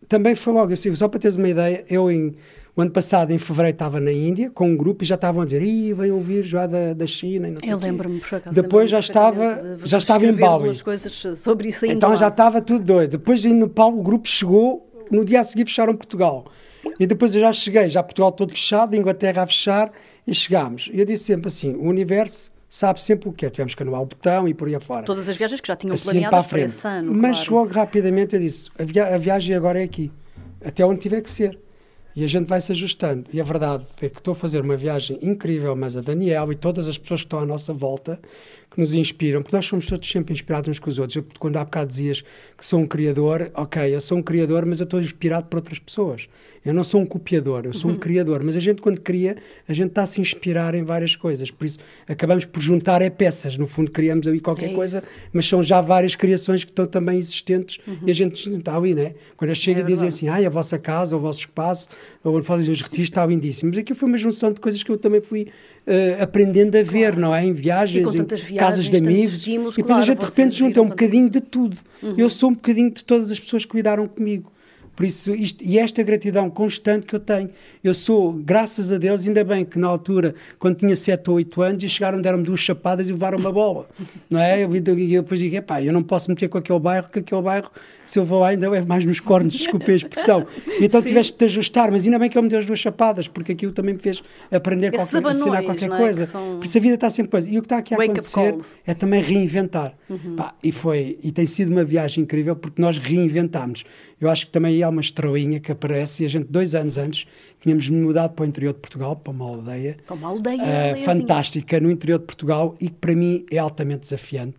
também 0.08 0.36
foi 0.36 0.52
logo 0.52 0.72
assim, 0.72 0.94
só 0.94 1.08
para 1.08 1.18
teres 1.18 1.36
uma 1.36 1.48
ideia, 1.48 1.84
eu 1.90 2.10
em 2.10 2.36
o 2.76 2.82
ano 2.82 2.90
passado, 2.90 3.32
em 3.32 3.38
fevereiro, 3.38 3.74
estava 3.74 3.98
na 3.98 4.12
Índia 4.12 4.50
com 4.50 4.68
um 4.68 4.76
grupo 4.76 5.02
e 5.02 5.06
já 5.06 5.14
estavam 5.14 5.40
a 5.40 5.44
dizer 5.46 5.62
Ih, 5.62 5.94
vem 5.94 6.22
vírus 6.22 6.46
já 6.46 6.66
da, 6.66 6.92
da 6.92 7.06
China 7.06 7.48
e 7.48 7.52
não 7.52 7.60
sei 7.60 7.72
Eu 7.72 7.78
lembro-me, 7.78 8.20
por 8.20 8.34
acaso. 8.34 8.54
Depois 8.54 8.90
já 8.90 8.98
estava, 8.98 9.78
já 9.84 9.96
estava 9.96 10.26
em 10.26 10.32
Bali. 10.32 10.78
coisas 10.82 11.12
sobre 11.38 11.70
isso 11.70 11.86
Então 11.86 12.10
lá. 12.10 12.16
já 12.16 12.28
estava 12.28 12.60
tudo 12.60 12.84
doido. 12.84 13.12
Depois, 13.12 13.44
em 13.46 13.54
Nepal, 13.54 13.96
o 13.96 14.02
grupo 14.02 14.28
chegou, 14.28 14.86
no 15.10 15.24
dia 15.24 15.40
a 15.40 15.44
seguir 15.44 15.64
fecharam 15.64 15.96
Portugal. 15.96 16.46
E 17.00 17.06
depois 17.06 17.34
eu 17.34 17.40
já 17.40 17.52
cheguei, 17.52 17.88
já 17.88 18.02
Portugal 18.02 18.30
todo 18.30 18.50
fechado, 18.50 18.94
a 18.94 18.96
Inglaterra 18.98 19.42
a 19.42 19.46
fechar, 19.46 19.90
e 20.26 20.34
chegámos. 20.34 20.90
E 20.92 21.00
eu 21.00 21.06
disse 21.06 21.24
sempre 21.24 21.48
assim, 21.48 21.74
o 21.74 21.84
universo 21.84 22.52
sabe 22.68 23.02
sempre 23.02 23.28
o 23.28 23.32
que 23.32 23.46
é. 23.46 23.50
Tivemos 23.50 23.74
que 23.74 23.82
anular 23.82 24.02
o 24.02 24.06
botão 24.06 24.46
e 24.46 24.52
por 24.52 24.68
aí 24.68 24.74
afora. 24.74 25.02
Todas 25.04 25.26
as 25.28 25.36
viagens 25.36 25.60
que 25.62 25.68
já 25.68 25.76
tinham 25.76 25.94
assim, 25.94 26.10
planeadas 26.10 26.46
para 26.46 26.60
esse 26.60 26.86
ano, 26.86 27.14
Mas 27.14 27.38
claro. 27.38 27.54
logo 27.54 27.72
rapidamente 27.72 28.34
eu 28.34 28.40
disse, 28.40 28.68
a, 28.78 28.84
via 28.84 29.14
a 29.14 29.18
viagem 29.18 29.54
agora 29.56 29.80
é 29.80 29.84
aqui. 29.84 30.12
Até 30.62 30.84
onde 30.84 31.00
tiver 31.00 31.22
que 31.22 31.30
ser. 31.30 31.58
E 32.16 32.24
a 32.24 32.26
gente 32.26 32.48
vai 32.48 32.62
se 32.62 32.72
ajustando. 32.72 33.26
E 33.30 33.38
a 33.42 33.44
verdade 33.44 33.84
é 34.00 34.08
que 34.08 34.18
estou 34.18 34.32
a 34.32 34.34
fazer 34.34 34.62
uma 34.62 34.76
viagem 34.76 35.18
incrível, 35.20 35.76
mas 35.76 35.94
a 35.98 36.00
Daniel 36.00 36.50
e 36.50 36.56
todas 36.56 36.88
as 36.88 36.96
pessoas 36.96 37.20
que 37.20 37.26
estão 37.26 37.38
à 37.38 37.44
nossa 37.44 37.74
volta, 37.74 38.18
que 38.76 38.80
nos 38.80 38.94
inspiram, 38.94 39.42
porque 39.42 39.56
nós 39.56 39.64
somos 39.64 39.86
todos 39.86 40.06
sempre 40.08 40.34
inspirados 40.34 40.68
uns 40.68 40.78
com 40.78 40.90
os 40.90 40.98
outros. 40.98 41.16
Eu, 41.16 41.26
quando 41.38 41.56
há 41.56 41.64
bocado 41.64 41.90
dizias 41.90 42.22
que 42.56 42.64
sou 42.64 42.78
um 42.78 42.86
criador, 42.86 43.50
ok, 43.54 43.94
eu 43.94 44.00
sou 44.00 44.18
um 44.18 44.22
criador, 44.22 44.66
mas 44.66 44.80
eu 44.80 44.84
estou 44.84 45.00
inspirado 45.00 45.46
por 45.46 45.56
outras 45.56 45.78
pessoas. 45.78 46.28
Eu 46.62 46.74
não 46.74 46.82
sou 46.82 47.00
um 47.00 47.06
copiador, 47.06 47.64
eu 47.64 47.72
sou 47.72 47.88
um 47.88 47.94
uhum. 47.94 48.00
criador. 48.00 48.42
Mas 48.42 48.56
a 48.56 48.60
gente, 48.60 48.82
quando 48.82 49.00
cria, 49.00 49.36
a 49.68 49.72
gente 49.72 49.90
está 49.90 50.02
a 50.02 50.06
se 50.06 50.20
inspirar 50.20 50.74
em 50.74 50.82
várias 50.82 51.14
coisas. 51.14 51.48
Por 51.48 51.64
isso, 51.64 51.78
acabamos 52.08 52.44
por 52.44 52.60
juntar 52.60 53.00
é 53.00 53.08
peças. 53.08 53.56
No 53.56 53.68
fundo, 53.68 53.88
criamos 53.88 54.26
ali 54.26 54.40
qualquer 54.40 54.70
é 54.70 54.74
coisa, 54.74 55.04
mas 55.32 55.46
são 55.46 55.62
já 55.62 55.80
várias 55.80 56.16
criações 56.16 56.64
que 56.64 56.70
estão 56.72 56.84
também 56.86 57.18
existentes 57.18 57.78
uhum. 57.86 57.98
e 58.04 58.10
a 58.10 58.14
gente 58.14 58.52
está 58.52 58.76
ali, 58.76 58.94
né? 58.94 59.14
Quando 59.36 59.54
chega 59.54 59.80
é 59.80 59.82
e 59.84 59.86
dizem 59.86 60.08
assim, 60.08 60.28
ah, 60.28 60.44
a 60.44 60.50
vossa 60.50 60.76
casa, 60.76 61.16
o 61.16 61.20
vosso 61.20 61.38
espaço, 61.38 61.88
ou 62.24 62.36
onde 62.36 62.44
fazem 62.44 62.70
os 62.70 62.82
retiros, 62.82 63.10
está 63.10 63.24
lindíssimo. 63.24 63.70
Mas 63.70 63.78
aqui 63.78 63.94
foi 63.94 64.08
uma 64.08 64.18
junção 64.18 64.52
de 64.52 64.58
coisas 64.58 64.82
que 64.82 64.90
eu 64.90 64.98
também 64.98 65.20
fui 65.20 65.46
uh, 65.86 66.22
aprendendo 66.22 66.76
a 66.76 66.82
ver, 66.82 67.12
claro. 67.12 67.20
não 67.20 67.34
é? 67.34 67.44
Em 67.44 67.52
viagens, 67.52 68.14
em 68.14 68.24
viagens, 68.24 68.58
casas 68.58 68.90
de 68.90 68.96
amigos. 68.96 69.34
Estímulos, 69.34 69.74
e 69.74 69.76
depois 69.78 69.86
claro, 69.86 70.02
a 70.02 70.06
gente 70.06 70.18
de 70.18 70.24
repente 70.24 70.56
junta 70.56 70.82
um 70.82 70.88
bocadinho 70.88 71.30
de 71.30 71.40
tudo. 71.40 71.76
Uhum. 72.02 72.14
Eu 72.18 72.28
sou 72.28 72.50
um 72.50 72.54
bocadinho 72.54 72.90
de 72.90 73.04
todas 73.04 73.30
as 73.30 73.38
pessoas 73.38 73.64
que 73.64 73.70
cuidaram 73.70 74.06
comigo. 74.06 74.52
Por 74.96 75.04
isso, 75.04 75.34
isto, 75.34 75.62
e 75.62 75.78
esta 75.78 76.02
gratidão 76.02 76.48
constante 76.48 77.06
que 77.06 77.14
eu 77.14 77.20
tenho. 77.20 77.50
Eu 77.84 77.92
sou, 77.92 78.32
graças 78.32 78.90
a 78.90 78.96
Deus, 78.96 79.26
ainda 79.26 79.44
bem 79.44 79.62
que 79.62 79.78
na 79.78 79.88
altura, 79.88 80.34
quando 80.58 80.76
tinha 80.76 80.96
7 80.96 81.28
ou 81.28 81.36
8 81.36 81.62
anos, 81.62 81.84
e 81.84 81.88
chegaram, 81.88 82.18
deram-me 82.20 82.44
duas 82.44 82.60
chapadas 82.60 83.06
e 83.06 83.12
levaram 83.12 83.38
uma 83.38 83.52
bola. 83.52 83.86
Não 84.30 84.40
é? 84.40 84.64
Eu, 84.64 84.74
eu 84.74 84.80
depois 85.22 85.38
digo, 85.38 85.60
pá, 85.62 85.82
eu 85.82 85.92
não 85.92 86.02
posso 86.02 86.30
meter 86.30 86.48
com 86.48 86.56
aquele 86.56 86.78
bairro, 86.78 87.10
que 87.10 87.18
aquele 87.18 87.42
bairro, 87.42 87.70
se 88.06 88.18
eu 88.18 88.24
vou 88.24 88.40
lá, 88.40 88.48
ainda 88.48 88.74
é 88.74 88.80
mais 88.82 89.04
nos 89.04 89.20
cornos, 89.20 89.52
desculpe 89.52 89.90
a 89.90 89.94
expressão. 89.96 90.46
E 90.80 90.84
então 90.86 91.02
Sim. 91.02 91.08
tiveste 91.08 91.32
que 91.32 91.38
te 91.38 91.44
ajustar, 91.44 91.90
mas 91.90 92.04
ainda 92.04 92.18
bem 92.18 92.30
que 92.30 92.38
ele 92.38 92.44
me 92.44 92.48
deu 92.48 92.60
as 92.60 92.66
duas 92.66 92.78
chapadas, 92.78 93.28
porque 93.28 93.52
aquilo 93.52 93.72
também 93.72 93.94
me 93.94 94.00
fez 94.00 94.22
aprender, 94.50 94.92
qualquer, 94.92 95.22
ensinar 95.22 95.62
qualquer 95.64 95.90
é? 95.90 95.96
coisa. 95.96 96.26
São... 96.28 96.58
Por 96.58 96.64
isso 96.64 96.78
a 96.78 96.80
vida 96.80 96.94
está 96.94 97.10
sempre 97.10 97.30
coisa. 97.32 97.50
E 97.50 97.58
o 97.58 97.62
que 97.62 97.66
está 97.66 97.78
aqui 97.78 97.94
a 97.94 98.02
acontecer 98.02 98.54
é 98.86 98.94
também 98.94 99.20
reinventar. 99.20 99.92
Uhum. 100.08 100.36
Pá, 100.36 100.54
e 100.62 100.70
foi, 100.70 101.18
e 101.22 101.32
tem 101.32 101.46
sido 101.46 101.72
uma 101.72 101.84
viagem 101.84 102.22
incrível, 102.22 102.54
porque 102.54 102.80
nós 102.80 102.96
reinventámos. 102.96 103.84
Eu 104.20 104.30
acho 104.30 104.46
que 104.46 104.52
também 104.52 104.82
há 104.82 104.88
uma 104.88 105.00
estrelinha 105.00 105.60
que 105.60 105.70
aparece 105.70 106.22
e 106.22 106.26
a 106.26 106.28
gente, 106.28 106.46
dois 106.48 106.74
anos 106.74 106.96
antes, 106.96 107.26
tínhamos 107.60 107.88
mudado 107.90 108.32
para 108.32 108.44
o 108.44 108.46
interior 108.46 108.72
de 108.72 108.80
Portugal, 108.80 109.16
para 109.16 109.32
uma 109.32 109.44
aldeia. 109.44 109.96
Para 110.06 110.16
uma 110.16 110.28
aldeia. 110.28 110.62
Uh, 110.62 111.04
fantástica, 111.04 111.80
no 111.80 111.90
interior 111.90 112.18
de 112.18 112.24
Portugal 112.24 112.76
e 112.80 112.88
que 112.88 112.94
para 112.94 113.14
mim 113.14 113.44
é 113.50 113.58
altamente 113.58 114.02
desafiante. 114.02 114.58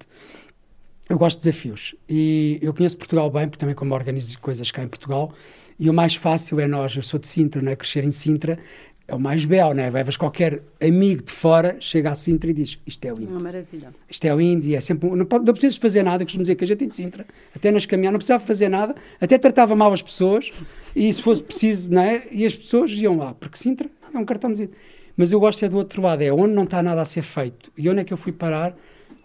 Eu 1.10 1.18
gosto 1.18 1.38
de 1.38 1.46
desafios 1.46 1.96
e 2.10 2.60
eu 2.62 2.74
conheço 2.74 2.98
Portugal 2.98 3.30
bem, 3.30 3.48
porque 3.48 3.60
também 3.60 3.76
como 3.76 3.94
organizo 3.94 4.38
coisas 4.40 4.70
cá 4.72 4.84
em 4.84 4.88
Portugal, 4.88 5.34
e 5.80 5.90
o 5.90 5.94
mais 5.94 6.16
fácil 6.16 6.60
é 6.60 6.68
nós, 6.68 6.96
eu 6.96 7.04
sou 7.04 7.20
de 7.20 7.28
Sintra, 7.28 7.62
né, 7.62 7.76
crescer 7.76 8.04
em 8.04 8.12
Sintra, 8.12 8.60
é 9.08 9.16
o 9.16 9.20
mais 9.20 9.46
belo, 9.46 9.74
né? 9.74 9.90
Levas 9.90 10.18
qualquer 10.18 10.62
amigo 10.82 11.24
de 11.24 11.32
fora, 11.32 11.78
chega 11.80 12.12
a 12.12 12.16
Sintra 12.16 12.50
e 12.50 12.54
diz: 12.54 12.78
Isto 12.86 13.06
é 13.06 13.14
o 13.14 13.16
Índio. 13.16 13.30
Uma 13.30 13.40
maravilha. 13.40 13.94
Isto 14.10 14.26
é 14.26 14.36
o 14.36 14.42
Índio, 14.42 14.76
é 14.76 14.82
sempre. 14.82 15.10
Não, 15.10 15.26
pode, 15.26 15.46
não 15.46 15.54
precisas 15.54 15.78
fazer 15.78 16.04
nada, 16.04 16.26
costumo 16.26 16.44
dizer 16.44 16.56
que 16.56 16.66
a 16.66 16.68
gente 16.68 16.84
em 16.84 16.90
Sintra, 16.90 17.26
até 17.56 17.72
nas 17.72 17.86
caminhadas, 17.86 18.14
não 18.14 18.20
precisava 18.20 18.44
fazer 18.44 18.68
nada, 18.68 18.96
até 19.22 19.38
tratava 19.38 19.78
mal 19.78 19.94
as 19.94 20.02
pessoas, 20.02 20.52
e 20.94 21.12
se 21.14 21.22
fosse 21.22 21.42
preciso, 21.42 21.90
não 21.90 22.02
é? 22.02 22.28
E 22.32 22.46
as 22.46 22.54
pessoas 22.54 22.92
iam 22.92 23.18
lá, 23.18 23.34
porque 23.34 23.58
Sintra 23.58 23.90
é 24.14 24.18
um 24.18 24.26
cartão 24.26 24.54
de. 24.54 24.70
Mas 25.16 25.32
eu 25.32 25.40
gosto 25.40 25.64
é 25.64 25.70
do 25.70 25.78
outro 25.78 26.02
lado, 26.02 26.22
é 26.22 26.32
onde 26.32 26.54
não 26.54 26.66
está 26.66 26.84
nada 26.84 27.02
a 27.02 27.06
ser 27.06 27.24
feito. 27.24 27.72
E 27.78 27.90
onde 27.90 28.02
é 28.02 28.04
que 28.04 28.14
eu 28.14 28.18
fui 28.18 28.34
parar? 28.34 28.76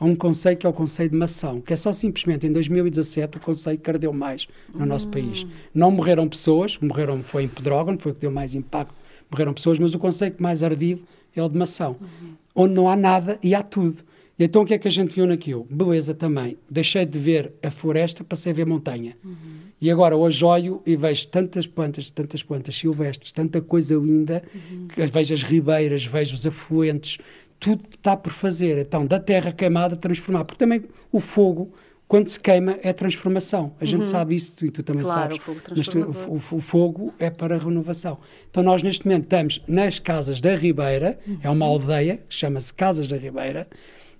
A 0.02 0.04
um 0.04 0.16
conceito 0.16 0.58
que 0.58 0.66
é 0.66 0.68
o 0.68 0.72
conceito 0.72 1.12
de 1.12 1.16
mação, 1.16 1.60
que 1.60 1.72
é 1.72 1.76
só 1.76 1.92
simplesmente 1.92 2.44
em 2.44 2.52
2017 2.52 3.36
o 3.36 3.40
conceito 3.40 3.80
que 3.80 3.88
ardeu 3.88 4.12
mais 4.12 4.48
no 4.74 4.82
hum. 4.82 4.86
nosso 4.86 5.06
país. 5.06 5.46
Não 5.72 5.92
morreram 5.92 6.28
pessoas, 6.28 6.76
morreram, 6.78 7.22
foi 7.22 7.44
em 7.44 7.48
Pedrógão, 7.48 7.96
foi 7.96 8.10
o 8.10 8.14
que 8.16 8.22
deu 8.22 8.30
mais 8.32 8.52
impacto, 8.52 8.92
morreram 9.30 9.54
pessoas, 9.54 9.78
mas 9.78 9.94
o 9.94 10.00
conceito 10.00 10.42
mais 10.42 10.64
ardido 10.64 11.02
é 11.36 11.42
o 11.42 11.48
de 11.48 11.56
mação, 11.56 11.96
uhum. 12.00 12.34
onde 12.52 12.74
não 12.74 12.88
há 12.88 12.96
nada 12.96 13.38
e 13.44 13.54
há 13.54 13.62
tudo. 13.62 14.02
E 14.36 14.44
então 14.44 14.62
o 14.62 14.66
que 14.66 14.74
é 14.74 14.78
que 14.78 14.88
a 14.88 14.90
gente 14.90 15.14
viu 15.14 15.24
naquilo? 15.24 15.64
Beleza 15.70 16.14
também. 16.14 16.56
Deixei 16.68 17.06
de 17.06 17.16
ver 17.16 17.52
a 17.62 17.70
floresta, 17.70 18.24
passei 18.24 18.50
a 18.50 18.54
ver 18.54 18.66
montanha. 18.66 19.16
Uhum. 19.24 19.62
E 19.80 19.90
agora 19.90 20.16
hoje 20.16 20.44
olho 20.44 20.82
e 20.86 20.96
vejo 20.96 21.28
tantas 21.28 21.66
plantas, 21.66 22.10
tantas 22.10 22.42
plantas 22.42 22.76
silvestres, 22.76 23.30
tanta 23.30 23.60
coisa 23.60 23.94
linda, 23.94 24.42
uhum. 24.54 24.88
vejo 25.12 25.34
as 25.34 25.42
ribeiras, 25.42 26.04
vejo 26.04 26.34
os 26.34 26.46
afluentes, 26.46 27.18
tudo 27.62 27.84
está 27.94 28.16
por 28.16 28.32
fazer. 28.32 28.76
Então, 28.78 29.06
da 29.06 29.20
terra 29.20 29.52
queimada, 29.52 29.96
transformar. 29.96 30.44
Porque 30.44 30.58
também 30.58 30.82
o 31.12 31.20
fogo, 31.20 31.72
quando 32.08 32.28
se 32.28 32.38
queima, 32.38 32.76
é 32.82 32.92
transformação. 32.92 33.72
A 33.80 33.84
gente 33.84 34.00
uhum. 34.00 34.04
sabe 34.04 34.34
isso 34.34 34.66
e 34.66 34.70
tu 34.70 34.82
também 34.82 35.04
claro, 35.04 35.36
sabes. 35.36 35.86
O 35.86 35.92
fogo, 35.92 36.18
o, 36.28 36.32
o, 36.32 36.58
o, 36.58 36.60
fogo 36.60 37.14
é 37.20 37.30
para 37.30 37.56
renovação. 37.56 38.18
Então, 38.50 38.64
nós 38.64 38.82
neste 38.82 39.06
momento 39.06 39.24
estamos 39.24 39.62
nas 39.68 40.00
Casas 40.00 40.40
da 40.40 40.56
Ribeira, 40.56 41.18
uhum. 41.24 41.38
é 41.40 41.48
uma 41.48 41.64
aldeia, 41.64 42.20
chama-se 42.28 42.74
Casas 42.74 43.06
da 43.06 43.16
Ribeira, 43.16 43.68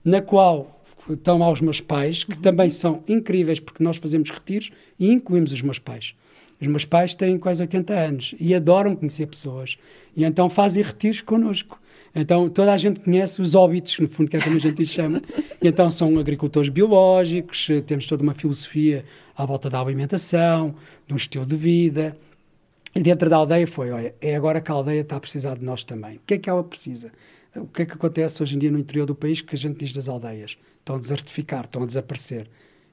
na 0.05 0.23
qual 0.23 0.81
estão 1.11 1.37
lá 1.37 1.51
os 1.51 1.61
meus 1.61 1.81
pais, 1.81 2.23
que 2.23 2.37
uhum. 2.37 2.43
também 2.43 2.71
são 2.71 3.03
incríveis, 3.09 3.59
porque 3.59 3.83
nós 3.83 3.97
fazemos 3.97 4.31
retiros 4.31 4.71
e 5.01 5.11
incluímos 5.11 5.51
os 5.51 5.61
meus 5.61 5.81
pais. 5.81 6.15
Os 6.61 6.69
meus 6.69 6.85
pais 6.85 7.13
têm 7.13 7.37
quase 7.39 7.61
80 7.61 7.93
anos 7.93 8.35
e 8.39 8.55
adoram 8.55 8.95
conhecer 8.95 9.27
pessoas. 9.27 9.77
E 10.17 10.23
então 10.23 10.49
fazem 10.49 10.81
retiros 10.81 11.21
connosco. 11.21 11.82
Então 12.15 12.49
toda 12.49 12.73
a 12.73 12.77
gente 12.77 13.01
conhece 13.01 13.41
os 13.41 13.55
óbitos, 13.55 13.99
no 13.99 14.09
fundo, 14.09 14.31
que 14.31 14.37
é 14.37 14.41
como 14.41 14.57
a 14.57 14.61
gente 14.61 14.85
chama. 14.85 15.23
E 15.63 15.69
então 15.69 15.91
são 15.91 16.19
agricultores 16.19 16.69
biológicos, 16.69 17.69
temos 17.87 18.07
toda 18.07 18.23
uma 18.23 18.35
filosofia 18.35 19.05
à 19.37 19.47
volta 19.47 19.71
da 19.71 19.81
alimentação, 19.81 20.75
de 21.07 21.15
um 21.15 21.17
estilo 21.17 21.47
de 21.47 21.57
vida. 21.57 22.17
E 22.95 23.01
dentro 23.01 23.31
da 23.31 23.37
aldeia 23.37 23.67
foi, 23.67 23.91
olha, 23.91 24.15
é 24.21 24.37
agora 24.37 24.61
que 24.61 24.71
a 24.71 24.75
aldeia 24.75 25.01
está 25.01 25.17
a 25.17 25.21
precisar 25.21 25.57
de 25.57 25.65
nós 25.65 25.83
também. 25.83 26.17
O 26.17 26.21
que 26.27 26.35
é 26.35 26.39
que 26.39 26.51
ela 26.51 26.63
precisa? 26.63 27.11
O 27.57 27.67
que 27.67 27.83
é 27.83 27.87
que 27.87 27.93
acontece 27.93 28.43
hoje 28.43 28.57
em 28.57 28.59
dia 28.59 28.71
no 28.71 28.79
interior 28.79 29.07
do 29.07 29.15
país 29.15 29.41
que 29.41 29.55
a 29.55 29.59
gente 29.59 29.79
diz 29.79 29.93
das 29.93 30.09
aldeias? 30.09 30.59
Estão 30.79 30.97
a 30.97 30.99
desertificar, 30.99 31.65
estão 31.65 31.83
a 31.83 31.87
desaparecer. 31.87 32.47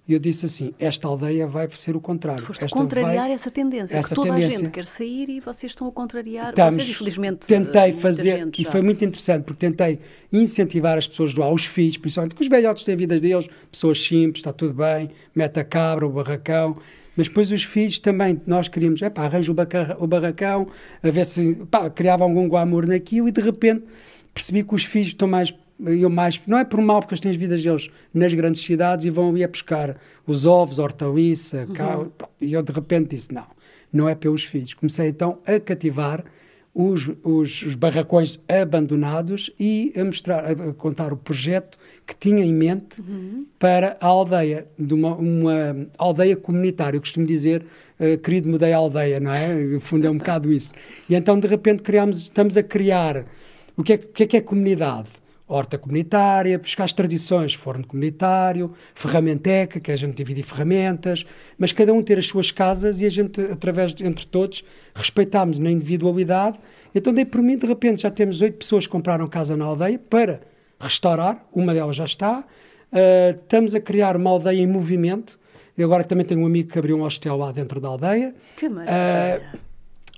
E 0.10 0.14
eu 0.14 0.20
disse 0.20 0.48
assim: 0.48 0.74
esta 0.80 1.08
aldeia 1.08 1.46
vai 1.46 1.70
ser 1.70 1.96
o 1.96 2.02
contrário. 2.02 2.44
Foste 2.44 2.66
esta 2.66 2.76
contrariar 2.76 3.26
vai... 3.26 3.32
essa 3.32 3.52
tendência, 3.52 3.96
essa 3.96 4.10
que 4.10 4.16
toda 4.16 4.32
tendência... 4.32 4.58
a 4.58 4.62
gente 4.62 4.72
quer 4.72 4.88
sair 4.88 5.30
e 5.30 5.40
vocês 5.40 5.72
estão 5.72 5.88
a 5.88 5.92
contrariar. 5.92 6.50
Estamos, 6.50 6.74
vocês, 6.74 6.90
infelizmente, 6.90 7.46
tentei 7.46 7.94
fazer, 7.94 8.50
e 8.58 8.66
foi 8.66 8.82
muito 8.82 9.06
interessante, 9.06 9.44
porque 9.44 9.68
tentei 9.68 10.00
incentivar 10.34 10.98
as 10.98 11.08
pessoas 11.08 11.36
lá, 11.36 11.52
os 11.52 11.64
filhos, 11.66 11.98
principalmente, 11.98 12.34
que 12.34 12.42
os 12.42 12.48
velhotes 12.48 12.84
têm 12.84 12.96
a 12.96 12.98
vida 12.98 13.20
deles, 13.20 13.48
pessoas 13.72 14.02
simples, 14.02 14.38
está 14.38 14.52
tudo 14.52 14.74
bem, 14.74 15.12
mete 15.36 15.60
a 15.60 15.64
cabra, 15.64 16.08
o 16.08 16.10
barracão. 16.10 16.78
Mas 17.16 17.28
depois 17.28 17.52
os 17.52 17.64
filhos 17.64 18.00
também, 18.00 18.42
nós 18.48 18.68
queríamos, 18.68 19.04
é 19.04 19.12
pá, 19.12 19.26
arranjo 19.26 19.54
o 20.00 20.08
barracão, 20.08 20.70
a 21.04 21.10
ver 21.12 21.26
se, 21.26 21.54
pá, 21.70 21.88
criava 21.88 22.24
algum 22.24 22.50
glamour 22.50 22.88
naquilo 22.88 23.28
e 23.28 23.32
de 23.32 23.42
repente 23.42 23.84
percebi 24.34 24.64
que 24.64 24.74
os 24.74 24.86
filhos 24.86 25.10
estão 25.10 25.28
mais 25.28 25.54
eu 25.86 26.10
mais, 26.10 26.40
não 26.46 26.58
é 26.58 26.66
por 26.66 26.82
mal, 26.82 27.00
porque 27.00 27.14
eles 27.14 27.22
têm 27.22 27.32
as 27.32 27.38
vidas 27.38 27.64
deles 27.64 27.90
nas 28.14 28.34
grandes 28.34 28.62
cidades 28.64 29.06
e 29.06 29.10
vão 29.10 29.30
ali 29.30 29.44
a 29.44 29.48
pescar 29.48 29.96
os 30.28 30.46
ovos, 30.46 30.80
hortaliça, 30.80 31.66
uhum. 31.68 32.12
e 32.42 32.54
eu 32.54 32.62
de 32.62 32.72
repente 32.72 33.16
disse, 33.16 33.34
não, 33.34 33.48
não 33.92 34.10
é 34.10 34.16
pelos 34.16 34.44
filhos. 34.44 34.74
Comecei 34.74 35.08
então 35.08 35.40
a 35.46 35.60
cativar 35.60 36.24
os, 36.74 37.10
os, 37.24 37.64
os, 37.64 37.76
barracões 37.76 38.40
abandonados 38.48 39.52
e 39.60 39.92
a 39.98 40.04
mostrar, 40.04 40.46
a 40.52 40.74
contar 40.74 41.12
o 41.12 41.18
projeto 41.18 41.78
que 42.06 42.16
tinha 42.16 42.44
em 42.44 42.54
mente 42.54 43.02
uhum. 43.02 43.46
para 43.58 43.98
a 44.00 44.08
aldeia, 44.08 44.68
de 44.78 44.94
uma, 44.94 45.16
uma, 45.16 45.88
aldeia 45.98 46.36
comunitária. 46.36 46.98
Eu 46.98 47.02
costumo 47.02 47.26
dizer, 47.26 47.66
uh, 48.00 48.18
querido, 48.20 48.48
mudei 48.50 48.72
a 48.72 48.78
aldeia, 48.78 49.20
não 49.20 49.34
é? 49.34 49.54
No 49.54 49.80
fundo 49.80 50.06
é 50.06 50.10
um 50.10 50.18
bocado 50.18 50.54
isso. 50.54 50.70
E 51.10 51.16
então, 51.16 51.40
de 51.40 51.48
repente, 51.48 51.82
criamos, 51.82 52.20
estamos 52.20 52.56
a 52.56 52.64
criar 52.64 53.26
o 53.76 53.84
que 53.84 53.94
é, 53.94 53.98
que 53.98 54.24
é, 54.24 54.28
que 54.28 54.38
é 54.38 54.42
comunidade? 54.42 55.10
Horta 55.50 55.80
comunitária, 55.80 56.60
buscar 56.60 56.84
as 56.84 56.94
tradições, 56.94 57.56
forno 57.56 57.86
comunitário, 57.86 58.72
ferramenteca, 58.94 59.80
que 59.80 59.90
é 59.90 59.96
a 59.96 59.98
gente 59.98 60.16
dividir 60.16 60.44
ferramentas, 60.44 61.26
mas 61.58 61.72
cada 61.72 61.92
um 61.92 62.04
ter 62.04 62.20
as 62.20 62.28
suas 62.28 62.52
casas 62.52 63.02
e 63.02 63.06
a 63.06 63.10
gente, 63.10 63.42
através 63.42 63.96
de, 63.96 64.06
entre 64.06 64.28
todos, 64.28 64.64
respeitámos 64.94 65.58
na 65.58 65.72
individualidade. 65.72 66.60
Então, 66.94 67.12
dei 67.12 67.26
por 67.26 67.42
mim, 67.42 67.58
de 67.58 67.66
repente, 67.66 68.04
já 68.04 68.12
temos 68.12 68.42
oito 68.42 68.60
pessoas 68.60 68.86
que 68.86 68.92
compraram 68.92 69.28
casa 69.28 69.58
na 69.58 69.66
aldeia 69.66 69.98
para 69.98 70.42
restaurar, 70.80 71.44
uma 71.52 71.74
delas 71.74 71.96
já 71.96 72.06
está. 72.06 72.46
Uh, 72.92 73.38
estamos 73.42 73.74
a 73.74 73.80
criar 73.80 74.16
uma 74.16 74.30
aldeia 74.30 74.62
em 74.62 74.68
movimento. 74.68 75.40
E 75.76 75.84
agora 75.84 76.04
também 76.04 76.26
tenho 76.26 76.42
um 76.42 76.46
amigo 76.46 76.70
que 76.70 76.78
abriu 76.78 76.98
um 76.98 77.02
hostel 77.02 77.38
lá 77.38 77.52
dentro 77.52 77.80
da 77.80 77.88
aldeia. 77.88 78.36
Que 78.58 78.68
maravilha! 78.68 79.56
Uh, 79.56 79.69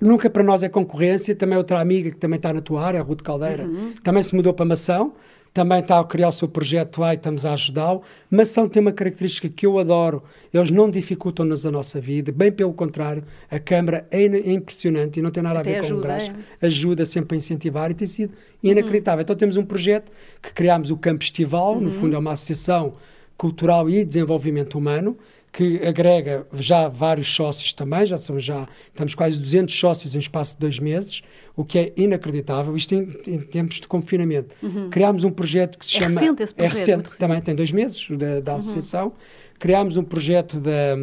Nunca 0.02 0.30
para 0.30 0.44
nós 0.44 0.64
é 0.64 0.70
concorrência. 0.70 1.36
Também 1.36 1.58
outra 1.58 1.80
amiga 1.80 2.10
que 2.10 2.18
também 2.18 2.38
está 2.38 2.52
na 2.52 2.62
tua 2.62 2.84
área, 2.84 3.00
a 3.00 3.04
Ruth 3.04 3.22
Caldeira, 3.22 3.66
uhum. 3.66 3.94
também 4.04 4.24
se 4.24 4.36
mudou 4.36 4.54
para 4.54 4.66
Mação. 4.66 5.14
Também 5.54 5.80
está 5.80 6.00
a 6.00 6.04
criar 6.06 6.30
o 6.30 6.32
seu 6.32 6.48
projeto 6.48 7.02
lá 7.02 7.14
e 7.14 7.18
estamos 7.18 7.46
a 7.46 7.54
ajudá-lo. 7.54 8.02
Mação 8.30 8.70
tem 8.70 8.82
uma 8.82 8.94
característica 8.94 9.50
que 9.50 9.66
eu 9.66 9.78
adoro. 9.80 10.24
Eles 10.54 10.72
não 10.72 10.90
dificultam-nos 10.90 11.66
a 11.66 11.72
nossa 11.72 12.00
vida. 12.00 12.32
Bem 12.32 12.54
pelo 12.54 12.74
contrário, 12.74 13.22
a 13.50 13.60
Câmara 13.60 14.08
é, 14.10 14.24
é 14.24 14.54
impressionante 14.54 15.20
e 15.20 15.22
não 15.22 15.30
tem 15.30 15.44
nada 15.44 15.60
Até 15.60 15.72
a 15.72 15.74
ver 15.74 15.88
ajuda, 15.88 16.02
com 16.02 16.08
o 16.08 16.08
gás. 16.08 16.32
É. 16.62 16.66
Ajuda 16.66 17.06
sempre 17.06 17.36
a 17.36 17.38
incentivar 17.38 17.92
e 17.92 17.94
tem 17.94 18.08
sido 18.08 18.34
inacreditável. 18.64 19.18
Uhum. 19.18 19.24
Então 19.24 19.36
temos 19.36 19.58
um 19.58 19.66
projeto 19.66 20.10
que 20.42 20.54
criámos 20.54 20.90
o 20.90 20.96
Campo 20.96 21.22
Estival. 21.22 21.74
Uhum. 21.74 21.82
No 21.82 21.92
fundo 21.92 22.16
é 22.16 22.20
uma 22.20 22.32
associação 22.32 22.94
cultural 23.38 23.90
e 23.90 24.06
desenvolvimento 24.06 24.78
humano 24.78 25.18
que 25.52 25.86
agrega 25.86 26.48
já 26.54 26.88
vários 26.88 27.34
sócios 27.34 27.74
também, 27.74 28.06
já 28.06 28.18
somos 28.18 28.44
já, 28.44 28.68
estamos 28.88 29.14
quase 29.14 29.38
200 29.38 29.78
sócios 29.78 30.16
em 30.16 30.20
espaço 30.20 30.54
de 30.54 30.62
dois 30.62 30.80
meses, 30.80 31.22
o 31.56 31.66
que 31.66 31.78
é 31.78 31.94
inacreditável, 31.98 32.76
isto 32.78 32.96
em, 32.96 33.14
em 33.28 33.40
tempos 33.40 33.82
de 33.82 33.88
confinamento. 33.88 34.56
Uhum. 34.64 34.90
Criámos 34.90 35.26
um 35.26 35.32
projeto 35.32 35.78
que 35.78 35.86
se 35.86 35.98
é 35.98 36.02
chama... 36.02 36.22
Recente 36.22 36.44
esse 36.44 36.54
projeto, 36.54 36.76
é 36.76 36.80
recente, 36.80 37.18
também 37.18 37.42
tem 37.42 37.54
dois 37.54 37.72
meses 37.72 38.08
da, 38.12 38.40
da 38.40 38.54
uhum. 38.54 38.58
associação. 38.60 39.14
Criámos 39.60 39.98
um 39.98 40.04
projeto 40.04 40.58
da, 40.58 40.96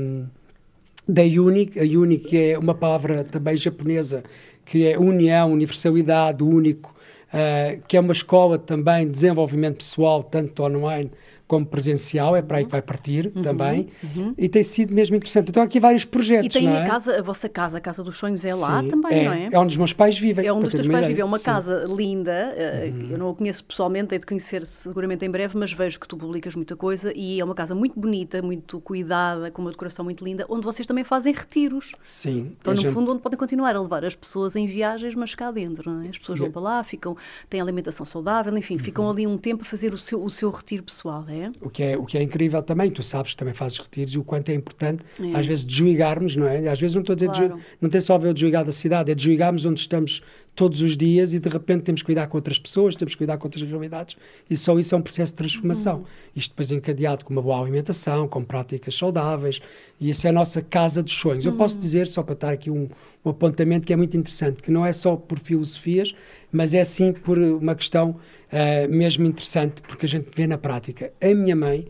da 1.06 1.22
UNIC, 1.22 1.78
a 1.78 1.82
UNIC 1.82 2.36
é 2.36 2.58
uma 2.58 2.74
palavra 2.74 3.24
também 3.24 3.56
japonesa, 3.56 4.24
que 4.64 4.86
é 4.86 4.98
união, 4.98 5.52
universalidade, 5.52 6.42
único, 6.42 6.94
uh, 7.28 7.80
que 7.86 7.98
é 7.98 8.00
uma 8.00 8.12
escola 8.12 8.58
também 8.58 9.06
de 9.06 9.12
desenvolvimento 9.12 9.76
pessoal, 9.78 10.22
tanto 10.22 10.62
online 10.62 11.10
como 11.48 11.64
presencial, 11.64 12.36
é 12.36 12.42
para 12.42 12.58
aí 12.58 12.64
que 12.66 12.70
vai 12.70 12.82
partir 12.82 13.32
uhum, 13.34 13.42
também, 13.42 13.88
uhum. 14.04 14.34
e 14.36 14.50
tem 14.50 14.62
sido 14.62 14.94
mesmo 14.94 15.16
interessante. 15.16 15.48
Então 15.48 15.62
há 15.62 15.66
aqui 15.66 15.80
vários 15.80 16.04
projetos. 16.04 16.54
E 16.54 16.58
tem 16.58 16.68
é? 16.68 16.82
a 16.82 16.86
casa, 16.86 17.18
a 17.18 17.22
vossa 17.22 17.48
casa, 17.48 17.78
a 17.78 17.80
Casa 17.80 18.04
dos 18.04 18.18
Sonhos, 18.18 18.44
é 18.44 18.54
lá 18.54 18.82
Sim, 18.82 18.90
também, 18.90 19.18
é, 19.20 19.24
não 19.24 19.32
é? 19.32 19.48
É 19.50 19.58
onde 19.58 19.72
os 19.72 19.76
meus 19.78 19.94
pais 19.94 20.18
vivem. 20.18 20.46
É 20.46 20.52
onde 20.52 20.66
os 20.66 20.74
teus 20.74 20.86
pais 20.86 21.06
vivem. 21.06 21.22
É 21.22 21.24
uma 21.24 21.38
Sim. 21.38 21.44
casa 21.44 21.84
linda, 21.88 22.30
eh, 22.30 22.92
uhum. 22.92 23.08
eu 23.10 23.18
não 23.18 23.30
a 23.30 23.34
conheço 23.34 23.64
pessoalmente, 23.64 24.14
hei 24.14 24.18
de 24.18 24.26
conhecer 24.26 24.66
seguramente 24.66 25.24
em 25.24 25.30
breve, 25.30 25.56
mas 25.56 25.72
vejo 25.72 25.98
que 25.98 26.06
tu 26.06 26.18
publicas 26.18 26.54
muita 26.54 26.76
coisa 26.76 27.12
e 27.16 27.40
é 27.40 27.44
uma 27.44 27.54
casa 27.54 27.74
muito 27.74 27.98
bonita, 27.98 28.42
muito 28.42 28.78
cuidada, 28.82 29.50
com 29.50 29.62
uma 29.62 29.70
decoração 29.70 30.04
muito 30.04 30.22
linda, 30.22 30.44
onde 30.50 30.66
vocês 30.66 30.86
também 30.86 31.02
fazem 31.02 31.32
retiros. 31.32 31.92
Sim. 32.02 32.52
Então, 32.60 32.74
no 32.74 32.80
gente... 32.82 32.92
fundo, 32.92 33.10
onde 33.10 33.22
podem 33.22 33.38
continuar 33.38 33.74
a 33.74 33.80
levar 33.80 34.04
as 34.04 34.14
pessoas 34.14 34.54
em 34.54 34.66
viagens, 34.66 35.14
mas 35.14 35.34
cá 35.34 35.50
dentro, 35.50 35.90
não 35.90 36.02
é? 36.02 36.08
As 36.08 36.18
pessoas 36.18 36.38
vão 36.38 36.50
para 36.50 36.60
lá, 36.60 36.84
ficam, 36.84 37.16
têm 37.48 37.58
alimentação 37.58 38.04
saudável, 38.04 38.54
enfim, 38.58 38.76
ficam 38.76 39.04
uhum. 39.04 39.10
ali 39.10 39.26
um 39.26 39.38
tempo 39.38 39.62
a 39.62 39.64
fazer 39.64 39.94
o 39.94 39.96
seu, 39.96 40.22
o 40.22 40.28
seu 40.28 40.50
retiro 40.50 40.82
pessoal, 40.82 41.24
é? 41.28 41.37
O 41.60 41.70
que 41.70 41.82
é, 41.82 41.96
o 41.96 42.04
que 42.04 42.16
é 42.16 42.20
é 42.20 42.22
incrível 42.22 42.62
também, 42.62 42.90
tu 42.90 43.02
sabes 43.02 43.32
que 43.32 43.36
também 43.36 43.54
fazes 43.54 43.78
retiros 43.78 44.14
e 44.14 44.18
o 44.18 44.24
quanto 44.24 44.50
é 44.50 44.54
importante 44.54 45.04
é. 45.20 45.38
às 45.38 45.46
vezes 45.46 45.64
desligarmos, 45.64 46.36
não 46.36 46.46
é? 46.46 46.68
Às 46.68 46.80
vezes 46.80 46.94
não 46.94 47.02
estou 47.02 47.14
a 47.14 47.16
dizer, 47.16 47.30
claro. 47.30 47.58
não 47.80 47.88
tem 47.88 48.00
só 48.00 48.14
a 48.14 48.18
ver 48.18 48.28
o 48.28 48.34
desligar 48.34 48.64
da 48.64 48.72
cidade, 48.72 49.10
é 49.10 49.14
desligarmos 49.14 49.64
onde 49.64 49.80
estamos 49.80 50.22
todos 50.58 50.82
os 50.82 50.96
dias 50.96 51.32
e 51.32 51.38
de 51.38 51.48
repente 51.48 51.84
temos 51.84 52.02
que 52.02 52.06
cuidar 52.06 52.26
com 52.26 52.36
outras 52.36 52.58
pessoas, 52.58 52.96
temos 52.96 53.14
que 53.14 53.18
cuidar 53.18 53.38
com 53.38 53.46
outras 53.46 53.62
realidades 53.62 54.16
e 54.50 54.56
só 54.56 54.76
isso 54.76 54.92
é 54.92 54.98
um 54.98 55.02
processo 55.02 55.32
de 55.32 55.36
transformação. 55.36 55.98
Uhum. 55.98 56.04
Isto 56.34 56.50
depois 56.50 56.72
encadeado 56.72 57.24
com 57.24 57.32
uma 57.32 57.40
boa 57.40 57.60
alimentação, 57.60 58.26
com 58.26 58.42
práticas 58.42 58.96
saudáveis 58.96 59.60
e 60.00 60.10
isso 60.10 60.26
é 60.26 60.30
a 60.30 60.32
nossa 60.32 60.60
casa 60.60 61.00
dos 61.00 61.12
sonhos. 61.14 61.44
Uhum. 61.44 61.52
Eu 61.52 61.56
posso 61.56 61.74
uhum. 61.74 61.80
dizer, 61.80 62.08
só 62.08 62.24
para 62.24 62.34
estar 62.34 62.50
aqui 62.50 62.70
um, 62.72 62.88
um, 63.24 63.30
apontamento 63.30 63.86
que 63.86 63.92
é 63.92 63.96
muito 63.96 64.16
interessante, 64.16 64.60
que 64.60 64.72
não 64.72 64.84
é 64.84 64.92
só 64.92 65.14
por 65.14 65.38
filosofias, 65.38 66.12
mas 66.50 66.74
é 66.74 66.84
sim 66.84 67.12
por 67.12 67.38
uma 67.38 67.74
questão 67.74 68.10
uh, 68.10 68.88
mesmo 68.88 69.26
interessante, 69.26 69.82
porque 69.82 70.06
a 70.06 70.08
gente 70.08 70.28
vê 70.34 70.46
na 70.46 70.58
prática. 70.58 71.12
A 71.20 71.34
minha 71.34 71.56
mãe, 71.56 71.86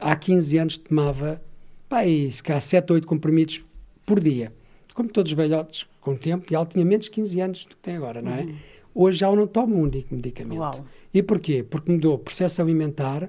há 0.00 0.14
15 0.14 0.58
anos, 0.58 0.76
tomava, 0.76 1.40
pá, 1.88 2.02
se 2.04 2.42
calhar 2.42 2.62
7 2.62 2.90
ou 2.90 2.94
8 2.94 3.06
comprimidos 3.06 3.62
por 4.04 4.20
dia. 4.20 4.52
Como 4.94 5.08
todos 5.08 5.30
os 5.32 5.36
velhotes 5.36 5.86
com 6.00 6.12
o 6.12 6.16
tempo, 6.16 6.46
e 6.50 6.54
ela 6.54 6.64
tinha 6.64 6.84
menos 6.84 7.06
de 7.06 7.10
15 7.10 7.40
anos 7.40 7.64
do 7.64 7.70
que 7.70 7.76
tem 7.76 7.96
agora, 7.96 8.22
não 8.22 8.32
é? 8.32 8.42
Uhum. 8.42 8.56
Hoje 8.94 9.18
já 9.18 9.30
não 9.30 9.46
toma 9.46 9.74
um 9.74 9.82
único 9.82 10.14
medicamento. 10.14 10.58
Uau. 10.58 10.86
E 11.12 11.22
porquê? 11.22 11.62
Porque 11.62 11.92
mudou 11.92 12.16
processo 12.16 12.62
alimentar, 12.62 13.28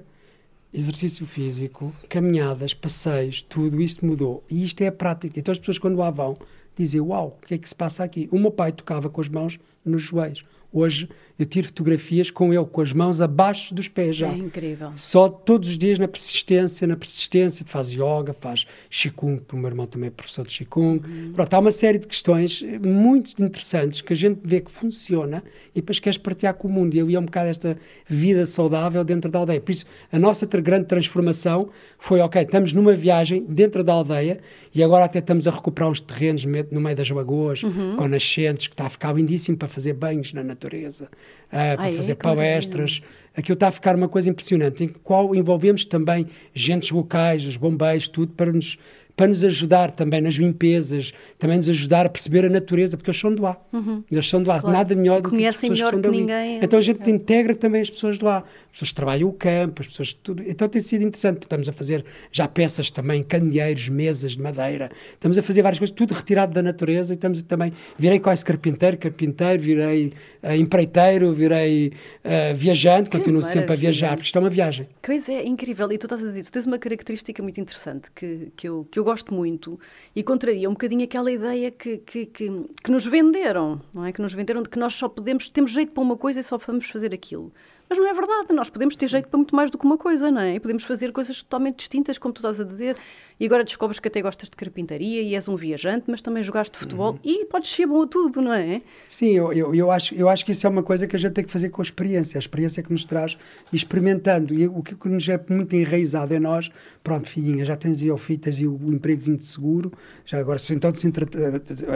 exercício 0.72 1.26
físico, 1.26 1.92
caminhadas, 2.08 2.72
passeios, 2.72 3.42
tudo 3.42 3.82
isto 3.82 4.06
mudou. 4.06 4.42
E 4.48 4.64
isto 4.64 4.80
é 4.82 4.86
a 4.86 4.92
prática. 4.92 5.38
Então 5.38 5.52
as 5.52 5.58
pessoas 5.58 5.78
quando 5.78 5.98
lá 5.98 6.10
vão 6.10 6.38
dizem, 6.76 7.00
uau, 7.00 7.38
o 7.42 7.46
que 7.46 7.54
é 7.54 7.58
que 7.58 7.68
se 7.68 7.74
passa 7.74 8.04
aqui? 8.04 8.28
O 8.30 8.38
meu 8.38 8.50
pai 8.50 8.72
tocava 8.72 9.10
com 9.10 9.20
as 9.20 9.28
mãos 9.28 9.58
nos 9.84 10.02
joelhos. 10.02 10.44
Hoje 10.72 11.08
eu 11.38 11.46
tiro 11.46 11.68
fotografias 11.68 12.30
com 12.30 12.52
ele 12.52 12.64
com 12.64 12.80
as 12.80 12.92
mãos 12.92 13.20
abaixo 13.20 13.72
dos 13.72 13.86
pés 13.86 14.16
já. 14.16 14.28
É 14.28 14.36
incrível. 14.36 14.90
Só 14.96 15.28
todos 15.28 15.68
os 15.68 15.78
dias 15.78 15.98
na 15.98 16.08
persistência, 16.08 16.86
na 16.86 16.96
persistência, 16.96 17.64
faz 17.64 17.92
yoga, 17.92 18.34
faz 18.40 18.66
Qigong, 18.90 19.42
o 19.52 19.56
meu 19.56 19.68
irmão 19.68 19.86
também 19.86 20.08
é 20.08 20.10
professor 20.10 20.44
de 20.46 20.58
Qigong. 20.58 21.06
Uhum. 21.06 21.32
Pronto, 21.34 21.54
há 21.54 21.58
uma 21.60 21.70
série 21.70 21.98
de 21.98 22.06
questões 22.08 22.62
muito 22.82 23.40
interessantes 23.40 24.00
que 24.00 24.12
a 24.12 24.16
gente 24.16 24.40
vê 24.42 24.60
que 24.60 24.70
funciona 24.70 25.44
e 25.74 25.80
depois 25.80 26.00
queres 26.00 26.18
partilhar 26.18 26.54
com 26.54 26.66
o 26.66 26.70
mundo. 26.72 26.94
E 26.94 27.00
ali 27.00 27.14
é 27.14 27.20
um 27.20 27.24
bocado 27.24 27.48
esta 27.48 27.78
vida 28.08 28.44
saudável 28.44 29.04
dentro 29.04 29.30
da 29.30 29.38
aldeia. 29.38 29.60
Por 29.60 29.70
isso, 29.70 29.84
a 30.10 30.18
nossa 30.18 30.44
grande 30.46 30.86
transformação 30.86 31.70
foi, 31.98 32.20
ok, 32.20 32.42
estamos 32.42 32.72
numa 32.72 32.94
viagem 32.94 33.44
dentro 33.48 33.84
da 33.84 33.92
aldeia 33.92 34.40
e 34.74 34.82
agora 34.82 35.04
até 35.04 35.18
estamos 35.18 35.46
a 35.46 35.50
recuperar 35.50 35.90
uns 35.90 36.00
terrenos 36.00 36.44
no 36.44 36.80
meio 36.80 36.96
das 36.96 37.10
lagoas, 37.10 37.62
uhum. 37.62 37.96
com 37.96 38.08
nascentes, 38.08 38.66
que 38.66 38.74
está 38.74 38.86
a 38.86 38.90
ficar 38.90 39.14
lindíssimo 39.14 39.56
para 39.56 39.68
fazer 39.68 39.92
banhos 39.92 40.32
na 40.32 40.42
natureza, 40.42 41.08
uh, 41.46 41.76
para 41.76 41.82
Ai, 41.82 41.92
fazer 41.96 42.12
é, 42.12 42.14
palestras. 42.14 43.00
Aquilo 43.36 43.54
está 43.54 43.68
a 43.68 43.72
ficar 43.72 43.94
uma 43.94 44.08
coisa 44.08 44.28
impressionante, 44.28 44.82
em 44.84 44.88
qual 44.88 45.34
envolvemos 45.34 45.84
também 45.84 46.26
gentes 46.52 46.90
locais, 46.90 47.44
os 47.44 47.56
bombeiros, 47.56 48.08
tudo, 48.08 48.32
para 48.32 48.52
nos 48.52 48.76
para 49.18 49.26
nos 49.26 49.42
ajudar 49.42 49.90
também 49.90 50.20
nas 50.20 50.34
limpezas, 50.34 51.12
também 51.40 51.56
nos 51.56 51.68
ajudar 51.68 52.06
a 52.06 52.08
perceber 52.08 52.44
a 52.44 52.48
natureza, 52.48 52.96
porque 52.96 53.10
eles 53.10 53.20
são 53.20 53.34
do 53.34 53.44
ar. 53.44 53.60
Uhum. 53.72 54.04
Eles 54.08 54.28
são 54.28 54.40
do 54.40 54.48
ar, 54.48 54.60
claro. 54.60 54.76
nada 54.76 54.94
melhor 54.94 55.20
do 55.20 55.30
Conhecem 55.30 55.72
que 55.72 55.82
as 55.82 55.90
pessoas 55.90 55.92
melhor 55.92 55.94
que, 55.96 56.08
que 56.08 56.20
ninguém. 56.20 56.60
Então 56.62 56.78
a 56.78 56.82
gente 56.82 57.10
integra 57.10 57.52
também 57.56 57.82
as 57.82 57.90
pessoas 57.90 58.16
do 58.16 58.28
ar. 58.28 58.42
As 58.42 58.70
pessoas 58.70 58.90
que 58.90 58.94
trabalham 58.94 59.28
o 59.28 59.32
campo, 59.32 59.82
as 59.82 59.88
pessoas 59.88 60.12
tudo. 60.12 60.44
Então 60.46 60.68
tem 60.68 60.80
sido 60.80 61.02
interessante. 61.02 61.42
Estamos 61.42 61.68
a 61.68 61.72
fazer 61.72 62.04
já 62.30 62.46
peças 62.46 62.92
também, 62.92 63.24
candeeiros, 63.24 63.88
mesas 63.88 64.32
de 64.32 64.40
madeira. 64.40 64.88
Estamos 65.14 65.36
a 65.36 65.42
fazer 65.42 65.62
várias 65.62 65.80
coisas, 65.80 65.92
tudo 65.96 66.14
retirado 66.14 66.54
da 66.54 66.62
natureza. 66.62 67.12
E 67.12 67.16
estamos 67.16 67.42
também. 67.42 67.72
Virei 67.98 68.20
quase 68.20 68.44
carpinteiro, 68.44 68.96
carpinteiro, 68.98 69.60
virei 69.60 70.12
uh, 70.44 70.52
empreiteiro, 70.52 71.32
virei 71.32 71.88
uh, 72.24 72.54
viajante, 72.54 73.10
continuo 73.10 73.40
maravilha. 73.40 73.62
sempre 73.62 73.72
a 73.72 73.76
viajar, 73.76 74.10
porque 74.10 74.26
isto 74.26 74.38
é 74.38 74.40
uma 74.40 74.50
viagem. 74.50 74.86
Pois 75.02 75.28
é, 75.28 75.44
incrível. 75.44 75.90
E 75.90 75.98
tu 75.98 76.06
estás 76.06 76.22
a 76.22 76.26
dizer, 76.26 76.44
tu 76.44 76.52
tens 76.52 76.66
uma 76.66 76.78
característica 76.78 77.42
muito 77.42 77.60
interessante 77.60 78.08
que, 78.14 78.52
que, 78.56 78.68
eu, 78.68 78.86
que 78.88 78.96
eu 79.00 79.07
gosto 79.08 79.32
muito 79.32 79.80
e 80.14 80.22
contraria 80.22 80.68
um 80.68 80.72
bocadinho 80.72 81.04
aquela 81.04 81.32
ideia 81.32 81.70
que, 81.70 81.96
que, 81.98 82.26
que, 82.26 82.64
que, 82.84 82.90
nos 82.90 83.06
venderam, 83.06 83.80
não 83.94 84.04
é? 84.04 84.12
Que 84.12 84.20
nos 84.20 84.34
venderam 84.34 84.62
de 84.62 84.68
que 84.68 84.78
nós 84.78 84.92
só 84.94 85.08
podemos, 85.08 85.48
temos 85.48 85.70
jeito 85.70 85.92
para 85.92 86.02
uma 86.02 86.16
coisa 86.16 86.40
e 86.40 86.42
só 86.42 86.58
vamos 86.58 86.90
fazer 86.90 87.14
aquilo. 87.14 87.50
Mas 87.88 87.98
não 87.98 88.06
é 88.06 88.12
verdade, 88.12 88.52
nós 88.52 88.68
podemos 88.68 88.94
ter 88.96 89.06
jeito 89.08 89.28
para 89.28 89.38
muito 89.38 89.54
mais 89.54 89.70
do 89.70 89.78
que 89.78 89.84
uma 89.84 89.96
coisa, 89.96 90.30
não 90.30 90.42
é? 90.42 90.54
E 90.54 90.60
podemos 90.60 90.84
fazer 90.84 91.12
coisas 91.12 91.42
totalmente 91.42 91.78
distintas, 91.78 92.18
como 92.18 92.34
tu 92.34 92.38
estás 92.38 92.60
a 92.60 92.64
dizer. 92.64 92.96
E 93.40 93.46
agora 93.46 93.62
descobres 93.62 94.00
que 94.00 94.08
até 94.08 94.20
gostas 94.20 94.50
de 94.50 94.56
carpintaria 94.56 95.22
e 95.22 95.34
és 95.34 95.46
um 95.46 95.54
viajante, 95.54 96.04
mas 96.08 96.20
também 96.20 96.42
jogaste 96.42 96.76
futebol 96.76 97.12
uhum. 97.12 97.18
e 97.22 97.44
podes 97.44 97.70
ser 97.70 97.86
bom 97.86 98.02
a 98.02 98.06
tudo, 98.06 98.42
não 98.42 98.52
é? 98.52 98.82
Sim, 99.08 99.30
eu, 99.30 99.52
eu, 99.52 99.74
eu, 99.74 99.90
acho, 99.92 100.12
eu 100.14 100.28
acho 100.28 100.44
que 100.44 100.50
isso 100.50 100.66
é 100.66 100.70
uma 100.70 100.82
coisa 100.82 101.06
que 101.06 101.14
a 101.14 101.18
gente 101.18 101.34
tem 101.34 101.44
que 101.44 101.52
fazer 101.52 101.68
com 101.68 101.80
a 101.80 101.84
experiência. 101.84 102.36
A 102.36 102.40
experiência 102.40 102.82
que 102.82 102.90
nos 102.90 103.04
traz 103.04 103.38
experimentando. 103.72 104.52
E 104.52 104.66
o 104.66 104.82
que, 104.82 104.96
que 104.96 105.08
nos 105.08 105.28
é 105.28 105.40
muito 105.48 105.74
enraizado 105.76 106.34
em 106.34 106.40
nós, 106.40 106.68
pronto, 107.04 107.28
filhinha, 107.28 107.64
já 107.64 107.76
tens 107.76 108.02
aí 108.02 108.10
o 108.10 108.16
fitas 108.16 108.58
e 108.58 108.66
o, 108.66 108.74
o 108.74 108.92
empregozinho 108.92 109.36
de 109.36 109.46
seguro. 109.46 109.92
Já 110.24 110.38
agora, 110.38 110.58
então, 110.70 110.92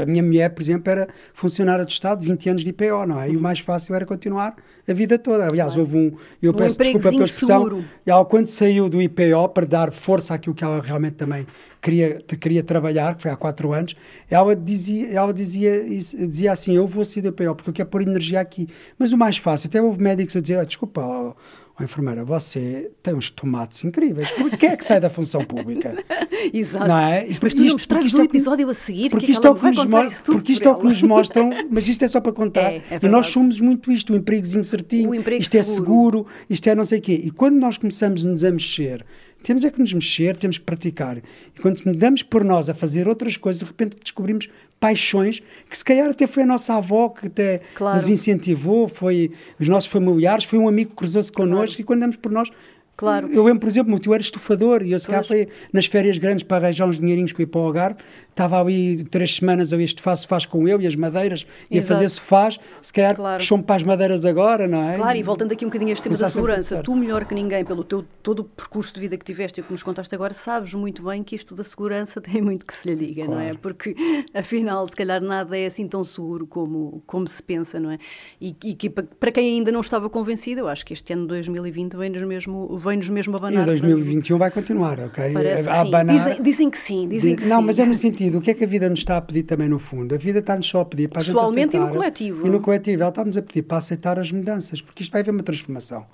a 0.01 0.07
minha 0.07 0.22
mulher, 0.22 0.51
por 0.51 0.62
exemplo, 0.62 0.90
era 0.93 1.09
funcionária 1.34 1.84
de 1.84 1.93
Estado, 1.93 2.24
20 2.24 2.51
anos 2.51 2.62
de 2.62 2.70
IPO, 2.70 3.05
não 3.05 3.20
é? 3.20 3.30
E 3.30 3.36
o 3.36 3.40
mais 3.40 3.59
fácil 3.59 3.97
era 3.97 4.07
continuar 4.07 4.55
a 4.86 4.93
vida 4.93 5.18
toda. 5.18 5.49
Aliás, 5.49 5.76
houve 5.82 5.96
um. 5.96 6.16
Eu 6.42 6.52
um 6.52 6.54
peço 6.54 6.78
desculpa 6.78 7.10
pela 7.10 7.24
expressão. 7.24 7.64
Seguro. 7.64 7.84
Ela, 8.06 8.24
quando 8.24 8.46
saiu 8.46 8.88
do 8.88 9.00
IPO, 9.00 9.48
para 9.52 9.66
dar 9.66 9.92
força 9.92 10.34
àquilo 10.34 10.54
que 10.54 10.64
ela 10.64 10.80
realmente 10.80 11.14
também 11.14 11.46
queria, 11.80 12.22
queria 12.40 12.62
trabalhar, 12.62 13.16
que 13.16 13.22
foi 13.22 13.30
há 13.30 13.36
quatro 13.36 13.72
anos, 13.72 13.94
ela 14.30 14.54
dizia, 14.54 15.10
ela 15.10 15.34
dizia, 15.34 15.84
dizia 15.84 16.52
assim: 16.52 16.74
Eu 16.74 16.86
vou 16.86 17.04
sair 17.04 17.22
do 17.22 17.28
IPO 17.28 17.54
porque 17.56 17.70
eu 17.70 17.74
quero 17.74 17.88
pôr 17.88 18.02
energia 18.02 18.40
aqui. 18.40 18.68
Mas 18.98 19.12
o 19.12 19.18
mais 19.18 19.36
fácil, 19.36 19.68
até 19.68 19.82
houve 19.82 20.02
médicos 20.02 20.36
a 20.36 20.40
dizer: 20.40 20.58
ah, 20.58 20.64
Desculpa, 20.64 21.00
oh, 21.02 21.34
oh, 21.78 21.82
enfermeira, 21.82 22.24
você 22.24 22.90
tem 23.02 23.14
uns 23.14 23.30
tomates 23.30 23.84
incríveis. 23.84 24.28
Quem 24.58 24.70
é 24.70 24.76
que 24.76 24.84
sai 24.84 25.00
da 25.00 25.10
função 25.10 25.44
pública? 25.44 25.94
Exato. 26.52 26.86
Não 26.86 26.98
é? 26.98 27.26
E 27.28 27.38
mas 27.40 27.54
tu 27.54 27.62
isto, 27.64 27.88
porque 27.88 28.06
isto 28.06 28.20
é 28.20 28.24
episódio 28.24 28.70
a 28.70 28.74
seguir, 28.74 29.10
porque 29.10 29.32
isto 29.32 29.46
é 29.46 29.50
o 29.50 29.54
que 29.54 29.66
nos 29.66 29.84
mostra, 29.84 30.32
porque 30.32 30.52
isto 30.52 30.68
é 30.68 30.70
o 30.70 30.76
que 30.76 30.84
nos 30.84 31.02
mostram, 31.02 31.50
mas 31.70 31.88
isto 31.88 32.04
é 32.04 32.08
só 32.08 32.20
para 32.20 32.32
contar. 32.32 32.72
É, 32.72 32.82
é 32.90 32.98
e 33.02 33.08
nós 33.08 33.28
somos 33.28 33.60
muito 33.60 33.90
isto, 33.90 34.12
o 34.12 34.16
empregozinho 34.16 34.64
certinho, 34.64 35.10
o 35.10 35.14
emprego 35.14 35.40
isto 35.40 35.52
seguro. 35.52 35.70
é 35.70 35.74
seguro, 35.74 36.26
isto 36.48 36.68
é 36.68 36.74
não 36.74 36.84
sei 36.84 36.98
o 36.98 37.02
quê. 37.02 37.20
E 37.24 37.30
quando 37.30 37.56
nós 37.56 37.76
começamos 37.76 38.26
a 38.26 38.28
nos 38.28 38.44
a 38.44 38.50
mexer 38.50 39.04
temos 39.42 39.64
é 39.64 39.70
que 39.70 39.80
nos 39.80 39.92
mexer, 39.92 40.36
temos 40.36 40.58
que 40.58 40.64
praticar. 40.64 41.18
E 41.18 41.60
quando 41.60 41.82
damos 41.96 42.22
por 42.22 42.44
nós 42.44 42.70
a 42.70 42.74
fazer 42.74 43.08
outras 43.08 43.36
coisas, 43.36 43.60
de 43.60 43.66
repente 43.66 43.96
descobrimos 44.00 44.48
paixões 44.82 45.40
que 45.70 45.78
se 45.78 45.84
calhar 45.84 46.10
até 46.10 46.26
foi 46.26 46.42
a 46.42 46.46
nossa 46.46 46.74
avó 46.74 47.08
que 47.08 47.28
até 47.28 47.60
claro. 47.72 47.96
nos 47.96 48.08
incentivou, 48.08 48.88
foi 48.88 49.30
os 49.60 49.68
nossos 49.68 49.88
familiares, 49.88 50.44
foi 50.44 50.58
um 50.58 50.66
amigo 50.66 50.90
que 50.90 50.96
cruzou-se 50.96 51.30
connosco 51.30 51.76
claro. 51.76 51.80
e 51.80 51.84
quando 51.84 52.00
damos 52.00 52.16
por 52.16 52.32
nós 52.32 52.50
Claro. 52.94 53.28
Eu 53.32 53.42
lembro, 53.42 53.60
por 53.60 53.68
exemplo, 53.68 53.90
meu 53.90 53.98
tio 53.98 54.12
era 54.12 54.22
estufador 54.22 54.82
e 54.82 54.92
eu 54.92 54.98
se 54.98 55.06
calhar 55.06 55.24
foi 55.24 55.48
nas 55.72 55.86
férias 55.86 56.18
grandes 56.18 56.44
para 56.44 56.58
arranjar 56.58 56.86
uns 56.86 57.00
dinheirinhos 57.00 57.32
para 57.32 57.42
ir 57.42 57.46
para 57.46 57.60
o 57.60 57.64
Algarve 57.64 57.96
estava 58.32 58.60
ali 58.60 59.04
três 59.04 59.36
semanas 59.36 59.72
a 59.72 59.80
este 59.80 60.02
faz 60.02 60.20
sofás 60.20 60.46
com 60.46 60.66
ele 60.66 60.84
e 60.84 60.86
as 60.86 60.96
madeiras, 60.96 61.46
e 61.70 61.78
a 61.78 61.82
fazer 61.82 62.08
sofás, 62.08 62.58
se 62.80 62.92
calhar 62.92 63.14
claro. 63.14 63.38
puxou-me 63.38 63.62
para 63.62 63.76
as 63.76 63.82
madeiras 63.82 64.24
agora, 64.24 64.66
não 64.66 64.88
é? 64.88 64.96
Claro, 64.96 65.18
e 65.18 65.22
voltando 65.22 65.52
aqui 65.52 65.64
um 65.64 65.68
bocadinho 65.68 65.90
a 65.90 65.92
este 65.92 66.02
tema 66.02 66.16
da 66.16 66.30
segurança, 66.30 66.82
tu 66.82 66.94
melhor 66.96 67.24
que 67.24 67.34
ninguém, 67.34 67.64
pelo 67.64 67.84
teu 67.84 68.04
todo 68.22 68.40
o 68.40 68.44
percurso 68.44 68.94
de 68.94 69.00
vida 69.00 69.16
que 69.16 69.24
tiveste 69.24 69.60
e 69.60 69.62
o 69.62 69.64
que 69.64 69.72
nos 69.72 69.82
contaste 69.82 70.14
agora, 70.14 70.32
sabes 70.32 70.72
muito 70.74 71.02
bem 71.02 71.22
que 71.22 71.36
isto 71.36 71.54
da 71.54 71.64
segurança 71.64 72.20
tem 72.22 72.40
muito 72.40 72.64
que 72.64 72.74
se 72.74 72.88
lhe 72.88 72.96
diga, 72.96 73.26
claro. 73.26 73.40
não 73.40 73.46
é? 73.46 73.54
Porque, 73.54 73.94
afinal, 74.32 74.88
se 74.88 74.96
calhar 74.96 75.20
nada 75.20 75.56
é 75.56 75.66
assim 75.66 75.86
tão 75.86 76.04
seguro 76.04 76.46
como, 76.46 77.02
como 77.06 77.26
se 77.28 77.42
pensa, 77.42 77.78
não 77.78 77.90
é? 77.90 77.98
E, 78.40 78.56
e 78.64 78.74
que 78.74 78.88
para 78.88 79.30
quem 79.30 79.58
ainda 79.58 79.70
não 79.70 79.80
estava 79.80 80.08
convencido, 80.08 80.62
eu 80.62 80.68
acho 80.68 80.86
que 80.86 80.92
este 80.94 81.12
ano 81.12 81.22
de 81.22 81.28
2020 81.28 81.96
vem-nos 81.96 82.22
mesmo, 82.22 82.78
vem 82.78 82.96
-nos 82.96 83.08
mesmo 83.08 83.36
abanar. 83.36 83.64
E 83.64 83.66
2021 83.66 84.38
vai 84.38 84.50
continuar, 84.50 84.98
ok? 85.00 85.32
Parece 85.32 85.68
a 85.68 85.82
dizem, 86.04 86.42
dizem, 86.42 86.70
que 86.70 86.78
sim, 86.78 87.08
dizem 87.08 87.36
que 87.36 87.44
não, 87.44 87.60
sim. 87.60 87.66
mas 87.66 87.78
é 87.78 87.84
no 87.84 87.94
sentido, 87.94 88.21
o 88.30 88.40
que 88.40 88.50
é 88.50 88.54
que 88.54 88.64
a 88.64 88.66
vida 88.66 88.88
nos 88.88 89.00
está 89.00 89.16
a 89.16 89.20
pedir 89.20 89.44
também 89.44 89.68
no 89.68 89.78
fundo. 89.78 90.14
A 90.14 90.18
vida 90.18 90.40
está-nos 90.40 90.66
só 90.66 90.80
a 90.80 90.84
pedir 90.84 91.08
para 91.08 91.20
a 91.20 91.24
gente 91.24 91.38
aceitar. 91.38 91.76
e 91.76 91.80
no 91.80 91.90
coletivo. 91.90 92.46
E 92.46 92.50
no 92.50 92.60
coletivo. 92.60 93.02
Ela 93.02 93.10
está-nos 93.10 93.36
a 93.36 93.42
pedir 93.42 93.62
para 93.62 93.78
aceitar 93.78 94.18
as 94.18 94.30
mudanças, 94.30 94.80
porque 94.80 95.02
isto 95.02 95.12
vai 95.12 95.20
haver 95.20 95.30
uma 95.30 95.42
transformação. 95.42 96.06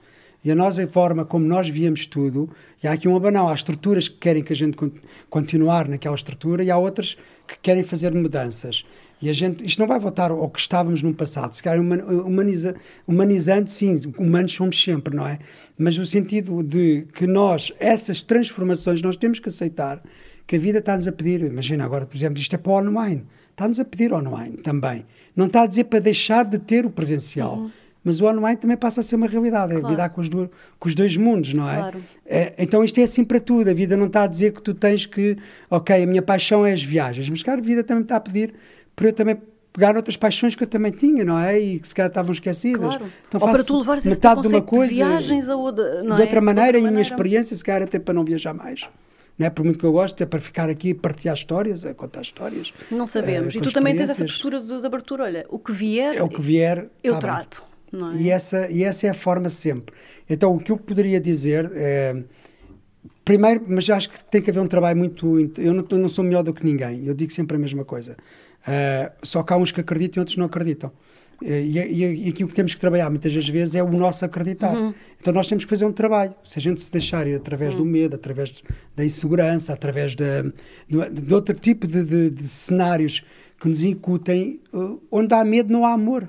E 0.44 0.50
a 0.50 0.54
nós, 0.54 0.78
a 0.78 0.86
forma 0.86 1.24
como 1.24 1.44
nós 1.44 1.68
víamos 1.68 2.06
tudo, 2.06 2.48
e 2.82 2.86
há 2.86 2.92
aqui 2.92 3.08
um 3.08 3.16
abanão. 3.16 3.48
Há 3.48 3.54
estruturas 3.54 4.08
que 4.08 4.16
querem 4.16 4.42
que 4.42 4.52
a 4.52 4.56
gente 4.56 4.76
continuar 5.28 5.88
naquela 5.88 6.14
estrutura 6.14 6.62
e 6.62 6.70
há 6.70 6.78
outras 6.78 7.16
que 7.46 7.58
querem 7.60 7.82
fazer 7.82 8.14
mudanças. 8.14 8.84
E 9.20 9.28
a 9.28 9.32
gente, 9.32 9.66
isto 9.66 9.80
não 9.80 9.88
vai 9.88 9.98
voltar 9.98 10.30
ao 10.30 10.48
que 10.48 10.60
estávamos 10.60 11.02
no 11.02 11.12
passado. 11.12 11.52
Se 11.54 11.62
calhar 11.62 11.80
humaniza, 11.80 12.76
humanizante, 13.06 13.72
sim, 13.72 14.00
humanos 14.16 14.52
somos 14.52 14.80
sempre, 14.80 15.16
não 15.16 15.26
é? 15.26 15.40
Mas 15.76 15.98
no 15.98 16.06
sentido 16.06 16.62
de 16.62 17.04
que 17.14 17.26
nós, 17.26 17.72
essas 17.80 18.22
transformações, 18.22 19.02
nós 19.02 19.16
temos 19.16 19.40
que 19.40 19.48
aceitar 19.48 20.00
que 20.48 20.56
a 20.56 20.58
vida 20.58 20.78
está-nos 20.78 21.06
a 21.06 21.12
pedir. 21.12 21.42
Imagina 21.42 21.84
agora, 21.84 22.06
por 22.06 22.16
exemplo, 22.16 22.38
isto 22.38 22.54
é 22.54 22.58
para 22.58 22.72
o 22.72 22.76
online. 22.76 23.22
Está-nos 23.50 23.78
a 23.78 23.84
pedir 23.84 24.12
online 24.14 24.56
também. 24.56 25.04
Não 25.36 25.46
está 25.46 25.62
a 25.62 25.66
dizer 25.66 25.84
para 25.84 26.00
deixar 26.00 26.44
de 26.44 26.58
ter 26.58 26.86
o 26.86 26.90
presencial. 26.90 27.58
Uhum. 27.58 27.70
Mas 28.02 28.20
o 28.20 28.24
online 28.24 28.56
também 28.56 28.76
passa 28.76 29.00
a 29.00 29.02
ser 29.02 29.16
uma 29.16 29.26
realidade, 29.26 29.74
é 29.74 29.80
claro. 29.80 29.90
lidar 29.90 30.08
com 30.08 30.22
os, 30.22 30.28
do, 30.30 30.50
com 30.78 30.88
os 30.88 30.94
dois 30.94 31.14
mundos, 31.16 31.52
não 31.52 31.68
é? 31.68 31.76
Claro. 31.76 32.02
é? 32.24 32.54
Então 32.56 32.82
isto 32.82 32.98
é 32.98 33.02
assim 33.02 33.22
para 33.22 33.38
tudo. 33.38 33.68
A 33.68 33.74
vida 33.74 33.94
não 33.94 34.06
está 34.06 34.22
a 34.22 34.26
dizer 34.26 34.52
que 34.52 34.62
tu 34.62 34.72
tens 34.72 35.04
que, 35.04 35.36
ok, 35.68 36.02
a 36.02 36.06
minha 36.06 36.22
paixão 36.22 36.64
é 36.64 36.72
as 36.72 36.82
viagens, 36.82 37.28
mas 37.28 37.42
cara, 37.42 37.60
a 37.60 37.62
vida 37.62 37.84
também 37.84 38.04
está 38.04 38.16
a 38.16 38.20
pedir 38.20 38.54
para 38.96 39.08
eu 39.08 39.12
também 39.12 39.36
pegar 39.70 39.96
outras 39.96 40.16
paixões 40.16 40.54
que 40.54 40.62
eu 40.62 40.66
também 40.66 40.92
tinha, 40.92 41.24
não 41.24 41.38
é? 41.38 41.60
E 41.60 41.78
que 41.78 41.88
se 41.88 41.94
calhar 41.94 42.08
estavam 42.08 42.32
esquecidas. 42.32 42.96
Claro. 42.96 43.12
Então, 43.28 43.40
ou 43.42 43.48
para 43.48 43.64
tu 43.64 43.76
levares 43.76 44.04
metade 44.04 44.40
de 44.40 44.48
uma 44.48 44.62
coisa 44.62 44.88
de, 44.88 44.94
viagens 44.94 45.44
de, 45.44 45.50
outra, 45.50 46.02
de 46.02 46.22
outra 46.22 46.40
maneira, 46.40 46.78
e 46.78 46.86
a 46.86 46.90
minha 46.90 47.02
experiência, 47.02 47.54
se 47.54 47.62
calhar 47.62 47.82
até 47.82 47.98
para 47.98 48.14
não 48.14 48.24
viajar 48.24 48.54
mais 48.54 48.88
não 49.38 49.46
é? 49.46 49.50
Por 49.50 49.64
muito 49.64 49.78
que 49.78 49.84
eu 49.84 49.92
gosto, 49.92 50.20
é 50.22 50.26
para 50.26 50.40
ficar 50.40 50.68
aqui, 50.68 50.92
partilhar 50.92 51.36
histórias, 51.36 51.84
a 51.86 51.94
contar 51.94 52.22
histórias. 52.22 52.72
Não 52.90 53.06
sabemos. 53.06 53.54
Uh, 53.54 53.58
e 53.58 53.60
tu 53.60 53.72
também 53.72 53.96
tens 53.96 54.10
essa 54.10 54.24
postura 54.24 54.60
de, 54.60 54.80
de, 54.80 54.86
abertura, 54.86 55.24
olha, 55.24 55.46
o 55.48 55.58
que 55.58 55.72
vier. 55.72 56.16
É 56.16 56.22
o 56.22 56.28
que 56.28 56.40
vier. 56.40 56.88
Eu 57.02 57.14
tá 57.14 57.20
trato. 57.20 57.62
É? 57.92 58.16
E, 58.16 58.30
essa, 58.30 58.70
e 58.70 58.82
essa 58.82 59.06
é 59.06 59.10
a 59.10 59.14
forma 59.14 59.48
sempre. 59.48 59.94
Então, 60.28 60.54
o 60.54 60.58
que 60.58 60.72
eu 60.72 60.76
poderia 60.76 61.20
dizer 61.20 61.70
é. 61.74 62.16
Primeiro, 63.24 63.62
mas 63.68 63.88
acho 63.90 64.08
que 64.08 64.24
tem 64.24 64.40
que 64.40 64.50
haver 64.50 64.60
um 64.60 64.66
trabalho 64.66 64.96
muito. 64.98 65.38
Eu 65.58 65.74
não, 65.74 65.86
eu 65.88 65.98
não 65.98 66.08
sou 66.08 66.24
melhor 66.24 66.42
do 66.42 66.52
que 66.52 66.64
ninguém, 66.64 67.06
eu 67.06 67.14
digo 67.14 67.30
sempre 67.32 67.56
a 67.56 67.60
mesma 67.60 67.84
coisa. 67.84 68.16
Uh, 68.62 69.12
só 69.22 69.42
que 69.42 69.52
há 69.52 69.56
uns 69.56 69.70
que 69.70 69.80
acreditam 69.80 70.20
e 70.20 70.22
outros 70.22 70.36
não 70.36 70.46
acreditam. 70.46 70.90
Eh, 71.42 71.62
e, 71.62 71.78
e, 71.78 72.26
e 72.26 72.28
aquilo 72.28 72.48
que 72.48 72.54
temos 72.54 72.74
que 72.74 72.80
trabalhar 72.80 73.08
muitas 73.10 73.32
das 73.32 73.48
vezes 73.48 73.74
é 73.74 73.82
o 73.82 73.90
nosso 73.90 74.24
acreditar. 74.24 74.74
Uhum. 74.76 74.92
Então 75.20 75.32
nós 75.32 75.46
temos 75.46 75.64
que 75.64 75.70
fazer 75.70 75.84
um 75.84 75.92
trabalho. 75.92 76.34
Se 76.44 76.58
a 76.58 76.62
gente 76.62 76.80
se 76.80 76.90
deixar 76.90 77.26
ir 77.26 77.36
através 77.36 77.74
uhum. 77.74 77.80
do 77.80 77.84
medo, 77.84 78.16
através 78.16 78.62
da 78.96 79.04
insegurança, 79.04 79.72
através 79.72 80.14
de, 80.14 80.42
de, 80.88 81.20
de 81.22 81.34
outro 81.34 81.54
tipo 81.54 81.86
de, 81.86 82.02
de, 82.04 82.30
de, 82.30 82.48
cenários 82.48 83.24
que 83.60 83.68
nos 83.68 83.82
incutem, 83.82 84.60
eh, 84.72 84.96
onde 85.10 85.34
há 85.34 85.44
medo 85.44 85.72
não 85.72 85.84
há 85.84 85.92
amor. 85.92 86.28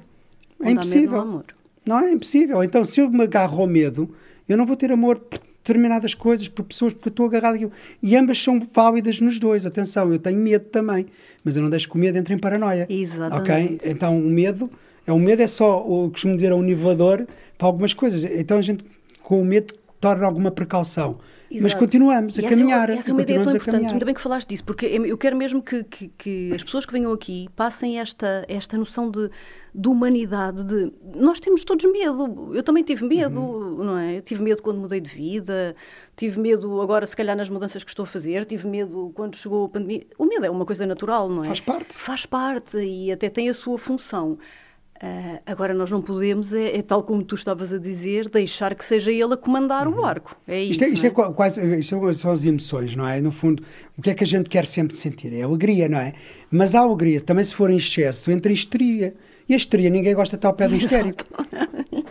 É 0.60 0.64
onde 0.64 0.72
impossível. 0.74 1.12
não, 1.12 1.18
há 1.18 1.22
amor. 1.22 1.46
não 1.86 2.00
é 2.00 2.12
impossível. 2.12 2.64
Então 2.64 2.86
se 2.86 3.02
eu 3.02 3.10
me 3.10 3.24
agarro 3.24 3.62
ao 3.62 3.68
medo, 3.68 4.14
eu 4.48 4.58
não 4.58 4.66
vou 4.66 4.76
ter 4.76 4.92
amor 4.92 5.20
por 5.20 5.40
determinadas 5.40 6.14
coisas, 6.14 6.48
por 6.48 6.64
pessoas, 6.64 6.94
porque 6.94 7.10
eu 7.10 7.12
estou 7.12 7.26
agarrado 7.26 7.56
aqui. 7.56 7.70
E 8.02 8.16
ambas 8.16 8.42
são 8.42 8.60
válidas 8.74 9.20
nos 9.22 9.40
dois. 9.40 9.66
Atenção, 9.66 10.12
eu 10.12 10.20
tenho 10.20 10.40
medo 10.40 10.66
também, 10.66 11.08
mas 11.44 11.56
eu 11.56 11.64
não 11.64 11.70
deixo 11.70 11.88
que 11.90 11.96
o 11.96 11.98
medo 12.00 12.18
entre 12.18 12.34
em 12.34 12.40
paranoia. 12.40 12.88
Exatamente. 12.90 13.52
Ok? 13.52 13.82
Então 13.84 14.18
o 14.18 14.30
medo 14.30 14.70
é, 15.06 15.12
o 15.12 15.20
medo 15.20 15.42
é 15.42 15.48
só, 15.48 15.80
o, 15.86 16.10
costumo 16.10 16.36
dizer, 16.36 16.52
é 16.52 16.56
um 16.56 16.62
nivelador 16.62 17.26
para 17.58 17.68
algumas 17.68 17.94
coisas. 17.94 18.24
Então 18.24 18.58
a 18.58 18.62
gente, 18.62 18.84
com 19.22 19.42
o 19.42 19.46
medo, 19.46 19.74
torna 20.00 20.26
alguma 20.26 20.52
precaução. 20.52 21.20
Exato. 21.52 21.64
Mas 21.64 21.74
continuamos 21.74 22.38
a 22.38 22.44
caminhar. 22.44 22.90
Essa 22.92 22.92
é 22.92 22.94
uma, 22.94 23.00
essa 23.00 23.10
é 23.10 23.14
uma 23.14 23.22
ideia 23.24 23.44
tão 23.44 23.56
importante. 23.56 23.86
Ainda 23.88 24.06
bem 24.06 24.14
que 24.14 24.22
falaste 24.22 24.48
disso, 24.48 24.64
porque 24.64 24.86
eu 24.86 25.18
quero 25.18 25.36
mesmo 25.36 25.64
que, 25.64 25.84
que, 25.84 26.08
que, 26.16 26.54
as 26.54 26.64
pessoas 26.64 26.86
que 26.86 26.94
venham 26.94 27.12
aqui 27.12 27.50
passem 27.56 28.00
esta, 28.00 28.46
esta 28.48 28.78
noção 28.78 29.10
de, 29.10 29.32
de 29.74 29.90
humanidade. 29.90 30.64
De, 30.64 30.94
nós 31.16 31.40
temos 31.40 31.64
todos 31.64 31.92
medo. 31.92 32.52
Eu 32.54 32.62
também 32.62 32.84
tive 32.84 33.04
medo, 33.04 33.40
uhum. 33.40 33.84
não 33.84 33.98
é? 33.98 34.18
Eu 34.18 34.22
tive 34.22 34.44
medo 34.44 34.62
quando 34.62 34.80
mudei 34.80 35.00
de 35.00 35.10
vida, 35.10 35.76
tive 36.16 36.40
medo 36.40 36.82
agora, 36.82 37.08
se 37.08 37.16
calhar, 37.16 37.36
nas 37.36 37.50
mudanças 37.50 37.84
que 37.84 37.90
estou 37.90 38.04
a 38.04 38.08
fazer, 38.08 38.46
tive 38.46 38.68
medo 38.68 39.12
quando 39.16 39.36
chegou 39.36 39.66
a 39.66 39.70
pandemia. 39.70 40.06
O 40.20 40.26
medo 40.26 40.46
é 40.46 40.52
uma 40.52 40.66
coisa 40.68 40.86
natural, 40.86 41.30
não 41.30 41.44
é? 41.44 41.48
Faz 41.48 41.62
parte. 41.62 41.98
Faz 41.98 42.26
parte 42.28 42.78
e 42.78 43.12
até 43.12 43.28
tem 43.28 43.50
a 43.50 43.56
sua 43.56 43.80
função. 43.80 44.38
Uh, 45.02 45.40
agora, 45.46 45.74
nós 45.74 45.90
não 45.90 46.02
podemos, 46.02 46.52
é, 46.52 46.76
é, 46.78 46.82
tal 46.82 47.04
como 47.04 47.24
tu 47.24 47.36
estavas 47.36 47.72
a 47.72 47.78
dizer, 47.78 48.28
deixar 48.28 48.76
que 48.76 48.84
seja 48.84 49.10
ele 49.10 49.34
a 49.34 49.38
comandar 49.38 49.88
uhum. 49.88 49.94
o 49.94 50.02
barco. 50.02 50.36
É 50.46 50.62
isto, 50.62 50.84
é, 50.84 50.90
isto 50.90 51.06
é, 51.06 51.08
é 51.08 51.12
quase, 51.12 51.80
isto 51.80 52.14
são 52.16 52.32
as 52.32 52.44
emoções, 52.44 52.98
não 52.98 53.08
é? 53.08 53.22
No 53.22 53.32
fundo, 53.32 53.64
o 53.98 54.02
que 54.02 54.10
é 54.10 54.14
que 54.14 54.26
a 54.26 54.28
gente 54.28 54.50
quer 54.50 54.68
sempre 54.68 54.98
sentir? 54.98 55.34
É 55.34 55.44
alegria, 55.44 55.88
não 55.88 56.00
é? 56.00 56.14
Mas 56.52 56.76
a 56.76 56.82
alegria, 56.82 57.22
também 57.22 57.46
se 57.46 57.56
for 57.56 57.70
em 57.70 57.78
excesso, 57.78 58.30
entra 58.30 58.52
em 58.52 58.56
histeria. 58.56 59.16
E 59.48 59.54
a 59.54 59.58
histeria, 59.58 59.90
ninguém 59.90 60.14
gosta 60.14 60.36
de 60.36 60.40
estar 60.40 60.50
ao 60.50 60.54
pé 60.54 60.68
do 60.68 60.76
histérico. 60.78 61.24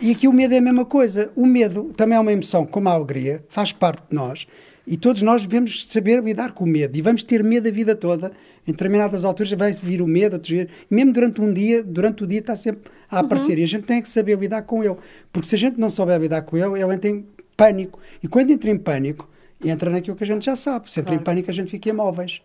E 0.01 0.11
aqui 0.11 0.27
o 0.27 0.33
medo 0.33 0.55
é 0.55 0.57
a 0.57 0.61
mesma 0.61 0.85
coisa. 0.85 1.31
O 1.35 1.45
medo 1.45 1.93
também 1.95 2.17
é 2.17 2.19
uma 2.19 2.33
emoção, 2.33 2.65
como 2.65 2.89
a 2.89 2.93
alegria, 2.93 3.43
faz 3.49 3.71
parte 3.71 4.01
de 4.09 4.15
nós. 4.15 4.47
E 4.87 4.97
todos 4.97 5.21
nós 5.21 5.43
devemos 5.43 5.85
saber 5.85 6.23
lidar 6.23 6.53
com 6.53 6.63
o 6.63 6.67
medo. 6.67 6.97
E 6.97 7.01
vamos 7.03 7.21
ter 7.21 7.43
medo 7.43 7.67
a 7.67 7.71
vida 7.71 7.95
toda. 7.95 8.31
Em 8.69 8.71
determinadas 8.71 9.25
alturas 9.25 9.51
vai 9.53 9.73
vir 9.73 9.99
o 9.99 10.05
medo, 10.05 10.37
dias. 10.37 10.67
Mesmo 10.91 11.11
durante 11.11 11.41
um 11.41 11.51
dia, 11.51 11.81
durante 11.81 12.23
o 12.23 12.27
dia 12.27 12.37
está 12.37 12.55
sempre 12.55 12.91
a 13.09 13.19
aparecer. 13.19 13.53
Uhum. 13.53 13.59
E 13.61 13.63
a 13.63 13.67
gente 13.67 13.83
tem 13.85 13.99
que 13.99 14.07
saber 14.07 14.37
lidar 14.37 14.61
com 14.61 14.83
ele. 14.83 14.95
Porque 15.33 15.47
se 15.47 15.55
a 15.55 15.57
gente 15.57 15.79
não 15.79 15.89
souber 15.89 16.21
lidar 16.21 16.43
com 16.43 16.55
ele, 16.55 16.79
ele 16.79 16.93
entra 16.93 17.09
em 17.09 17.25
pânico. 17.57 17.99
E 18.21 18.27
quando 18.27 18.51
entra 18.51 18.69
em 18.69 18.77
pânico, 18.77 19.27
entra 19.65 19.89
naquilo 19.89 20.15
que 20.15 20.23
a 20.23 20.27
gente 20.27 20.45
já 20.45 20.55
sabe. 20.55 20.91
Se 20.91 20.99
entra 20.99 21.09
claro. 21.09 21.21
em 21.21 21.25
pânico, 21.25 21.49
a 21.49 21.53
gente 21.53 21.71
fica 21.71 21.89
imóveis. 21.89 22.43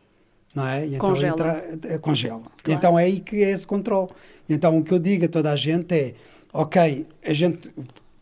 Não 0.55 0.67
é? 0.67 0.87
E 0.87 0.95
então 0.95 1.11
congela. 1.11 1.35
Entra, 1.35 1.95
eh, 1.95 1.99
congela. 1.99 2.43
Claro. 2.63 2.79
Então 2.79 2.99
é 2.99 3.05
aí 3.05 3.21
que 3.21 3.45
é 3.45 3.51
esse 3.51 3.67
controle. 3.67 4.09
Então 4.49 4.79
o 4.79 4.83
que 4.83 4.95
eu 4.95 4.99
digo 4.99 5.27
a 5.27 5.29
toda 5.29 5.53
a 5.53 5.57
gente 5.57 5.95
é: 5.95 6.15
ok, 6.55 7.07
a 7.23 7.33
gente 7.35 7.71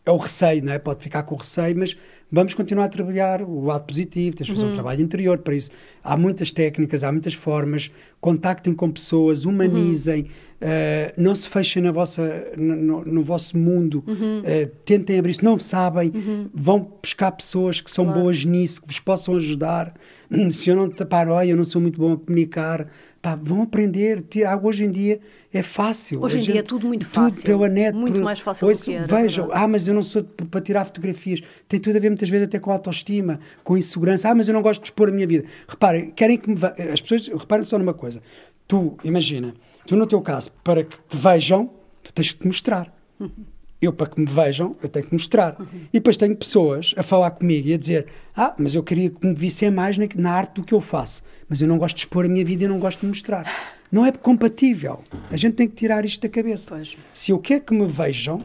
é 0.05 0.11
o 0.11 0.17
receio, 0.17 0.63
não 0.63 0.73
é? 0.73 0.79
Pode 0.79 1.01
ficar 1.01 1.23
com 1.23 1.35
o 1.35 1.37
receio, 1.37 1.77
mas 1.77 1.95
vamos 2.31 2.53
continuar 2.53 2.85
a 2.85 2.89
trabalhar 2.89 3.41
o 3.41 3.63
lado 3.63 3.85
positivo, 3.85 4.35
tens 4.35 4.47
de 4.47 4.53
fazer 4.53 4.65
uhum. 4.65 4.71
um 4.71 4.73
trabalho 4.73 5.01
interior 5.01 5.37
para 5.37 5.55
isso. 5.55 5.71
Há 6.03 6.17
muitas 6.17 6.51
técnicas, 6.51 7.03
há 7.03 7.11
muitas 7.11 7.33
formas, 7.33 7.89
contactem 8.19 8.73
com 8.73 8.91
pessoas, 8.91 9.45
humanizem, 9.45 10.23
uhum. 10.23 10.27
uh, 10.27 11.13
não 11.15 11.35
se 11.35 11.47
fechem 11.47 11.81
na 11.81 11.91
vossa, 11.91 12.51
no, 12.57 13.05
no 13.05 13.23
vosso 13.23 13.57
mundo, 13.57 14.03
uhum. 14.05 14.39
uh, 14.41 14.69
tentem 14.83 15.17
abrir 15.17 15.35
se 15.35 15.43
não 15.43 15.57
sabem, 15.57 16.11
uhum. 16.13 16.49
vão 16.53 16.91
buscar 17.01 17.31
pessoas 17.31 17.79
que 17.79 17.89
são 17.89 18.05
claro. 18.05 18.21
boas 18.21 18.43
nisso, 18.43 18.81
que 18.81 18.87
vos 18.87 18.99
possam 18.99 19.37
ajudar. 19.37 19.93
Se 20.51 20.69
eu 20.69 20.75
não 20.75 20.89
te 20.89 21.05
paro, 21.05 21.41
eu 21.43 21.55
não 21.55 21.63
sou 21.63 21.81
muito 21.81 21.99
bom 21.99 22.13
a 22.13 22.17
comunicar, 22.17 22.87
pá, 23.21 23.35
vão 23.35 23.61
aprender. 23.61 24.23
Hoje 24.61 24.85
em 24.85 24.91
dia 24.91 25.19
é 25.53 25.61
fácil. 25.61 26.21
Hoje 26.21 26.37
em 26.37 26.41
gente, 26.41 26.51
dia 26.51 26.59
é 26.61 26.63
tudo 26.63 26.87
muito 26.87 27.05
fácil. 27.05 27.41
Tudo 27.41 27.45
pela 27.45 27.69
net. 27.69 27.95
Muito 27.95 28.15
por, 28.15 28.23
mais 28.23 28.39
fácil 28.39 28.67
ouço, 28.67 28.83
do 28.83 28.85
que 28.85 28.93
era, 28.93 29.07
Vejam, 29.07 29.49
ah, 29.51 29.67
mas 29.67 29.87
eu 29.87 29.93
não 29.93 30.03
sou 30.03 30.23
para 30.23 30.61
tirar 30.61 30.85
fotografias. 30.85 31.41
Tem 31.67 31.79
tudo 31.79 31.95
a 31.95 31.99
ver 31.99 32.09
muitas 32.09 32.29
vezes 32.29 32.47
até 32.47 32.59
com 32.59 32.71
autoestima, 32.71 33.39
com 33.63 33.77
insegurança. 33.77 34.29
Ah, 34.29 34.35
mas 34.35 34.47
eu 34.47 34.53
não 34.53 34.61
gosto 34.61 34.81
de 34.81 34.87
expor 34.87 35.09
a 35.09 35.11
minha 35.11 35.27
vida. 35.27 35.45
Reparem, 35.67 36.11
querem 36.11 36.37
que 36.37 36.49
me 36.49 36.57
As 36.91 37.01
pessoas, 37.01 37.27
reparem 37.27 37.65
só 37.65 37.77
numa 37.77 37.93
coisa. 37.93 38.21
Tu, 38.67 38.97
imagina, 39.03 39.53
tu 39.85 39.95
no 39.95 40.07
teu 40.07 40.21
caso, 40.21 40.49
para 40.63 40.83
que 40.83 40.97
te 41.09 41.17
vejam, 41.17 41.69
tu 42.01 42.13
tens 42.13 42.31
que 42.31 42.39
te 42.39 42.47
mostrar. 42.47 42.93
Uhum. 43.19 43.29
Eu, 43.83 43.91
para 43.91 44.07
que 44.07 44.19
me 44.19 44.25
vejam, 44.25 44.77
eu 44.81 44.87
tenho 44.87 45.05
que 45.05 45.13
mostrar. 45.13 45.59
Uhum. 45.59 45.67
E 45.91 45.99
depois 45.99 46.15
tenho 46.15 46.33
pessoas 46.35 46.93
a 46.95 47.03
falar 47.03 47.31
comigo 47.31 47.67
e 47.67 47.73
a 47.73 47.77
dizer: 47.77 48.07
Ah, 48.35 48.55
mas 48.57 48.73
eu 48.73 48.81
queria 48.81 49.09
que 49.09 49.27
me 49.27 49.33
vissem 49.33 49.69
mais 49.69 49.97
na, 49.97 50.05
na 50.15 50.31
arte 50.31 50.55
do 50.55 50.63
que 50.63 50.73
eu 50.73 50.79
faço. 50.79 51.21
Mas 51.49 51.59
eu 51.59 51.67
não 51.67 51.77
gosto 51.77 51.95
de 51.95 52.01
expor 52.01 52.23
a 52.25 52.29
minha 52.29 52.45
vida 52.45 52.63
e 52.63 52.67
não 52.67 52.79
gosto 52.79 53.01
de 53.01 53.07
mostrar. 53.07 53.75
Não 53.91 54.05
é 54.05 54.11
compatível. 54.11 55.03
A 55.29 55.35
gente 55.35 55.55
tem 55.55 55.67
que 55.67 55.75
tirar 55.75 56.05
isto 56.05 56.21
da 56.21 56.29
cabeça. 56.29 56.69
Pois. 56.69 56.97
Se 57.13 57.31
eu 57.31 57.39
quero 57.39 57.61
que 57.61 57.73
me 57.73 57.85
vejam. 57.85 58.43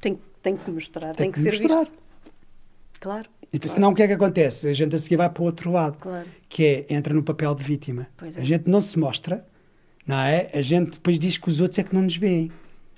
Tem, 0.00 0.18
tem 0.42 0.56
que 0.56 0.70
mostrar, 0.70 1.14
tem, 1.14 1.30
tem 1.30 1.32
que, 1.32 1.42
que, 1.42 1.42
ser 1.42 1.62
mostrar. 1.62 1.80
visto. 1.80 1.92
Claro. 3.00 3.28
E 3.52 3.58
claro. 3.58 3.74
senão 3.74 3.90
o 3.90 3.94
que 3.94 4.02
é 4.02 4.06
que 4.06 4.14
acontece? 4.14 4.66
A 4.66 4.72
gente 4.72 4.96
a 4.96 4.98
seguir 4.98 5.16
vai 5.16 5.28
para 5.28 5.42
o 5.42 5.46
outro 5.46 5.70
lado, 5.70 5.98
claro. 5.98 6.26
que 6.48 6.64
é 6.64 6.94
entra 6.94 7.12
no 7.14 7.22
papel 7.22 7.54
de 7.54 7.64
vítima. 7.64 8.08
É. 8.22 8.40
A 8.40 8.44
gente 8.44 8.68
não 8.68 8.80
se 8.80 8.98
mostra, 8.98 9.44
não 10.06 10.18
é? 10.18 10.50
A 10.52 10.62
gente 10.62 10.92
depois 10.92 11.18
diz 11.18 11.36
que 11.36 11.48
os 11.48 11.60
outros 11.60 11.78
é 11.78 11.82
que 11.82 11.94
não 11.94 12.02
nos 12.02 12.16
veem. 12.16 12.50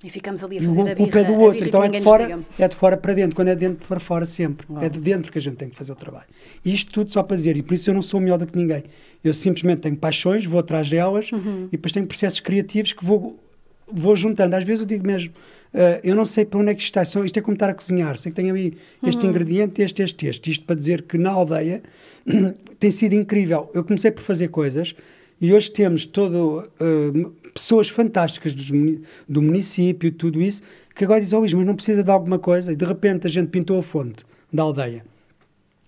E 0.02 0.08
ficamos 0.08 0.42
ali 0.42 0.58
a 0.58 0.62
fazer 0.62 0.88
a, 0.88 0.92
a 0.92 0.96
culpa 0.96 1.18
é 1.18 1.24
do 1.24 1.34
outro. 1.34 1.64
Então 1.64 1.84
é 1.84 1.88
de, 1.88 2.00
fora, 2.00 2.40
é 2.58 2.68
de 2.68 2.74
fora 2.74 2.96
para 2.96 3.12
dentro. 3.12 3.36
Quando 3.36 3.48
é 3.48 3.54
de 3.54 3.60
dentro 3.60 3.86
para 3.86 4.00
fora, 4.00 4.24
sempre. 4.24 4.66
É 4.80 4.88
de 4.88 4.98
dentro 4.98 5.30
que 5.30 5.36
a 5.36 5.40
gente 5.40 5.56
tem 5.56 5.68
que 5.68 5.76
fazer 5.76 5.92
o 5.92 5.96
trabalho. 5.96 6.26
E 6.64 6.72
isto 6.74 6.90
tudo 6.90 7.10
só 7.10 7.22
para 7.22 7.36
dizer. 7.36 7.56
E 7.56 7.62
por 7.62 7.74
isso 7.74 7.90
eu 7.90 7.94
não 7.94 8.00
sou 8.00 8.18
melhor 8.18 8.38
do 8.38 8.46
que 8.46 8.56
ninguém. 8.56 8.84
Eu 9.22 9.34
simplesmente 9.34 9.80
tenho 9.82 9.96
paixões, 9.96 10.46
vou 10.46 10.58
atrás 10.58 10.88
delas 10.88 11.30
uhum. 11.30 11.66
e 11.68 11.72
depois 11.72 11.92
tenho 11.92 12.06
processos 12.06 12.40
criativos 12.40 12.94
que 12.94 13.04
vou, 13.04 13.38
vou 13.92 14.16
juntando. 14.16 14.56
Às 14.56 14.64
vezes 14.64 14.80
eu 14.80 14.86
digo 14.86 15.06
mesmo, 15.06 15.34
uh, 15.74 16.00
eu 16.02 16.14
não 16.14 16.24
sei 16.24 16.46
para 16.46 16.58
onde 16.58 16.70
é 16.70 16.74
que 16.74 16.82
isto 16.82 16.98
está. 16.98 17.22
Isto 17.22 17.38
é 17.38 17.42
como 17.42 17.54
estar 17.54 17.68
a 17.68 17.74
cozinhar. 17.74 18.16
Sei 18.16 18.32
que 18.32 18.36
tenho 18.36 18.54
ali 18.54 18.78
este 19.06 19.22
uhum. 19.22 19.30
ingrediente, 19.30 19.82
este, 19.82 20.02
este, 20.02 20.26
este. 20.26 20.50
Isto 20.50 20.64
para 20.64 20.76
dizer 20.76 21.02
que 21.02 21.18
na 21.18 21.30
aldeia 21.30 21.82
tem 22.80 22.90
sido 22.90 23.14
incrível. 23.14 23.70
Eu 23.74 23.84
comecei 23.84 24.10
por 24.10 24.22
fazer 24.22 24.48
coisas 24.48 24.94
e 25.40 25.54
hoje 25.54 25.70
temos 25.70 26.04
todo, 26.04 26.68
uh, 26.80 27.30
pessoas 27.54 27.88
fantásticas 27.88 28.54
do, 28.54 29.00
do 29.28 29.40
município, 29.40 30.12
tudo 30.12 30.40
isso, 30.40 30.62
que 30.94 31.04
agora 31.04 31.20
dizem, 31.20 31.38
oh, 31.38 31.42
mas 31.42 31.66
não 31.66 31.74
precisa 31.74 32.02
de 32.02 32.10
alguma 32.10 32.38
coisa. 32.38 32.72
E 32.72 32.76
de 32.76 32.84
repente 32.84 33.26
a 33.26 33.30
gente 33.30 33.48
pintou 33.48 33.78
a 33.78 33.82
fonte 33.82 34.24
da 34.52 34.62
aldeia. 34.62 35.04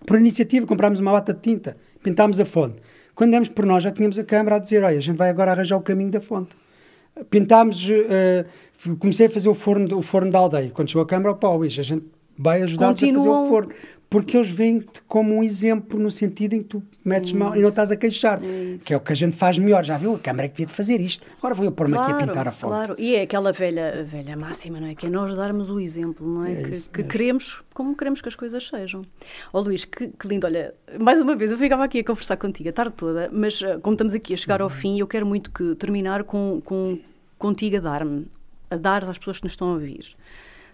Por 0.07 0.17
iniciativa, 0.17 0.65
comprámos 0.65 0.99
uma 0.99 1.11
lata 1.11 1.33
de 1.33 1.39
tinta, 1.39 1.77
pintámos 2.01 2.39
a 2.39 2.45
fonte. 2.45 2.81
Quando 3.13 3.31
demos 3.31 3.47
por 3.47 3.65
nós, 3.65 3.83
já 3.83 3.91
tínhamos 3.91 4.17
a 4.17 4.23
câmara 4.23 4.55
a 4.55 4.59
dizer, 4.59 4.83
olha, 4.83 4.97
a 4.97 5.01
gente 5.01 5.17
vai 5.17 5.29
agora 5.29 5.51
arranjar 5.51 5.77
o 5.77 5.81
caminho 5.81 6.09
da 6.09 6.19
fonte. 6.19 6.55
Pintámos, 7.29 7.87
uh, 7.87 8.95
comecei 8.97 9.27
a 9.27 9.29
fazer 9.29 9.49
o 9.49 9.53
forno, 9.53 9.99
o 9.99 10.01
forno 10.01 10.31
da 10.31 10.39
aldeia. 10.39 10.71
Quando 10.71 10.89
chegou 10.89 11.03
a 11.03 11.07
câmara, 11.07 11.35
pá, 11.35 11.49
a 11.49 11.67
gente 11.67 12.03
vai 12.35 12.63
ajudar-nos 12.63 13.03
a 13.03 13.05
fazer 13.05 13.29
o 13.29 13.47
forno 13.47 13.71
porque 14.13 14.37
eles 14.37 14.51
veem-te 14.51 15.01
como 15.07 15.33
um 15.33 15.43
exemplo 15.43 15.99
no 15.99 16.11
sentido 16.11 16.53
em 16.53 16.61
que 16.61 16.69
tu 16.69 16.83
metes 17.03 17.31
isso, 17.31 17.39
mão 17.39 17.55
e 17.55 17.61
não 17.61 17.69
estás 17.69 17.91
a 17.91 17.95
queixar-te, 17.95 18.45
que 18.85 18.93
é 18.93 18.97
o 18.97 18.99
que 18.99 19.11
a 19.11 19.15
gente 19.15 19.35
faz 19.35 19.57
melhor. 19.57 19.83
Já 19.83 19.97
viu? 19.97 20.13
A 20.13 20.19
Câmara 20.19 20.45
é 20.45 20.49
que 20.49 20.57
devia 20.57 20.67
de 20.67 20.73
fazer 20.73 21.01
isto. 21.01 21.25
Agora 21.39 21.55
vou 21.55 21.65
eu 21.65 21.71
pôr-me 21.71 21.95
claro, 21.95 22.13
aqui 22.13 22.23
a 22.23 22.27
pintar 22.27 22.47
a 22.47 22.51
fonte. 22.51 22.69
Claro, 22.69 22.95
e 22.99 23.15
é 23.15 23.23
aquela 23.23 23.51
velha, 23.51 24.03
velha 24.03 24.37
máxima, 24.37 24.79
não 24.79 24.85
é? 24.85 24.93
Que 24.93 25.07
é 25.07 25.09
nós 25.09 25.33
darmos 25.35 25.67
o 25.71 25.79
exemplo, 25.79 26.27
não 26.27 26.45
é? 26.45 26.51
é 26.51 26.61
que, 26.61 26.89
que 26.89 27.03
queremos, 27.05 27.63
como 27.73 27.97
queremos 27.97 28.21
que 28.21 28.29
as 28.29 28.35
coisas 28.35 28.67
sejam. 28.67 29.01
Ó 29.51 29.57
oh, 29.57 29.61
Luís, 29.61 29.83
que, 29.83 30.09
que, 30.09 30.27
lindo. 30.27 30.45
Olha, 30.45 30.75
mais 30.99 31.19
uma 31.19 31.35
vez, 31.35 31.49
eu 31.49 31.57
ficava 31.57 31.83
aqui 31.83 31.97
a 31.97 32.03
conversar 32.03 32.37
contigo 32.37 32.69
a 32.69 32.73
tarde 32.73 32.93
toda, 32.95 33.31
mas 33.33 33.59
uh, 33.61 33.79
como 33.81 33.95
estamos 33.95 34.13
aqui 34.13 34.35
a 34.35 34.37
chegar 34.37 34.61
uhum. 34.61 34.65
ao 34.65 34.69
fim, 34.69 34.99
eu 34.99 35.07
quero 35.07 35.25
muito 35.25 35.49
que 35.49 35.73
terminar 35.73 36.23
com, 36.23 36.61
com 36.63 36.99
contigo 37.39 37.77
a 37.77 37.79
dar-me, 37.79 38.27
a 38.69 38.77
dar 38.77 39.09
às 39.09 39.17
pessoas 39.17 39.39
que 39.39 39.45
nos 39.45 39.53
estão 39.53 39.69
a 39.69 39.73
ouvir 39.73 40.15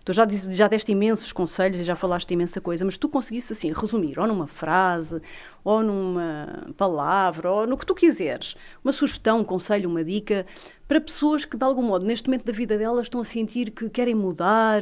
Tu 0.05 0.13
já, 0.13 0.25
diz, 0.25 0.41
já 0.55 0.67
deste 0.67 0.91
imensos 0.91 1.31
conselhos 1.31 1.79
e 1.79 1.83
já 1.83 1.95
falaste 1.95 2.31
imensa 2.31 2.59
coisa, 2.59 2.85
mas 2.85 2.97
tu 2.97 3.07
conseguisse 3.09 3.53
assim 3.53 3.71
resumir, 3.71 4.19
ou 4.19 4.25
numa 4.25 4.47
frase, 4.47 5.21
ou 5.63 5.83
numa 5.83 6.67
palavra, 6.77 7.51
ou 7.51 7.67
no 7.67 7.77
que 7.77 7.85
tu 7.85 7.93
quiseres, 7.93 8.55
uma 8.83 8.93
sugestão, 8.93 9.39
um 9.39 9.43
conselho, 9.43 9.89
uma 9.89 10.03
dica, 10.03 10.45
para 10.87 10.99
pessoas 11.01 11.45
que 11.45 11.57
de 11.57 11.63
algum 11.63 11.83
modo 11.83 12.05
neste 12.05 12.27
momento 12.27 12.45
da 12.45 12.53
vida 12.53 12.77
delas 12.77 13.05
estão 13.05 13.21
a 13.21 13.25
sentir 13.25 13.71
que 13.71 13.89
querem 13.89 14.15
mudar, 14.15 14.81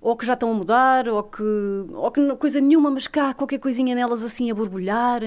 ou 0.00 0.16
que 0.16 0.24
já 0.24 0.34
estão 0.34 0.50
a 0.52 0.54
mudar, 0.54 1.08
ou 1.08 1.22
que, 1.22 1.42
ou 1.42 2.10
que 2.10 2.36
coisa 2.36 2.60
nenhuma, 2.60 2.90
mas 2.90 3.06
cá 3.06 3.34
qualquer 3.34 3.58
coisinha 3.58 3.94
nelas 3.94 4.22
assim 4.22 4.50
a 4.50 4.54
borbulhar. 4.54 5.22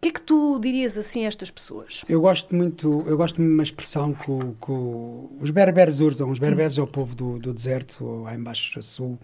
Que 0.00 0.08
é 0.08 0.12
que 0.12 0.22
tu 0.22 0.58
dirias 0.58 0.96
assim 0.96 1.24
a 1.24 1.28
estas 1.28 1.50
pessoas? 1.50 2.02
Eu 2.08 2.20
gosto 2.22 2.54
muito, 2.54 3.04
eu 3.06 3.16
gosto 3.16 3.36
de 3.36 3.42
uma 3.42 3.62
expressão 3.62 4.14
que, 4.14 4.30
o, 4.30 4.56
que 4.60 4.70
o, 4.70 5.30
os 5.40 5.50
berberes 5.50 6.00
usam. 6.00 6.30
Os 6.30 6.38
berberes 6.38 6.78
é 6.78 6.82
o 6.82 6.86
povo 6.86 7.14
do, 7.14 7.38
do 7.38 7.52
deserto, 7.52 8.22
lá 8.22 8.34
embaixo 8.34 8.78
a 8.78 8.82
sul. 8.82 9.18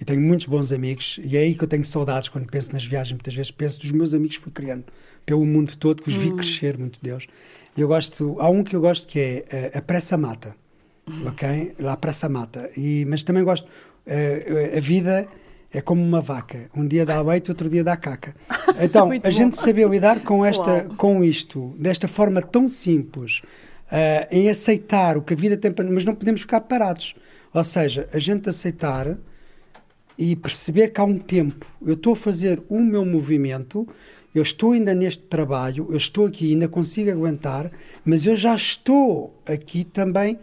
E 0.00 0.04
tenho 0.04 0.20
muitos 0.20 0.46
bons 0.46 0.72
amigos. 0.72 1.20
E 1.22 1.36
é 1.36 1.40
aí 1.40 1.54
que 1.54 1.62
eu 1.62 1.68
tenho 1.68 1.84
saudades 1.84 2.28
quando 2.28 2.50
penso 2.50 2.72
nas 2.72 2.84
viagens. 2.84 3.12
Muitas 3.12 3.34
vezes 3.34 3.52
penso 3.52 3.78
dos 3.80 3.92
meus 3.92 4.12
amigos 4.14 4.36
que 4.36 4.42
fui 4.42 4.52
criando 4.52 4.84
pelo 5.24 5.44
mundo 5.46 5.76
todo, 5.76 6.02
que 6.02 6.10
os 6.10 6.16
vi 6.16 6.32
hum. 6.32 6.36
crescer, 6.36 6.76
muito 6.76 6.98
Deus. 7.00 7.26
Eu 7.76 7.86
gosto, 7.86 8.36
há 8.40 8.48
um 8.48 8.64
que 8.64 8.74
eu 8.74 8.80
gosto 8.80 9.06
que 9.06 9.20
é 9.20 9.44
a, 9.50 9.56
eh, 9.56 9.78
a 9.78 9.82
pressa 9.82 10.16
mata. 10.16 10.56
Ok? 11.26 11.74
Lá 11.78 11.92
a 11.92 11.96
pressa 11.96 12.28
mata. 12.28 12.68
E, 12.76 13.04
mas 13.04 13.22
também 13.22 13.44
gosto, 13.44 13.68
a, 14.06 14.12
eh, 14.12 14.74
a 14.76 14.80
vida 14.80 15.28
é 15.76 15.82
como 15.82 16.02
uma 16.02 16.22
vaca. 16.22 16.70
Um 16.74 16.88
dia 16.88 17.04
dá 17.04 17.20
leite, 17.20 17.50
outro 17.50 17.68
dia 17.68 17.84
dá 17.84 17.96
caca. 17.96 18.34
Então, 18.78 19.10
a 19.22 19.30
gente 19.30 19.58
saber 19.58 19.88
lidar 19.88 20.20
com, 20.20 20.44
esta, 20.44 20.86
com 20.96 21.24
isto, 21.24 21.74
desta 21.78 22.06
forma 22.06 22.42
tão 22.42 22.68
simples, 22.68 23.40
uh, 23.86 24.26
em 24.30 24.50
aceitar 24.50 25.16
o 25.16 25.22
que 25.22 25.32
a 25.32 25.36
vida 25.36 25.56
tem 25.56 25.72
para... 25.72 25.84
Mas 25.84 26.04
não 26.04 26.14
podemos 26.14 26.42
ficar 26.42 26.60
parados. 26.62 27.14
Ou 27.54 27.64
seja, 27.64 28.08
a 28.12 28.18
gente 28.18 28.48
aceitar 28.48 29.16
e 30.18 30.34
perceber 30.34 30.88
que 30.88 31.00
há 31.00 31.04
um 31.04 31.18
tempo. 31.18 31.66
Eu 31.84 31.94
estou 31.94 32.14
a 32.14 32.16
fazer 32.16 32.62
o 32.68 32.80
meu 32.80 33.04
movimento, 33.04 33.86
eu 34.34 34.42
estou 34.42 34.72
ainda 34.72 34.94
neste 34.94 35.22
trabalho, 35.22 35.86
eu 35.90 35.96
estou 35.96 36.26
aqui, 36.26 36.52
ainda 36.52 36.68
consigo 36.68 37.10
aguentar, 37.10 37.70
mas 38.04 38.26
eu 38.26 38.36
já 38.36 38.54
estou 38.54 39.38
aqui 39.46 39.84
também 39.84 40.38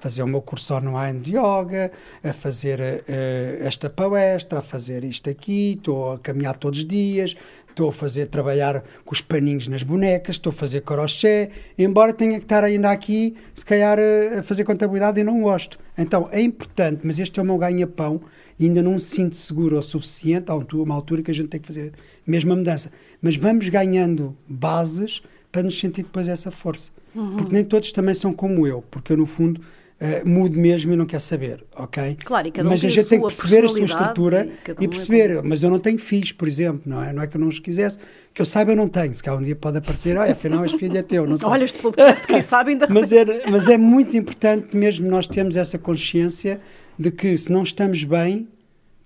fazer 0.00 0.22
o 0.22 0.26
meu 0.26 0.40
curso 0.40 0.74
online 0.74 1.20
de 1.20 1.32
yoga, 1.32 1.90
a 2.22 2.32
fazer 2.32 2.78
uh, 2.80 3.64
esta 3.64 3.90
palestra, 3.90 4.60
a 4.60 4.62
fazer 4.62 5.04
isto 5.04 5.28
aqui, 5.28 5.74
estou 5.78 6.12
a 6.12 6.18
caminhar 6.18 6.56
todos 6.56 6.80
os 6.80 6.86
dias, 6.86 7.34
estou 7.68 7.90
a 7.90 7.92
fazer 7.92 8.26
trabalhar 8.26 8.82
com 9.04 9.14
os 9.14 9.20
paninhos 9.20 9.68
nas 9.68 9.82
bonecas, 9.82 10.34
estou 10.34 10.50
a 10.50 10.52
fazer 10.52 10.82
crochê, 10.82 11.50
embora 11.78 12.12
tenha 12.12 12.38
que 12.38 12.44
estar 12.44 12.64
ainda 12.64 12.90
aqui, 12.90 13.36
se 13.54 13.64
calhar 13.64 13.98
a 14.36 14.42
fazer 14.42 14.64
contabilidade 14.64 15.20
e 15.20 15.24
não 15.24 15.40
gosto. 15.42 15.78
Então 15.96 16.28
é 16.32 16.40
importante, 16.40 17.00
mas 17.04 17.18
este 17.18 17.38
é 17.38 17.42
o 17.42 17.46
meu 17.46 17.56
ganha-pão 17.56 18.20
e 18.58 18.64
ainda 18.66 18.82
não 18.82 18.94
me 18.94 19.00
sinto 19.00 19.36
seguro 19.36 19.78
o 19.78 19.82
suficiente, 19.82 20.50
há 20.50 20.54
uma 20.54 20.94
altura 20.94 21.22
que 21.22 21.30
a 21.30 21.34
gente 21.34 21.48
tem 21.48 21.60
que 21.60 21.68
fazer 21.68 21.92
a 22.26 22.56
mudança. 22.56 22.90
Mas 23.22 23.36
vamos 23.36 23.68
ganhando 23.68 24.36
bases 24.48 25.22
para 25.52 25.62
nos 25.62 25.78
sentir 25.78 26.02
depois 26.02 26.28
essa 26.28 26.50
força. 26.50 26.90
Uhum. 27.14 27.36
Porque 27.36 27.52
nem 27.52 27.64
todos 27.64 27.92
também 27.92 28.14
são 28.14 28.32
como 28.32 28.66
eu, 28.66 28.82
porque 28.90 29.12
eu 29.12 29.16
no 29.16 29.26
fundo 29.26 29.60
uh, 30.00 30.28
mude 30.28 30.58
mesmo 30.58 30.92
e 30.92 30.96
não 30.96 31.06
quer 31.06 31.20
saber, 31.20 31.64
ok? 31.74 32.16
Claro, 32.24 32.48
e 32.48 32.50
cada 32.50 32.68
um 32.68 32.70
mas 32.70 32.84
a 32.84 32.88
gente 32.88 33.08
tem 33.08 33.20
que 33.20 33.26
perceber 33.26 33.64
a 33.64 33.68
sua 33.68 33.84
estrutura 33.84 34.48
e, 34.80 34.84
e 34.84 34.88
perceber, 34.88 35.30
é 35.30 35.42
mas 35.42 35.62
eu 35.62 35.70
não 35.70 35.78
tenho 35.78 35.98
filhos, 35.98 36.32
por 36.32 36.46
exemplo, 36.46 36.82
não 36.86 37.02
é? 37.02 37.12
Não 37.12 37.22
é 37.22 37.26
que 37.26 37.36
eu 37.36 37.40
não 37.40 37.48
os 37.48 37.58
quisesse, 37.58 37.98
que 38.32 38.40
eu 38.40 38.46
saiba 38.46 38.72
eu 38.72 38.76
não 38.76 38.88
tenho, 38.88 39.14
se 39.14 39.22
cá 39.22 39.34
um 39.34 39.42
dia 39.42 39.56
pode 39.56 39.78
aparecer, 39.78 40.16
olha, 40.16 40.32
afinal 40.32 40.64
este 40.64 40.78
filho 40.78 40.96
é 40.96 41.02
teu, 41.02 41.26
não 41.26 41.36
sei. 41.38 41.46
Olha 41.46 41.64
este 41.64 41.80
podcast, 41.80 42.26
quem 42.26 42.42
sabe 42.42 42.70
ainda 42.70 42.86
mas, 42.90 43.10
é, 43.12 43.24
mas 43.50 43.68
é 43.68 43.76
muito 43.76 44.16
importante 44.16 44.76
mesmo 44.76 45.08
nós 45.08 45.26
termos 45.26 45.56
essa 45.56 45.78
consciência 45.78 46.60
de 46.98 47.10
que 47.10 47.36
se 47.36 47.50
não 47.50 47.62
estamos 47.62 48.02
bem, 48.04 48.48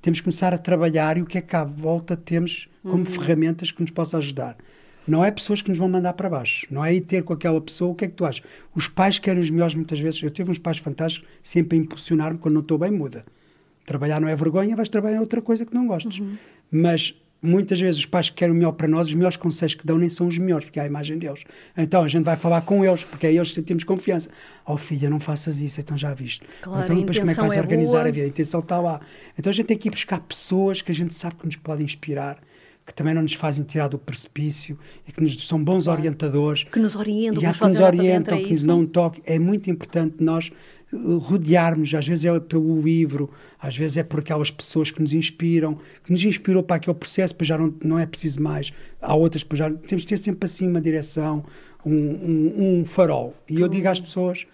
temos 0.01 0.20
que 0.20 0.24
começar 0.24 0.53
a 0.53 0.59
trabalhar 0.59 1.16
e 1.16 1.22
o 1.22 1.26
que 1.26 1.38
é 1.38 1.40
que 1.40 1.55
à 1.55 1.62
volta 1.62 2.16
temos 2.16 2.68
como 2.82 2.99
uhum. 2.99 3.05
ferramentas 3.07 3.70
que 3.70 3.80
nos 3.80 3.90
possam 3.90 4.18
ajudar. 4.18 4.57
Não 5.07 5.24
é 5.24 5.30
pessoas 5.30 5.61
que 5.62 5.70
nos 5.70 5.78
vão 5.78 5.88
mandar 5.88 6.12
para 6.12 6.28
baixo. 6.28 6.66
Não 6.70 6.84
é 6.84 6.94
ir 6.94 7.00
ter 7.00 7.22
com 7.22 7.32
aquela 7.32 7.61
pessoa. 7.61 7.90
O 7.90 7.94
que 7.94 8.05
é 8.05 8.09
que 8.09 8.14
tu 8.14 8.24
achas? 8.24 8.44
Os 8.74 8.88
pais 8.88 9.18
querem 9.18 9.42
os 9.42 9.50
melhores 9.50 9.74
muitas 9.74 9.98
vezes. 9.98 10.22
Eu 10.22 10.30
tive 10.30 10.50
uns 10.50 10.59
pais 10.59 10.78
fantásticos 10.78 11.28
sempre 11.42 11.78
a 11.78 11.80
impulsionar-me 11.80 12.38
quando 12.38 12.55
não 12.55 12.61
estou 12.61 12.78
bem, 12.78 12.90
muda. 12.90 13.24
Trabalhar 13.84 14.20
não 14.20 14.28
é 14.28 14.36
vergonha, 14.36 14.76
vais 14.76 14.88
trabalhar 14.88 15.20
outra 15.20 15.42
coisa 15.42 15.66
que 15.66 15.74
não 15.74 15.86
gostes. 15.86 16.18
Uhum. 16.20 16.36
Mas 16.70 17.14
muitas 17.42 17.80
vezes 17.80 17.98
os 17.98 18.07
pais 18.07 18.30
que 18.30 18.36
querem 18.36 18.53
o 18.53 18.57
melhor 18.57 18.72
para 18.72 18.86
nós, 18.86 19.09
os 19.09 19.14
melhores 19.14 19.36
conselhos 19.36 19.74
que 19.74 19.84
dão 19.84 19.98
nem 19.98 20.09
são 20.09 20.28
os 20.28 20.38
melhores, 20.38 20.64
porque 20.64 20.78
é 20.78 20.84
a 20.84 20.86
imagem 20.86 21.18
deles. 21.18 21.42
Então 21.76 22.05
a 22.05 22.09
gente 22.09 22.22
vai 22.22 22.36
falar 22.36 22.61
com 22.61 22.84
eles, 22.84 23.03
porque 23.03 23.26
é 23.26 23.34
eles 23.34 23.48
que 23.48 23.57
sentimos 23.57 23.82
confiança. 23.82 24.30
Oh 24.64 24.76
filha, 24.76 25.11
não 25.11 25.18
faças 25.18 25.59
isso, 25.59 25.80
então 25.80 25.98
já 25.98 26.14
viste. 26.14 26.46
Claro, 26.62 26.84
então 26.84 26.96
depois 26.96 27.18
como 27.18 27.30
é 27.32 27.34
que 27.34 27.40
vais 27.40 27.55
é 27.55 27.61
organizar 27.61 27.92
boa. 27.92 28.09
a 28.09 28.11
vida? 28.12 28.26
A 28.26 28.28
intenção 28.28 28.61
está 28.61 28.80
lá. 28.80 29.00
Então 29.36 29.50
a 29.50 29.55
gente 29.55 29.66
tem 29.66 29.76
que 29.76 29.88
ir 29.88 29.90
buscar 29.90 30.20
pessoas 30.20 30.80
que 30.80 30.92
a 30.92 30.94
gente 30.94 31.12
sabe 31.12 31.34
que 31.34 31.46
nos 31.46 31.57
podem 31.57 31.84
inspirar 31.84 32.38
que 32.87 32.93
também 32.93 33.14
não 33.14 33.22
nos 33.22 33.35
fazem 33.35 33.64
tirar 33.64 33.89
do 33.89 33.99
precipício 33.99 34.78
e 35.07 35.12
que 35.12 35.20
nos 35.20 35.47
são 35.47 35.62
bons 35.62 35.87
orientadores. 35.87 36.64
Que 36.64 36.78
nos 36.78 36.97
orientam, 36.97 37.43
e 37.43 37.53
que 37.53 37.64
nos 37.64 37.80
orientam, 37.80 38.43
que 38.43 38.51
nos 38.51 38.62
dão 38.62 38.80
um 38.80 38.87
toque. 38.87 39.22
É 39.24 39.39
muito 39.39 39.70
importante 39.70 40.16
nós 40.18 40.51
eh, 40.93 40.97
rodearmos, 40.97 41.95
às 41.95 42.07
vezes 42.07 42.24
é 42.24 42.41
pelo 42.41 42.80
livro, 42.80 43.30
às 43.61 43.76
vezes 43.76 43.97
é 43.97 44.03
por 44.03 44.20
aquelas 44.20 44.51
pessoas 44.51 44.91
que 44.91 45.01
nos 45.01 45.12
inspiram, 45.12 45.78
que 46.05 46.11
nos 46.11 46.24
inspirou 46.24 46.62
para 46.62 46.76
aquele 46.76 46.97
processo, 46.97 47.35
pois 47.35 47.47
já 47.47 47.57
não, 47.57 47.72
não 47.83 47.99
é 47.99 48.05
preciso 48.05 48.43
mais. 48.43 48.72
Há 49.01 49.14
outras, 49.14 49.45
pois 49.45 49.59
já 49.59 49.70
temos 49.70 50.03
de 50.03 50.09
ter 50.09 50.18
sempre 50.18 50.47
assim 50.47 50.66
uma 50.66 50.80
direção, 50.80 51.45
um, 51.87 51.93
um, 51.93 52.80
um 52.80 52.85
farol. 52.85 53.35
E 53.49 53.61
eu 53.61 53.68
digo 53.68 53.89
às 53.89 54.01
pessoas 54.01 54.47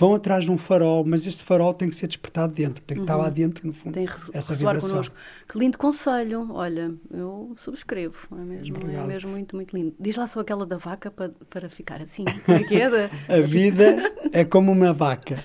vão 0.00 0.14
atrás 0.14 0.44
de 0.44 0.50
um 0.50 0.56
farol, 0.56 1.04
mas 1.04 1.26
este 1.26 1.44
farol 1.44 1.74
tem 1.74 1.90
que 1.90 1.94
ser 1.94 2.06
despertado 2.06 2.54
dentro, 2.54 2.82
tem 2.82 2.94
que 2.94 3.00
uhum. 3.00 3.04
estar 3.04 3.16
lá 3.16 3.26
uhum. 3.26 3.32
dentro, 3.32 3.66
no 3.66 3.74
fundo. 3.74 3.92
Tem 3.92 4.06
que 4.06 4.14
essa 4.32 4.54
vibração. 4.54 4.88
connosco. 4.88 5.14
Que 5.46 5.58
lindo 5.58 5.76
conselho, 5.76 6.48
olha, 6.52 6.94
eu 7.12 7.52
subscrevo, 7.58 8.16
é 8.32 8.42
mesmo, 8.42 8.76
é 8.78 9.06
mesmo 9.06 9.30
muito, 9.30 9.54
muito 9.54 9.76
lindo. 9.76 9.94
Diz 10.00 10.16
lá 10.16 10.26
só 10.26 10.40
aquela 10.40 10.64
da 10.64 10.78
vaca 10.78 11.10
para, 11.10 11.30
para 11.50 11.68
ficar 11.68 12.00
assim, 12.00 12.24
como 12.46 12.58
é 12.58 12.64
que 12.64 12.76
é? 12.76 12.80
A 13.28 13.40
vida 13.42 14.10
é 14.32 14.42
como 14.42 14.72
uma 14.72 14.94
vaca. 14.94 15.44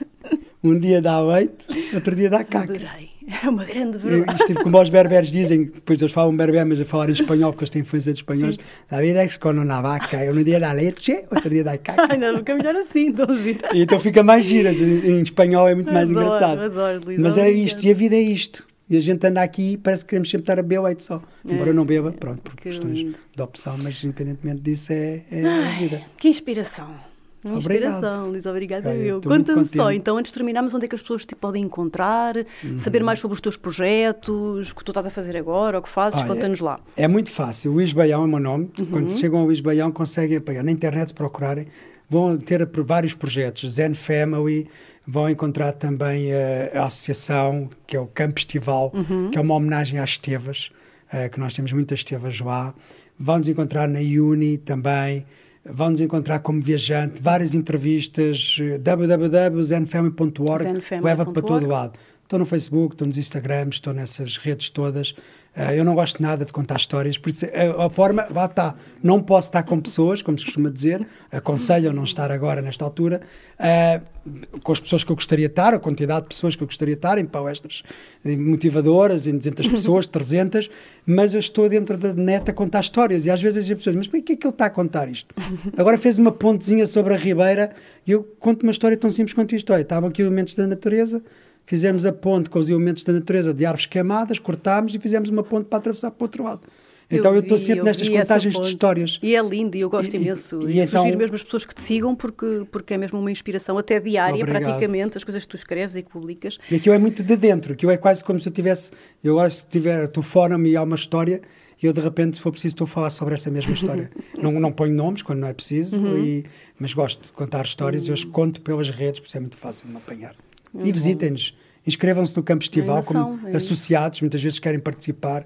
Um 0.64 0.80
dia 0.80 1.02
dá 1.02 1.20
leite, 1.20 1.68
outro 1.94 2.16
dia 2.16 2.30
dá 2.30 2.44
caca. 2.46 2.74
Adorei. 2.74 3.15
É 3.44 3.50
uma 3.50 3.66
grande 3.66 3.98
verdade. 3.98 4.40
Isto, 4.40 4.64
como 4.64 4.82
os 4.82 4.90
berberes 4.90 5.30
dizem, 5.30 5.66
depois 5.66 6.02
eles 6.02 6.14
falam 6.14 6.36
berber, 6.36 6.66
mas 6.66 6.80
a 6.80 6.86
falar 6.86 7.10
em 7.10 7.14
espanhol, 7.14 7.52
porque 7.52 7.64
eles 7.64 7.70
têm 7.70 7.82
influência 7.82 8.14
de 8.14 8.20
espanhóis. 8.20 8.58
A 8.90 9.02
vida 9.02 9.24
é 9.24 9.28
como 9.30 9.62
uma 9.62 9.82
vaca. 9.82 10.18
Um 10.32 10.44
dia 10.44 10.60
dá 10.60 10.72
leite, 10.72 11.26
outro 11.32 11.50
dia 11.50 11.64
dá 11.64 11.78
caca. 11.78 12.14
Ainda 12.14 12.38
fica 12.38 12.56
melhor 12.56 12.76
assim, 12.76 13.08
então 13.08 13.36
gira. 13.38 13.70
E 13.74 13.82
então 13.82 14.00
fica 14.00 14.24
mais 14.24 14.46
gira. 14.46 14.72
Em, 14.72 15.22
espanhol 15.22 15.68
é 15.68 15.76
muito 15.76 15.92
mais 15.92 16.10
adoro, 16.10 16.26
engraçado. 16.26 16.60
Adoro, 16.62 17.10
Lisa, 17.10 17.22
mas 17.22 17.38
é 17.38 17.50
isto, 17.50 17.86
e 17.86 17.92
a 17.92 17.94
vida 17.94 18.16
é 18.16 18.22
isto. 18.22 18.66
E 18.88 18.96
a 18.96 19.00
gente 19.00 19.26
anda 19.26 19.42
aqui 19.42 19.74
e 19.74 19.78
parece 19.78 20.04
que 20.04 20.10
queremos 20.10 20.30
sempre 20.30 20.44
estar 20.44 20.60
a 20.60 20.62
beber 20.62 20.80
leite 20.82 21.04
só. 21.04 21.22
Embora 21.44 21.70
é, 21.70 21.72
eu 21.72 21.74
não 21.74 21.86
beba, 21.86 22.12
pronto, 22.12 22.42
por 22.44 22.56
questões 22.56 22.96
lindo. 22.96 23.18
de 23.36 23.42
opção, 23.42 23.76
mas 23.82 24.04
independentemente 24.04 24.62
disso 24.62 24.94
é, 24.94 25.22
é 25.32 25.44
Ai, 25.44 25.76
a 25.76 25.80
vida. 25.80 26.02
Que 26.20 26.30
inspiração. 26.30 27.15
Uma 27.46 27.60
inspiração, 27.60 28.32
Liz, 28.32 28.44
obrigada 28.48 28.90
Olha, 28.90 28.98
eu. 28.98 29.22
Conta-me 29.22 29.66
só, 29.66 29.92
então, 29.92 30.18
antes 30.18 30.32
de 30.32 30.38
terminarmos, 30.38 30.74
onde 30.74 30.86
é 30.86 30.88
que 30.88 30.96
as 30.96 31.02
pessoas 31.02 31.24
te 31.24 31.36
podem 31.36 31.64
encontrar, 31.64 32.36
uhum. 32.38 32.80
saber 32.80 33.04
mais 33.04 33.20
sobre 33.20 33.36
os 33.36 33.42
teus 33.42 33.56
projetos, 33.56 34.72
o 34.72 34.76
que 34.76 34.84
tu 34.84 34.90
estás 34.90 35.06
a 35.06 35.12
fazer 35.12 35.38
agora, 35.38 35.78
o 35.78 35.82
que 35.84 35.90
fazes, 35.90 36.22
conta-nos 36.24 36.60
lá. 36.60 36.80
É 36.98 37.08
muito 37.08 37.30
fácil, 37.30 37.72
o 37.72 37.76
Luís 37.76 37.94
Baião 37.94 38.24
é 38.24 38.26
o 38.26 38.28
meu 38.28 38.40
nome. 38.40 38.72
Uhum. 38.80 38.86
Quando 38.88 39.12
chegam 39.12 39.40
ao 39.40 39.46
Luís 39.46 39.60
Baião, 39.60 39.92
conseguem 39.92 40.38
apanhar 40.38 40.64
na 40.64 40.72
internet, 40.72 41.10
se 41.10 41.14
procurarem, 41.14 41.68
vão 42.10 42.36
ter 42.36 42.68
vários 42.84 43.14
projetos. 43.14 43.74
Zen 43.74 43.94
Family, 43.94 44.68
vão 45.06 45.30
encontrar 45.30 45.74
também 45.74 46.32
a, 46.34 46.82
a 46.82 46.86
associação, 46.88 47.70
que 47.86 47.96
é 47.96 48.00
o 48.00 48.08
Campo 48.08 48.40
Estival, 48.40 48.92
uhum. 48.92 49.30
que 49.30 49.38
é 49.38 49.42
uma 49.42 49.54
homenagem 49.54 50.00
às 50.00 50.12
Estevas, 50.12 50.72
uh, 51.14 51.30
que 51.30 51.40
nós 51.40 51.54
temos 51.54 51.72
muitas 51.72 52.00
Estevas 52.00 52.40
lá. 52.40 52.74
Vão-nos 53.20 53.48
encontrar 53.48 53.88
na 53.88 54.00
Uni 54.00 54.58
também 54.58 55.26
vão-nos 55.66 56.00
encontrar 56.00 56.40
como 56.40 56.62
viajante, 56.62 57.22
várias 57.22 57.54
entrevistas, 57.56 58.58
eh, 58.60 58.78
www.zenfamily.org, 58.78 60.84
leva 61.02 61.26
para 61.26 61.42
todo 61.42 61.66
lado. 61.66 61.98
Estou 62.24 62.40
no 62.40 62.46
Facebook, 62.46 62.96
estou 62.96 63.08
nos 63.08 63.18
Instagrams, 63.18 63.76
estou 63.76 63.94
nessas 63.94 64.38
redes 64.38 64.70
todas. 64.70 65.16
Uh, 65.56 65.72
eu 65.72 65.86
não 65.86 65.96
gosto 65.96 66.22
nada 66.22 66.44
de 66.44 66.52
contar 66.52 66.76
histórias, 66.76 67.18
por 67.18 67.30
isso 67.30 67.46
a, 67.46 67.48
eh, 67.48 67.76
a, 67.86 67.90
forma, 67.90 68.28
lá 68.30 68.46
está, 68.46 68.76
não 69.02 69.22
posso 69.22 69.48
estar 69.48 69.64
com 69.64 69.80
pessoas, 69.80 70.22
como 70.22 70.38
se 70.38 70.44
costuma 70.44 70.70
dizer, 70.70 71.08
aconselho 71.32 71.90
a 71.90 71.94
não 71.94 72.04
estar 72.04 72.30
agora 72.30 72.62
nesta 72.62 72.84
altura, 72.84 73.22
uh, 73.58 74.60
com 74.60 74.72
as 74.74 74.82
pessoas 74.82 75.06
que 75.06 75.12
eu 75.14 75.16
gostaria 75.16 75.48
de 75.48 75.54
estar, 75.54 75.74
a 75.74 75.80
quantidade 75.80 76.24
de 76.24 76.30
pessoas 76.30 76.58
que 76.58 76.64
eu 76.64 76.68
gostaria 76.68 76.96
de 76.96 77.00
estar, 77.00 77.18
em 77.18 77.26
palestras 77.26 77.84
motivadoras, 78.26 79.28
em 79.28 79.38
200 79.38 79.68
pessoas, 79.70 80.08
300, 80.08 80.70
mas 81.06 81.34
eu 81.34 81.40
estou 81.40 81.70
dentro 81.70 81.98
da 81.98 82.12
net 82.14 82.50
a 82.50 82.54
contar 82.54 82.82
histórias 82.82 83.26
e 83.26 83.30
às 83.30 83.42
vezes 83.42 83.70
as 83.70 83.78
pessoas, 83.78 83.96
mas 83.96 84.08
por 84.08 84.22
que 84.22 84.34
é 84.34 84.36
que 84.36 84.46
ele 84.46 84.54
está 84.54 84.66
a 84.66 84.70
contar 84.70 85.08
isto? 85.08 85.34
Agora 85.78 85.98
fez 85.98 86.18
uma 86.18 86.32
pontezinha 86.32 86.86
sobre 86.86 87.14
a 87.14 87.18
Ribeira 87.18 87.72
e 88.06 88.12
eu 88.12 88.24
conto 88.40 88.64
uma 88.64 88.72
história 88.72 88.98
tão 88.98 89.10
simples 89.12 89.34
quanto 89.34 89.56
isto. 89.56 89.72
Olha, 89.72 89.84
estavam 89.84 90.10
aqui 90.10 90.22
elementos 90.22 90.54
da 90.54 90.68
natureza, 90.68 91.22
fizemos 91.66 92.06
a 92.06 92.12
ponte 92.12 92.50
com 92.50 92.60
os 92.60 92.70
elementos 92.70 93.04
da 93.04 93.14
natureza 93.14 93.54
de 93.54 93.66
árvores 93.66 93.86
queimadas, 93.86 94.40
cortámos 94.40 94.94
e 94.94 95.00
fizemos 95.00 95.30
uma 95.30 95.44
ponte 95.44 95.66
para 95.66 95.80
atravessar 95.80 96.12
para 96.12 96.24
o 96.24 96.26
outro 96.26 96.44
lado. 96.44 96.62
Então 97.10 97.34
eu, 97.34 97.42
estou 97.42 97.58
sempre 97.58 97.84
nestas 97.84 98.10
contagens 98.10 98.56
de 98.56 98.68
histórias. 98.68 99.20
E 99.22 99.36
é 99.36 99.42
lindo 99.42 99.78
e 99.78 99.82
eu 99.82 99.90
gosto 99.90 100.12
e, 100.14 100.18
imenso. 100.18 100.64
E, 100.64 100.74
e, 100.74 100.78
e 100.78 100.80
então... 100.80 101.04
sugiro 101.04 101.18
mesmo 101.18 101.36
as 101.36 101.44
pessoas 101.44 101.66
que 101.66 101.76
te 101.76 101.82
sigam 101.82 102.16
porque, 102.16 102.66
porque 102.72 102.96
é 102.96 102.98
mesmo 102.98 103.20
uma 103.20 103.32
inspiração 103.32 103.78
até 103.78 104.00
diária, 104.00 104.42
Obrigado. 104.42 104.64
praticamente, 104.64 105.18
as 105.18 105.24
coisas 105.24 105.44
que 105.44 105.50
tu 105.50 105.56
escreves 105.56 105.96
e 105.96 106.02
que 106.02 106.10
publicas. 106.10 106.58
E 106.70 106.76
aquilo 106.76 106.96
é 106.96 106.98
muito 106.98 107.24
de 107.24 107.36
dentro, 107.36 107.74
aquilo 107.74 107.92
é 107.92 107.98
quase 107.98 108.24
como 108.24 108.40
se 108.40 108.50
eu 108.50 108.54
tivesse, 108.54 108.92
eu 109.24 109.34
agora 109.34 109.50
se 109.50 109.66
tiver, 109.68 110.08
tu 110.08 110.22
fora-me 110.22 110.72
e 110.72 110.76
há 110.76 110.82
uma 110.82 110.96
história 110.96 111.42
e 111.82 111.86
eu 111.86 111.94
de 111.94 112.02
repente, 112.02 112.38
se 112.38 112.42
for 112.42 112.52
preciso, 112.52 112.74
estou 112.74 112.86
a 112.86 112.88
falar 112.88 113.10
sobre 113.10 113.36
essa 113.36 113.52
mesma 113.52 113.74
história. 113.74 114.10
não, 114.42 114.52
não 114.60 114.72
ponho 114.72 114.94
nomes 114.94 115.22
quando 115.22 115.40
não 115.40 115.48
é 115.48 115.54
preciso, 115.54 116.02
uhum. 116.02 116.18
e, 116.18 116.46
mas 116.80 116.94
gosto 116.94 117.22
de 117.24 117.32
contar 117.34 117.66
histórias 117.66 118.08
uhum. 118.08 118.16
e 118.16 118.22
eu 118.22 118.32
conto 118.32 118.62
pelas 118.62 118.90
redes, 118.90 119.20
por 119.20 119.28
isso 119.28 119.38
é 119.38 119.40
muito 119.40 119.58
fácil 119.58 119.88
me 119.88 119.98
apanhar. 119.98 120.36
Uhum. 120.76 120.86
E 120.86 120.92
visitem-nos 120.92 121.56
Inscrevam-se 121.88 122.36
no 122.36 122.42
campo 122.42 122.64
estival 122.64 123.04
como 123.04 123.48
é 123.48 123.56
associados, 123.56 124.20
muitas 124.22 124.42
vezes 124.42 124.58
querem 124.58 124.80
participar. 124.80 125.46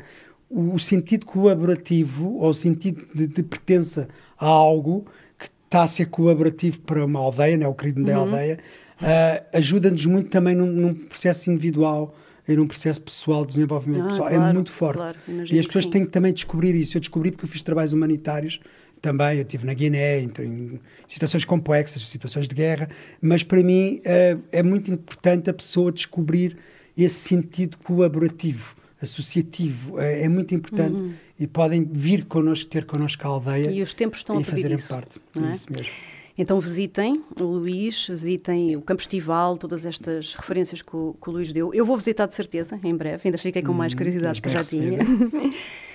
o, 0.49 0.73
o 0.75 0.79
sentido 0.79 1.25
colaborativo 1.25 2.37
ou 2.37 2.49
o 2.49 2.53
sentido 2.53 3.05
de, 3.13 3.27
de, 3.27 3.43
pertença 3.43 4.07
a 4.37 4.47
algo 4.47 5.05
que 5.37 5.49
está 5.65 5.83
a 5.83 5.87
ser 5.87 6.05
colaborativo 6.05 6.79
para 6.79 7.05
uma 7.05 7.19
aldeia, 7.19 7.57
né, 7.57 7.67
o 7.67 7.73
querido 7.73 8.03
da 8.03 8.13
uhum. 8.13 8.19
aldeia, 8.29 8.59
uh, 9.01 9.45
ajuda-nos 9.53 10.05
muito 10.05 10.29
também 10.29 10.55
num, 10.55 10.65
num, 10.65 10.93
processo 10.93 11.51
individual 11.51 12.15
e 12.47 12.55
num 12.55 12.65
processo 12.65 13.01
pessoal 13.01 13.45
de 13.45 13.55
desenvolvimento 13.55 14.05
ah, 14.05 14.07
pessoal. 14.07 14.29
É 14.29 14.35
claro, 14.35 14.49
é 14.49 14.53
muito 14.53 14.71
forte. 14.71 14.97
Claro, 14.97 15.17
e 15.51 15.59
as 15.59 15.67
pessoas 15.67 15.85
têm 15.87 16.05
que 16.05 16.11
também 16.11 16.33
descobrir 16.33 16.73
isso. 16.73 16.97
Eu 16.97 17.01
descobri 17.01 17.31
porque 17.31 17.45
eu 17.45 17.49
fiz 17.49 17.61
trabalhos 17.61 17.93
humanitários 17.93 18.59
também. 19.01 19.37
Eu 19.37 19.43
estive 19.43 19.65
na 19.65 19.73
Guiné, 19.73 20.21
em, 20.21 20.79
situações 21.07 21.45
complexas, 21.45 22.01
situações 22.07 22.47
de 22.47 22.55
guerra, 22.55 22.89
mas 23.21 23.43
para 23.43 23.61
mim 23.63 24.01
é, 24.03 24.37
é 24.51 24.63
muito 24.63 24.91
importante 24.91 25.49
a 25.49 25.53
pessoa 25.53 25.91
descobrir 25.91 26.57
esse 26.97 27.27
sentido 27.27 27.77
colaborativo 27.79 28.75
associativo 29.01 29.99
é, 29.99 30.23
é 30.23 30.29
muito 30.29 30.53
importante 30.53 30.93
uhum. 30.93 31.13
e 31.39 31.47
podem 31.47 31.85
vir 31.85 32.25
connosco, 32.25 32.69
ter 32.69 32.85
connosco 32.85 33.25
a 33.25 33.29
aldeia 33.29 33.71
e 33.71 33.81
os 33.81 33.93
tempos 33.93 34.19
estão 34.19 34.39
e 34.39 34.43
a 34.43 34.45
fazerem 34.45 34.77
isso, 34.77 34.89
parte 34.89 35.21
é? 35.35 35.51
isso 35.51 35.71
mesmo. 35.71 35.91
Então 36.37 36.59
visitem 36.59 37.21
o 37.37 37.43
Luís, 37.43 38.07
visitem 38.07 38.75
o 38.77 38.81
Campo 38.81 39.01
Estival, 39.01 39.57
todas 39.57 39.85
estas 39.85 40.33
referências 40.35 40.81
que 40.81 40.95
o, 40.95 41.15
que 41.21 41.29
o 41.29 41.33
Luís 41.33 41.51
deu. 41.51 41.73
Eu 41.73 41.83
vou 41.83 41.97
visitar 41.97 42.27
de 42.27 42.35
certeza, 42.35 42.79
em 42.81 42.95
breve, 42.95 43.21
ainda 43.25 43.37
fiquei 43.37 43.61
com 43.61 43.73
mais 43.73 43.93
hum, 43.93 43.97
curiosidade 43.97 44.41
que 44.41 44.49
já 44.49 44.63
tinha. 44.63 44.99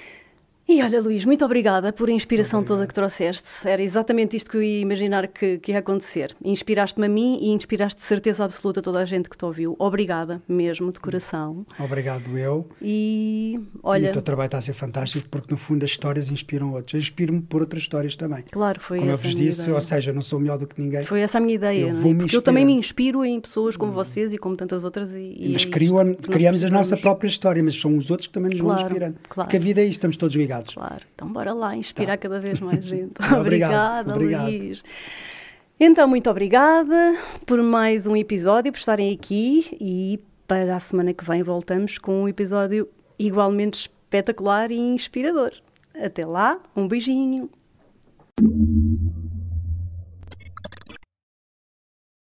E 0.75 0.83
olha, 0.83 1.01
Luís, 1.01 1.25
muito 1.25 1.45
obrigada 1.45 1.93
por 1.93 2.09
a 2.09 2.13
inspiração 2.13 2.59
Obrigado. 2.59 2.79
toda 2.79 2.89
que 2.89 2.95
trouxeste. 2.95 3.47
Era 3.65 3.81
exatamente 3.81 4.37
isto 4.37 4.51
que 4.51 4.57
eu 4.57 4.63
ia 4.63 4.81
imaginar 4.81 5.29
que, 5.29 5.59
que 5.59 5.71
ia 5.71 5.79
acontecer. 5.79 6.35
Inspiraste-me 6.45 7.07
a 7.07 7.09
mim 7.09 7.39
e 7.41 7.51
inspiraste 7.51 8.01
de 8.01 8.05
certeza 8.05 8.45
absoluta 8.45 8.83
toda 8.83 8.99
a 8.99 9.05
gente 9.05 9.31
que 9.31 9.39
te 9.39 9.45
ouviu. 9.45 9.77
Obrigada 9.79 10.43
mesmo, 10.49 10.91
de 10.91 10.99
coração. 10.99 11.65
Obrigado 11.79 12.37
eu. 12.37 12.69
E 12.83 13.61
olha. 13.85 14.09
E 14.09 14.11
o 14.11 14.13
teu 14.15 14.23
trabalho 14.23 14.47
está 14.47 14.59
a 14.59 14.63
ser 14.63 14.73
fantástico 14.73 15.29
porque, 15.31 15.47
no 15.55 15.57
fundo, 15.57 15.85
as 15.85 15.93
histórias 15.93 16.29
inspiram 16.29 16.73
outros. 16.73 16.95
Eu 16.95 16.99
inspiro-me 16.99 17.41
por 17.41 17.61
outras 17.61 17.83
histórias 17.83 18.17
também. 18.17 18.43
Claro, 18.51 18.81
foi 18.81 18.99
Como 18.99 19.13
essa. 19.13 19.23
Como 19.23 19.33
eu 19.33 19.37
vos 19.37 19.45
disse, 19.47 19.61
ideia. 19.61 19.75
ou 19.77 19.81
seja, 19.81 20.13
não 20.13 20.23
sou 20.23 20.41
melhor 20.41 20.59
do 20.59 20.67
que 20.67 20.81
ninguém. 20.81 21.05
Foi 21.05 21.21
essa 21.21 21.39
a 21.39 21.41
minha 21.41 21.55
ideia. 21.55 21.87
Eu, 21.87 21.99
é? 21.99 22.15
porque 22.17 22.37
eu 22.37 22.43
também 22.43 22.65
me 22.65 22.73
inspiro 22.73 23.25
em 23.25 23.41
pessoas 23.41 23.77
como 23.77 23.93
hum. 23.93 23.95
vocês 23.95 24.33
e 24.33 24.39
como 24.39 24.57
tantas 24.57 24.83
outras. 24.83 25.09
E, 25.13 25.51
mas 25.53 25.65
é 25.65 25.69
criamos 26.29 26.65
a 26.65 26.69
nossa 26.69 26.97
própria 26.97 27.29
história, 27.29 27.63
mas 27.63 27.81
são 27.81 27.97
os 27.97 28.11
outros 28.11 28.27
que 28.27 28.33
também 28.33 28.51
nos 28.51 28.61
claro, 28.61 28.81
vão 28.81 28.89
inspirando. 28.89 29.17
Claro. 29.29 29.47
Porque 29.47 29.57
a 29.57 29.61
vida 29.61 29.81
é 29.81 29.85
isto, 29.85 29.93
estamos 29.93 30.17
todos 30.17 30.35
ligados. 30.35 30.64
Claro. 30.73 31.03
Então, 31.15 31.29
bora 31.29 31.53
lá 31.53 31.77
inspirar 31.77 32.17
tá. 32.17 32.23
cada 32.23 32.41
vez 32.41 32.61
mais 32.61 32.85
gente. 32.85 33.15
obrigada, 33.39 34.15
obrigado. 34.15 34.45
Luís. 34.45 34.83
Então, 35.79 36.07
muito 36.07 36.31
obrigada 36.31 37.17
por 37.45 37.61
mais 37.63 38.07
um 38.07 38.17
episódio, 38.17 38.73
por 38.73 38.79
estarem 38.79 39.13
aqui 39.13 39.77
e 39.81 40.21
para 40.47 40.77
a 40.77 40.81
semana 40.81 41.13
que 41.13 41.25
vem 41.25 41.43
voltamos 41.43 41.99
com 41.99 42.23
um 42.23 42.29
episódio 42.29 42.89
igualmente 43.19 43.81
espetacular 43.81 44.71
e 44.71 44.79
inspirador. 44.79 45.51
Até 45.95 46.25
lá, 46.25 46.59
um 46.77 46.87
beijinho. 46.87 47.51